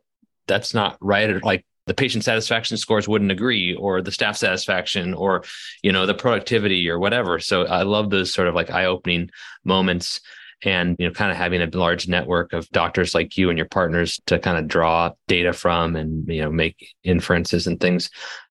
that's 0.47 0.73
not 0.73 0.97
right. 1.03 1.29
Or 1.29 1.39
like 1.41 1.67
the 1.91 1.95
patient 1.95 2.23
satisfaction 2.23 2.77
scores 2.77 3.09
wouldn't 3.09 3.33
agree 3.33 3.75
or 3.75 4.01
the 4.01 4.13
staff 4.13 4.37
satisfaction 4.37 5.13
or 5.13 5.43
you 5.83 5.91
know 5.91 6.07
the 6.07 6.15
productivity 6.15 6.89
or 6.89 7.01
whatever. 7.01 7.41
So 7.41 7.67
i 7.67 7.83
love 7.83 8.11
those 8.11 8.33
sort 8.33 8.47
of 8.47 8.55
like 8.55 8.71
eye-opening 8.71 9.31
moments 9.65 10.21
and 10.63 10.95
you 11.01 11.09
know 11.09 11.13
kind 11.13 11.33
of 11.33 11.37
having 11.37 11.61
a 11.61 11.77
large 11.77 12.07
network 12.07 12.53
of 12.53 12.71
doctors 12.71 13.13
like 13.13 13.37
you 13.37 13.49
and 13.49 13.59
your 13.59 13.67
partners 13.67 14.21
to 14.27 14.39
kind 14.39 14.57
of 14.57 14.69
draw 14.69 15.11
data 15.27 15.53
from 15.53 15.97
and 15.97 16.29
you 16.29 16.43
know 16.43 16.51
make 16.51 16.95
inferences 17.03 17.67
and 17.67 17.81
things. 17.81 18.09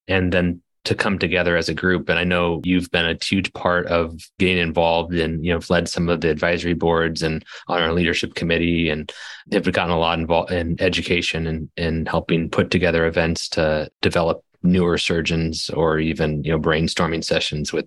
And 0.09 0.33
then 0.33 0.61
to 0.89 0.95
come 0.95 1.19
together 1.19 1.55
as 1.55 1.69
a 1.69 1.73
group. 1.75 2.09
And 2.09 2.17
I 2.17 2.23
know 2.23 2.61
you've 2.63 2.89
been 2.89 3.05
a 3.05 3.15
huge 3.23 3.53
part 3.53 3.85
of 3.85 4.19
getting 4.39 4.57
involved 4.57 5.13
and, 5.13 5.45
you 5.45 5.53
know, 5.53 5.59
led 5.69 5.87
some 5.87 6.09
of 6.09 6.21
the 6.21 6.31
advisory 6.31 6.73
boards 6.73 7.21
and 7.21 7.45
on 7.67 7.79
our 7.79 7.93
leadership 7.93 8.33
committee 8.33 8.89
and 8.89 9.11
have 9.51 9.71
gotten 9.71 9.91
a 9.91 9.99
lot 9.99 10.17
involved 10.17 10.51
in 10.51 10.81
education 10.81 11.45
and, 11.45 11.69
and 11.77 12.09
helping 12.09 12.49
put 12.49 12.71
together 12.71 13.05
events 13.05 13.47
to 13.49 13.87
develop 14.01 14.43
newer 14.63 14.97
surgeons 14.97 15.69
or 15.69 15.99
even, 15.99 16.43
you 16.43 16.51
know, 16.51 16.59
brainstorming 16.59 17.23
sessions 17.23 17.71
with 17.71 17.85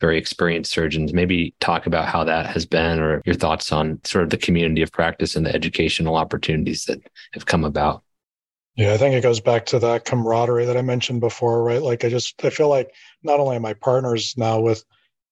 very 0.00 0.16
experienced 0.16 0.70
surgeons. 0.70 1.12
Maybe 1.12 1.56
talk 1.58 1.86
about 1.86 2.06
how 2.06 2.22
that 2.22 2.46
has 2.46 2.64
been 2.66 3.00
or 3.00 3.20
your 3.26 3.34
thoughts 3.34 3.72
on 3.72 3.98
sort 4.04 4.22
of 4.22 4.30
the 4.30 4.36
community 4.36 4.82
of 4.82 4.92
practice 4.92 5.34
and 5.34 5.44
the 5.44 5.52
educational 5.52 6.14
opportunities 6.14 6.84
that 6.84 7.00
have 7.32 7.46
come 7.46 7.64
about. 7.64 8.04
Yeah, 8.78 8.94
I 8.94 8.96
think 8.96 9.12
it 9.16 9.22
goes 9.22 9.40
back 9.40 9.66
to 9.66 9.80
that 9.80 10.04
camaraderie 10.04 10.64
that 10.66 10.76
I 10.76 10.82
mentioned 10.82 11.20
before, 11.20 11.64
right? 11.64 11.82
Like 11.82 12.04
I 12.04 12.08
just 12.08 12.44
I 12.44 12.50
feel 12.50 12.68
like 12.68 12.94
not 13.24 13.40
only 13.40 13.56
am 13.56 13.66
I 13.66 13.72
partners 13.74 14.34
now 14.36 14.60
with 14.60 14.84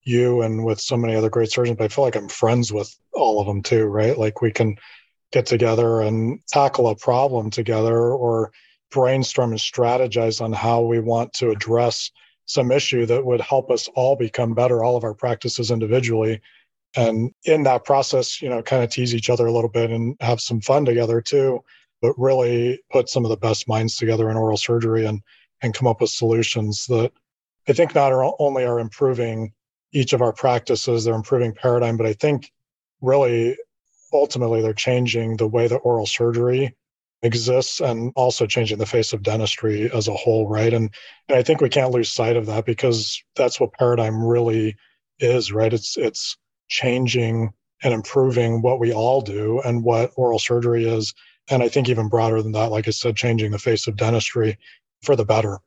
you 0.03 0.41
and 0.41 0.65
with 0.65 0.81
so 0.81 0.97
many 0.97 1.15
other 1.15 1.29
great 1.29 1.49
surgeons, 1.49 1.77
but 1.77 1.85
I 1.85 1.87
feel 1.87 2.03
like 2.03 2.17
I'm 2.17 2.27
friends 2.27 2.73
with 2.73 2.93
all 3.13 3.39
of 3.39 3.47
them 3.47 3.63
too, 3.63 3.85
right? 3.85 4.17
Like 4.17 4.41
we 4.41 4.51
can 4.51 4.75
get 5.31 5.45
together 5.45 6.01
and 6.01 6.41
tackle 6.49 6.89
a 6.89 6.95
problem 6.97 7.49
together 7.49 7.97
or 7.97 8.51
brainstorm 8.91 9.51
and 9.51 9.59
strategize 9.59 10.41
on 10.41 10.51
how 10.51 10.81
we 10.81 10.99
want 10.99 11.31
to 11.35 11.49
address 11.49 12.11
some 12.47 12.69
issue 12.69 13.05
that 13.05 13.25
would 13.25 13.39
help 13.39 13.71
us 13.71 13.87
all 13.95 14.17
become 14.17 14.55
better, 14.55 14.83
all 14.83 14.97
of 14.97 15.05
our 15.05 15.13
practices 15.13 15.71
individually. 15.71 16.41
And 16.97 17.31
in 17.45 17.63
that 17.63 17.85
process, 17.85 18.41
you 18.41 18.49
know, 18.49 18.61
kind 18.61 18.83
of 18.83 18.89
tease 18.89 19.15
each 19.15 19.29
other 19.29 19.45
a 19.47 19.53
little 19.53 19.69
bit 19.69 19.89
and 19.89 20.17
have 20.19 20.41
some 20.41 20.59
fun 20.59 20.83
together 20.83 21.21
too 21.21 21.63
but 22.01 22.13
really 22.17 22.79
put 22.91 23.09
some 23.09 23.25
of 23.25 23.29
the 23.29 23.37
best 23.37 23.67
minds 23.67 23.95
together 23.95 24.29
in 24.29 24.37
oral 24.37 24.57
surgery 24.57 25.05
and 25.05 25.21
and 25.61 25.73
come 25.73 25.87
up 25.87 26.01
with 26.01 26.09
solutions 26.09 26.85
that 26.87 27.11
I 27.67 27.73
think 27.73 27.95
not 27.95 28.13
only 28.39 28.63
are 28.63 28.79
improving 28.79 29.53
each 29.91 30.13
of 30.13 30.21
our 30.21 30.33
practices, 30.33 31.03
they're 31.03 31.15
improving 31.15 31.53
paradigm, 31.53 31.97
but 31.97 32.05
I 32.05 32.13
think 32.13 32.51
really 33.01 33.57
ultimately 34.13 34.61
they're 34.61 34.73
changing 34.73 35.37
the 35.37 35.47
way 35.47 35.67
that 35.67 35.77
oral 35.77 36.05
surgery 36.05 36.75
exists 37.23 37.79
and 37.79 38.13
also 38.15 38.45
changing 38.45 38.77
the 38.77 38.85
face 38.85 39.11
of 39.11 39.23
dentistry 39.23 39.91
as 39.91 40.07
a 40.07 40.13
whole, 40.13 40.47
right? 40.47 40.73
And, 40.73 40.93
and 41.27 41.37
I 41.37 41.43
think 41.43 41.61
we 41.61 41.69
can't 41.69 41.91
lose 41.91 42.11
sight 42.11 42.37
of 42.37 42.45
that 42.45 42.65
because 42.65 43.21
that's 43.35 43.59
what 43.59 43.73
paradigm 43.73 44.23
really 44.23 44.75
is, 45.19 45.51
right? 45.51 45.73
It's 45.73 45.97
it's 45.97 46.37
changing 46.69 47.51
and 47.83 47.93
improving 47.93 48.61
what 48.61 48.79
we 48.79 48.93
all 48.93 49.21
do 49.21 49.61
and 49.61 49.83
what 49.83 50.11
oral 50.15 50.39
surgery 50.39 50.85
is 50.85 51.13
and 51.49 51.63
I 51.63 51.69
think 51.69 51.89
even 51.89 52.09
broader 52.09 52.41
than 52.41 52.51
that, 52.53 52.71
like 52.71 52.87
I 52.87 52.91
said, 52.91 53.15
changing 53.15 53.51
the 53.51 53.59
face 53.59 53.87
of 53.87 53.95
dentistry 53.95 54.57
for 55.03 55.15
the 55.15 55.25
better. 55.25 55.59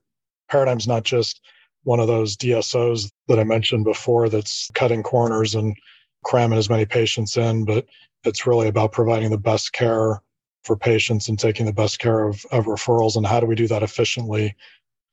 Paradigm's 0.51 0.88
not 0.88 1.05
just 1.05 1.40
one 1.85 2.01
of 2.01 2.07
those 2.07 2.37
DSOs 2.37 3.11
that 3.29 3.38
I 3.38 3.45
mentioned 3.45 3.85
before 3.85 4.29
that's 4.29 4.69
cutting 4.75 5.03
corners 5.03 5.55
and 5.55 5.75
cramming 6.25 6.59
as 6.59 6.69
many 6.69 6.85
patients 6.85 7.37
in, 7.37 7.64
but 7.64 7.87
it's 8.25 8.47
really 8.47 8.69
about 8.69 8.93
providing 8.93 9.31
the 9.31 9.38
best 9.38 9.73
care 9.73 10.21
for 10.64 10.77
patients 10.77 11.29
and 11.29 11.38
taking 11.38 11.64
the 11.64 11.73
best 11.73 11.99
care 11.99 12.27
of, 12.27 12.45
of 12.51 12.66
referrals 12.66 13.16
and 13.16 13.27
how 13.27 13.40
do 13.40 13.47
we 13.47 13.55
do 13.55 13.66
that 13.69 13.83
efficiently. 13.83 14.55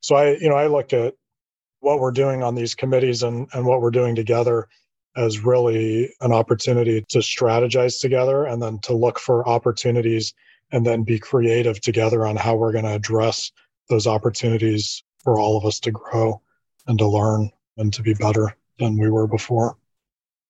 So 0.00 0.14
I, 0.14 0.36
you 0.36 0.48
know, 0.48 0.56
I 0.56 0.66
look 0.66 0.92
at 0.92 1.14
what 1.80 2.00
we're 2.00 2.10
doing 2.10 2.42
on 2.42 2.54
these 2.54 2.74
committees 2.74 3.22
and, 3.22 3.48
and 3.54 3.64
what 3.64 3.80
we're 3.80 3.90
doing 3.90 4.14
together 4.14 4.68
as 5.16 5.40
really 5.40 6.12
an 6.20 6.32
opportunity 6.32 7.04
to 7.08 7.18
strategize 7.18 8.00
together 8.00 8.44
and 8.44 8.62
then 8.62 8.78
to 8.80 8.94
look 8.94 9.18
for 9.18 9.48
opportunities 9.48 10.34
and 10.72 10.84
then 10.84 11.02
be 11.02 11.18
creative 11.18 11.80
together 11.80 12.26
on 12.26 12.36
how 12.36 12.54
we're 12.54 12.72
going 12.72 12.84
to 12.84 12.94
address 12.94 13.50
those 13.88 14.06
opportunities 14.06 15.02
for 15.22 15.38
all 15.38 15.56
of 15.56 15.64
us 15.64 15.80
to 15.80 15.90
grow 15.90 16.40
and 16.86 16.98
to 16.98 17.06
learn 17.06 17.50
and 17.76 17.92
to 17.94 18.02
be 18.02 18.14
better 18.14 18.56
than 18.78 18.98
we 18.98 19.10
were 19.10 19.26
before. 19.26 19.76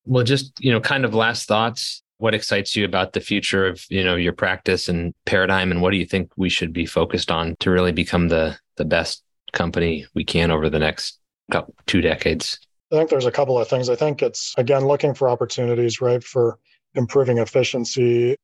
Well, 0.05 0.23
just, 0.23 0.53
you 0.59 0.71
know, 0.71 0.79
kind 0.79 1.05
of 1.05 1.13
last 1.13 1.47
thoughts. 1.47 2.01
What 2.17 2.33
excites 2.33 2.75
you 2.75 2.83
about 2.83 3.13
the 3.13 3.21
future 3.21 3.65
of, 3.65 3.85
you 3.89 4.03
know, 4.03 4.15
your 4.15 4.33
practice 4.33 4.89
and 4.89 5.13
paradigm 5.25 5.71
and 5.71 5.81
what 5.81 5.91
do 5.91 5.97
you 5.97 6.05
think 6.05 6.31
we 6.35 6.49
should 6.49 6.73
be 6.73 6.85
focused 6.85 7.31
on 7.31 7.55
to 7.61 7.71
really 7.71 7.93
become 7.93 8.27
the 8.27 8.57
the 8.75 8.83
best 8.83 9.23
company 9.53 10.05
we 10.13 10.25
can 10.25 10.51
over 10.51 10.69
the 10.69 10.79
next 10.79 11.19
couple, 11.49 11.73
two 11.85 12.01
decades? 12.01 12.59
I 12.91 12.95
think 12.95 13.09
there's 13.09 13.25
a 13.25 13.31
couple 13.31 13.57
of 13.57 13.69
things. 13.69 13.89
I 13.89 13.95
think 13.95 14.21
it's 14.21 14.53
again 14.57 14.85
looking 14.85 15.13
for 15.13 15.29
opportunities, 15.29 16.01
right, 16.01 16.23
for 16.23 16.59
improving 16.95 17.37
efficiency, 17.37 18.35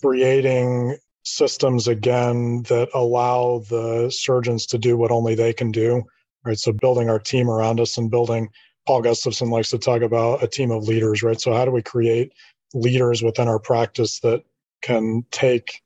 creating 0.00 0.96
systems 1.24 1.88
again 1.88 2.62
that 2.64 2.88
allow 2.94 3.62
the 3.70 4.10
surgeons 4.10 4.66
to 4.66 4.78
do 4.78 4.96
what 4.96 5.10
only 5.10 5.34
they 5.34 5.52
can 5.52 5.70
do 5.70 6.04
right? 6.44 6.58
So 6.58 6.72
building 6.72 7.08
our 7.08 7.18
team 7.18 7.48
around 7.48 7.80
us 7.80 7.96
and 7.96 8.10
building 8.10 8.50
paul 8.86 9.00
gustafson 9.00 9.48
likes 9.48 9.70
to 9.70 9.78
talk 9.78 10.02
about 10.02 10.42
a 10.42 10.46
team 10.46 10.70
of 10.70 10.84
leaders 10.84 11.22
right? 11.22 11.40
So 11.40 11.52
how 11.52 11.64
do 11.64 11.70
we 11.70 11.82
create 11.82 12.32
leaders 12.74 13.22
within 13.22 13.48
our 13.48 13.58
practice 13.58 14.20
that 14.20 14.42
can 14.82 15.24
take 15.30 15.80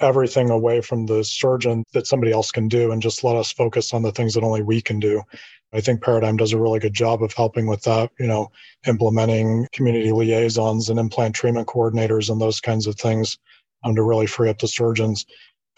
everything 0.00 0.48
away 0.48 0.80
from 0.80 1.04
the 1.04 1.22
surgeon 1.22 1.84
that 1.92 2.06
somebody 2.06 2.32
else 2.32 2.50
can 2.50 2.68
do 2.68 2.90
and 2.90 3.02
just 3.02 3.22
let 3.22 3.36
us 3.36 3.52
focus 3.52 3.92
on 3.92 4.00
the 4.00 4.12
things 4.12 4.32
that 4.32 4.42
only 4.42 4.62
we 4.62 4.80
can 4.80 4.98
do? 4.98 5.22
I 5.72 5.80
think 5.80 6.02
paradigm 6.02 6.36
does 6.36 6.52
a 6.52 6.58
really 6.58 6.80
good 6.80 6.94
job 6.94 7.22
of 7.22 7.34
helping 7.34 7.66
with 7.66 7.82
that 7.82 8.10
you 8.18 8.26
know 8.26 8.50
implementing 8.86 9.68
community 9.72 10.10
liaisons 10.10 10.88
and 10.88 10.98
implant 10.98 11.34
treatment 11.34 11.68
coordinators 11.68 12.30
and 12.30 12.40
those 12.40 12.60
kinds 12.60 12.86
of 12.86 12.96
things 12.96 13.38
um, 13.84 13.94
to 13.94 14.02
really 14.02 14.26
free 14.26 14.50
up 14.50 14.58
the 14.58 14.68
surgeons. 14.68 15.26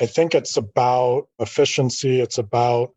I 0.01 0.07
think 0.07 0.35
it's 0.35 0.57
about 0.57 1.29
efficiency. 1.39 2.21
It's 2.21 2.39
about 2.39 2.93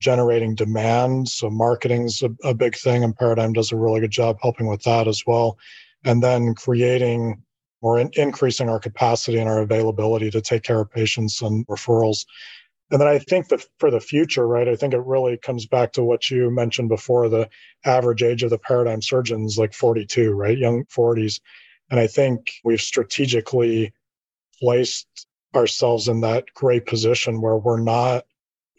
generating 0.00 0.54
demand. 0.54 1.28
So 1.28 1.50
marketing's 1.50 2.22
a, 2.22 2.30
a 2.42 2.54
big 2.54 2.76
thing, 2.76 3.04
and 3.04 3.16
Paradigm 3.16 3.52
does 3.52 3.72
a 3.72 3.76
really 3.76 4.00
good 4.00 4.10
job 4.10 4.38
helping 4.42 4.66
with 4.66 4.82
that 4.82 5.06
as 5.06 5.22
well. 5.26 5.58
And 6.04 6.22
then 6.22 6.54
creating 6.54 7.42
or 7.82 7.98
in, 7.98 8.10
increasing 8.14 8.68
our 8.68 8.78
capacity 8.78 9.38
and 9.38 9.48
our 9.48 9.60
availability 9.60 10.30
to 10.30 10.40
take 10.40 10.62
care 10.62 10.80
of 10.80 10.90
patients 10.90 11.40
and 11.42 11.66
referrals. 11.66 12.26
And 12.90 13.00
then 13.00 13.08
I 13.08 13.18
think 13.18 13.48
that 13.48 13.64
for 13.78 13.90
the 13.90 14.00
future, 14.00 14.46
right, 14.46 14.68
I 14.68 14.74
think 14.74 14.94
it 14.94 15.04
really 15.04 15.36
comes 15.36 15.66
back 15.66 15.92
to 15.92 16.02
what 16.02 16.30
you 16.30 16.50
mentioned 16.50 16.88
before 16.88 17.28
the 17.28 17.48
average 17.84 18.22
age 18.22 18.42
of 18.42 18.50
the 18.50 18.58
paradigm 18.58 19.00
surgeons, 19.00 19.58
like 19.58 19.72
42, 19.72 20.32
right, 20.32 20.58
young 20.58 20.84
40s. 20.86 21.40
And 21.90 22.00
I 22.00 22.06
think 22.06 22.50
we've 22.64 22.80
strategically 22.80 23.92
placed 24.60 25.26
ourselves 25.54 26.08
in 26.08 26.20
that 26.20 26.44
great 26.54 26.86
position 26.86 27.40
where 27.40 27.56
we're 27.56 27.80
not 27.80 28.24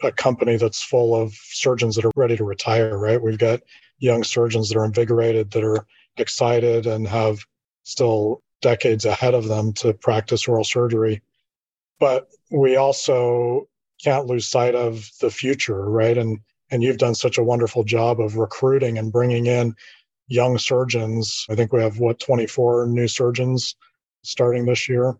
a 0.03 0.11
company 0.11 0.57
that's 0.57 0.81
full 0.81 1.15
of 1.15 1.33
surgeons 1.33 1.95
that 1.95 2.05
are 2.05 2.11
ready 2.15 2.37
to 2.37 2.43
retire, 2.43 2.97
right? 2.97 3.21
We've 3.21 3.37
got 3.37 3.61
young 3.99 4.23
surgeons 4.23 4.69
that 4.69 4.77
are 4.77 4.85
invigorated, 4.85 5.51
that 5.51 5.63
are 5.63 5.85
excited, 6.17 6.87
and 6.87 7.07
have 7.07 7.39
still 7.83 8.41
decades 8.61 9.05
ahead 9.05 9.33
of 9.33 9.47
them 9.47 9.73
to 9.73 9.93
practice 9.93 10.47
oral 10.47 10.63
surgery. 10.63 11.21
But 11.99 12.27
we 12.49 12.75
also 12.75 13.67
can't 14.03 14.25
lose 14.25 14.47
sight 14.47 14.75
of 14.75 15.09
the 15.19 15.29
future, 15.29 15.89
right? 15.89 16.17
And 16.17 16.39
and 16.71 16.82
you've 16.82 16.97
done 16.97 17.15
such 17.15 17.38
a 17.38 17.43
wonderful 17.43 17.84
job 17.84 18.21
of 18.21 18.38
recruiting 18.38 18.97
and 18.97 19.11
bringing 19.11 19.45
in 19.45 19.75
young 20.27 20.57
surgeons. 20.57 21.45
I 21.49 21.55
think 21.55 21.73
we 21.73 21.82
have 21.82 21.99
what 21.99 22.19
24 22.19 22.88
new 22.88 23.09
surgeons 23.09 23.75
starting 24.23 24.65
this 24.65 24.88
year. 24.88 25.17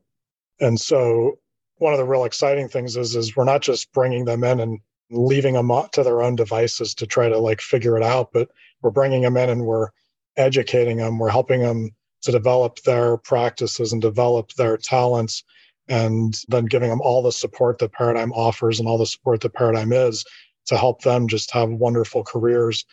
And 0.62 0.80
so 0.80 1.40
one 1.78 1.94
of 1.94 2.00
the 2.00 2.06
real 2.06 2.24
exciting 2.24 2.70
things 2.70 2.96
is 2.96 3.16
is 3.16 3.36
we're 3.36 3.44
not 3.44 3.62
just 3.62 3.92
bringing 3.92 4.26
them 4.26 4.44
in 4.44 4.60
and 4.60 4.80
leaving 5.10 5.56
them 5.56 5.72
to 5.92 6.04
their 6.04 6.22
own 6.22 6.36
devices 6.36 6.94
to 6.96 7.08
try 7.08 7.28
to 7.28 7.38
like 7.38 7.60
figure 7.60 7.98
it 7.98 8.04
out, 8.04 8.30
but 8.32 8.50
we're 8.82 8.92
bringing 8.92 9.24
them 9.24 9.36
in 9.36 9.50
and 9.50 9.66
we're 9.66 9.90
educating 10.38 10.98
them, 10.98 11.20
we're 11.20 11.30
helping 11.30 11.62
them 11.62 11.90
to 12.22 12.32
develop 12.32 12.78
their 12.84 13.18
practices 13.18 13.92
and 13.92 14.02
develop 14.02 14.54
their 14.54 14.78
talents 14.78 15.44
and 15.88 16.40
then 16.48 16.66
giving 16.66 16.90
them 16.90 17.02
all 17.02 17.22
the 17.22 17.32
support 17.32 17.80
that 17.80 17.92
paradigm 17.92 18.32
offers 18.32 18.80
and 18.80 18.88
all 18.88 18.98
the 18.98 19.06
support 19.06 19.42
that 19.42 19.54
paradigm 19.54 19.92
is 19.92 20.24
to 20.68 20.78
help 20.78 21.02
them 21.02 21.28
just 21.28 21.52
have 21.52 21.70
wonderful 21.70 22.24
careers. 22.24 22.86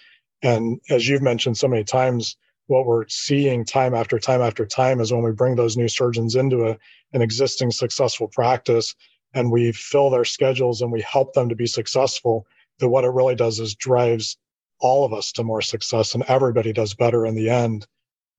And 0.42 0.80
as 0.90 1.06
you've 1.06 1.22
mentioned 1.22 1.58
so 1.58 1.68
many 1.68 1.84
times, 1.84 2.36
what 2.68 2.86
we're 2.86 3.08
seeing 3.08 3.64
time 3.64 3.94
after 3.94 4.18
time 4.18 4.42
after 4.42 4.64
time 4.64 5.00
is 5.00 5.12
when 5.12 5.22
we 5.22 5.32
bring 5.32 5.56
those 5.56 5.76
new 5.76 5.88
surgeons 5.88 6.36
into 6.36 6.68
a, 6.68 6.76
an 7.12 7.22
existing 7.22 7.70
successful 7.70 8.28
practice 8.28 8.94
and 9.34 9.50
we 9.50 9.72
fill 9.72 10.10
their 10.10 10.24
schedules 10.24 10.80
and 10.80 10.92
we 10.92 11.00
help 11.00 11.32
them 11.32 11.48
to 11.48 11.56
be 11.56 11.66
successful, 11.66 12.46
that 12.78 12.88
what 12.88 13.04
it 13.04 13.10
really 13.10 13.34
does 13.34 13.58
is 13.58 13.74
drives 13.74 14.36
all 14.80 15.04
of 15.04 15.12
us 15.12 15.32
to 15.32 15.42
more 15.42 15.62
success 15.62 16.14
and 16.14 16.22
everybody 16.24 16.72
does 16.72 16.94
better 16.94 17.26
in 17.26 17.34
the 17.34 17.48
end. 17.48 17.86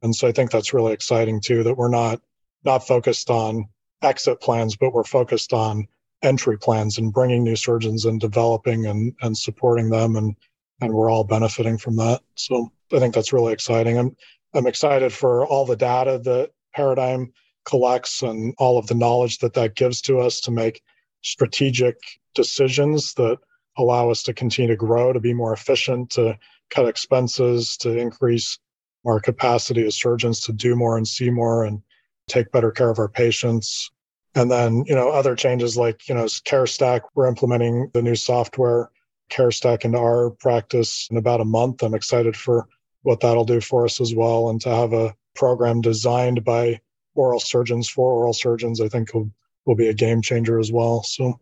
And 0.04 0.16
so 0.16 0.28
I 0.28 0.32
think 0.32 0.52
that's 0.52 0.74
really 0.74 0.94
exciting 0.94 1.42
too, 1.42 1.64
that 1.64 1.76
we're 1.76 1.90
not 1.90 2.22
not 2.64 2.86
focused 2.86 3.30
on 3.30 3.68
exit 4.02 4.42
plans, 4.42 4.76
but 4.76 4.94
we're 4.94 5.04
focused 5.04 5.54
on 5.54 5.88
entry 6.22 6.58
plans 6.58 6.98
and 6.98 7.14
bringing 7.14 7.44
new 7.44 7.56
surgeons 7.56 8.06
and 8.06 8.20
developing 8.20 8.86
and, 8.86 9.14
and 9.22 9.38
supporting 9.38 9.90
them. 9.90 10.16
And, 10.18 10.36
and 10.82 10.94
we're 10.94 11.10
all 11.10 11.24
benefiting 11.24 11.78
from 11.78 11.96
that. 11.98 12.22
So 12.36 12.72
I 12.94 13.00
think 13.00 13.14
that's 13.14 13.34
really 13.34 13.54
exciting. 13.54 13.98
I'm, 13.98 14.16
I'm 14.54 14.68
excited 14.68 15.14
for 15.14 15.46
all 15.46 15.66
the 15.66 15.76
data 15.76 16.20
that 16.24 16.52
Paradigm 16.74 17.32
collects 17.66 18.22
and 18.24 18.54
all 18.58 18.78
of 18.78 18.88
the 18.88 18.96
knowledge 18.96 19.40
that 19.40 19.54
that 19.54 19.76
gives 19.76 20.02
to 20.02 20.20
us 20.20 20.40
to 20.42 20.52
make 20.52 20.82
strategic 21.22 21.96
decisions 22.34 23.14
that 23.16 23.38
allow 23.78 24.10
us 24.10 24.24
to 24.24 24.34
continue 24.34 24.70
to 24.70 24.76
grow, 24.76 25.14
to 25.14 25.20
be 25.20 25.34
more 25.34 25.54
efficient, 25.54 26.10
to 26.12 26.38
cut 26.70 26.88
expenses, 26.88 27.78
to 27.78 27.98
increase 27.98 28.58
our 29.06 29.20
capacity 29.20 29.86
as 29.86 29.96
surgeons 29.96 30.42
to 30.42 30.54
do 30.54 30.76
more 30.76 30.98
and 30.98 31.08
see 31.08 31.30
more 31.30 31.64
and 31.64 31.82
take 32.28 32.52
better 32.52 32.72
care 32.72 32.90
of 32.90 33.00
our 33.00 33.10
patients. 33.10 33.92
And 34.36 34.52
then, 34.52 34.84
you 34.86 34.96
know, 34.96 35.10
other 35.10 35.36
changes 35.36 35.78
like, 35.78 36.08
you 36.08 36.16
know, 36.16 36.26
CareStack, 36.26 37.02
we're 37.16 37.28
implementing 37.28 37.90
the 37.94 38.02
new 38.02 38.16
software, 38.16 38.90
CareStack 39.32 39.86
into 39.86 39.98
our 39.98 40.32
practice 40.32 41.08
in 41.10 41.18
about 41.18 41.42
a 41.42 41.46
month. 41.46 41.82
I'm 41.82 41.96
excited 41.96 42.36
for 42.36 42.68
what 43.04 43.20
that'll 43.22 43.46
do 43.46 43.62
for 43.62 43.86
us 43.86 44.02
as 44.02 44.14
well. 44.14 44.50
And 44.50 44.60
to 44.62 44.70
have 44.70 44.94
a 44.94 45.16
program 45.36 45.82
designed 45.82 46.44
by 46.44 46.80
oral 47.16 47.40
surgeons 47.40 47.90
for 47.90 48.12
oral 48.14 48.34
surgeons, 48.34 48.82
I 48.82 48.88
think 48.88 49.14
will, 49.14 49.32
will 49.66 49.76
be 49.76 49.88
a 49.88 49.94
game 49.94 50.22
changer 50.22 50.60
as 50.60 50.72
well. 50.72 51.04
So 51.04 51.40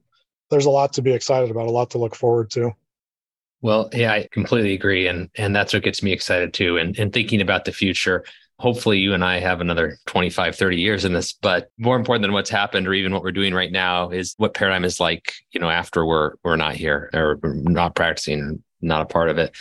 there's 0.49 0.65
a 0.65 0.71
lot 0.71 0.93
to 0.93 1.01
be 1.01 1.13
excited 1.13 1.51
about, 1.51 1.67
a 1.67 1.71
lot 1.71 1.91
to 1.91 1.97
look 1.97 2.15
forward 2.15 2.49
to. 2.51 2.71
Well, 3.61 3.89
yeah, 3.93 4.13
I 4.13 4.27
completely 4.31 4.73
agree. 4.73 5.07
And 5.07 5.29
and 5.35 5.55
that's 5.55 5.73
what 5.73 5.83
gets 5.83 6.03
me 6.03 6.13
excited 6.13 6.53
too. 6.53 6.77
And 6.77 6.97
and 6.99 7.11
thinking 7.11 7.41
about 7.41 7.65
the 7.65 7.71
future, 7.71 8.23
hopefully 8.59 8.99
you 8.99 9.13
and 9.13 9.23
I 9.23 9.39
have 9.39 9.61
another 9.61 9.97
25, 10.05 10.55
30 10.55 10.77
years 10.77 11.05
in 11.05 11.13
this. 11.13 11.33
But 11.33 11.71
more 11.77 11.95
important 11.95 12.23
than 12.23 12.33
what's 12.33 12.49
happened 12.51 12.87
or 12.87 12.93
even 12.93 13.13
what 13.13 13.23
we're 13.23 13.31
doing 13.31 13.53
right 13.53 13.71
now 13.71 14.11
is 14.11 14.35
what 14.37 14.53
paradigm 14.53 14.85
is 14.85 14.99
like, 14.99 15.33
you 15.51 15.59
know, 15.59 15.69
after 15.69 16.05
we're 16.05 16.33
we're 16.43 16.55
not 16.55 16.75
here 16.75 17.09
or 17.13 17.39
not 17.43 17.95
practicing, 17.95 18.63
not 18.81 19.01
a 19.01 19.05
part 19.05 19.29
of 19.29 19.39
it. 19.39 19.55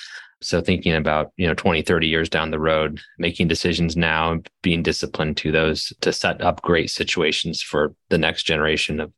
So 0.47 0.61
thinking 0.61 0.95
about, 0.95 1.33
you 1.37 1.47
know, 1.47 1.55
20, 1.55 1.83
30 1.83 2.07
years 2.07 2.29
down 2.29 2.51
the 2.51 2.59
road, 2.59 3.01
making 3.19 3.49
decisions 3.49 3.97
now 3.97 4.33
and 4.33 4.49
being 4.63 4.83
disciplined 4.83 5.37
to 5.39 5.53
those 5.53 5.93
to 6.01 6.13
set 6.13 6.41
up 6.41 6.63
great 6.63 6.91
situations 6.91 7.63
for 7.63 7.95
the 8.09 8.19
next 8.19 8.45
generation 8.45 9.01
of 9.01 9.13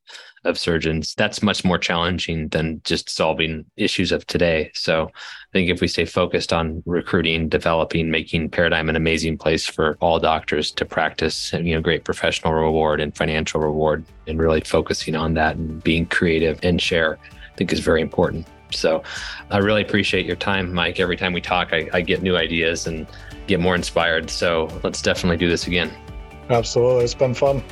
of 0.45 0.59
surgeons, 0.59 1.14
that's 1.16 1.43
much 1.43 1.64
more 1.64 1.79
challenging 1.79 2.49
than 2.49 2.81
just 2.85 3.11
solving 3.11 3.64
issues 3.76 4.12
of 4.12 4.26
today. 4.26 4.70
So 4.74 5.11
I 5.12 5.53
think 5.53 5.70
if 5.70 5.81
we 5.81 5.89
stay 5.89 6.05
focused 6.05 6.53
on 6.53 6.83
recruiting, 6.87 7.49
developing, 7.49 8.11
making 8.11 8.51
Paradigm 8.51 8.89
an 8.89 8.97
amazing 8.97 9.39
place 9.39 9.66
for 9.66 9.97
all 10.01 10.18
doctors 10.18 10.70
to 10.72 10.85
practice, 10.85 11.53
you 11.53 11.74
know, 11.74 11.81
great 11.81 12.05
professional 12.05 12.55
reward 12.55 13.01
and 13.01 13.16
financial 13.16 13.61
reward, 13.61 14.05
and 14.26 14.39
really 14.39 14.61
focusing 14.61 15.16
on 15.16 15.35
that 15.35 15.57
and 15.57 15.83
being 15.83 16.07
creative 16.07 16.59
and 16.62 16.81
share, 16.81 17.18
I 17.31 17.57
think 17.57 17.72
is 17.72 17.81
very 17.81 18.01
important. 18.01 18.47
So 18.70 19.02
I 19.50 19.58
really 19.58 19.82
appreciate 19.82 20.26
your 20.26 20.36
time, 20.36 20.72
Mike. 20.72 21.00
Every 21.00 21.16
time 21.16 21.32
we 21.32 21.40
talk, 21.40 21.72
I, 21.72 21.88
I 21.92 22.00
get 22.00 22.22
new 22.22 22.36
ideas 22.36 22.86
and 22.86 23.06
get 23.46 23.60
more 23.60 23.74
inspired. 23.74 24.30
So 24.30 24.68
let's 24.82 25.02
definitely 25.02 25.38
do 25.38 25.48
this 25.48 25.66
again. 25.66 25.90
Absolutely. 26.50 27.04
It's 27.04 27.14
been 27.14 27.34
fun. 27.34 27.62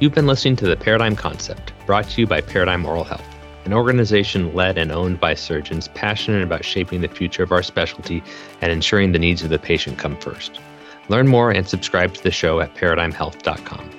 You've 0.00 0.14
been 0.14 0.26
listening 0.26 0.56
to 0.56 0.66
the 0.66 0.76
Paradigm 0.76 1.16
Concept, 1.16 1.72
brought 1.86 2.08
to 2.10 2.20
you 2.20 2.26
by 2.26 2.40
Paradigm 2.40 2.86
Oral 2.86 3.04
Health, 3.04 3.24
an 3.64 3.72
organization 3.72 4.54
led 4.54 4.78
and 4.78 4.92
owned 4.92 5.18
by 5.18 5.34
surgeons 5.34 5.88
passionate 5.88 6.42
about 6.42 6.64
shaping 6.64 7.00
the 7.00 7.08
future 7.08 7.42
of 7.42 7.50
our 7.50 7.62
specialty 7.62 8.22
and 8.60 8.70
ensuring 8.70 9.12
the 9.12 9.18
needs 9.18 9.42
of 9.42 9.50
the 9.50 9.58
patient 9.58 9.98
come 9.98 10.16
first. 10.18 10.60
Learn 11.08 11.26
more 11.26 11.50
and 11.50 11.66
subscribe 11.66 12.14
to 12.14 12.22
the 12.22 12.30
show 12.30 12.60
at 12.60 12.74
paradigmhealth.com. 12.74 13.90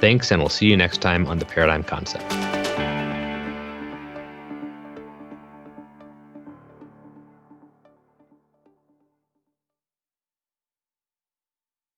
Thanks, 0.00 0.30
and 0.30 0.40
we'll 0.40 0.48
see 0.48 0.66
you 0.66 0.76
next 0.76 1.00
time 1.00 1.26
on 1.26 1.38
the 1.38 1.44
Paradigm 1.44 1.82
Concept. 1.82 2.57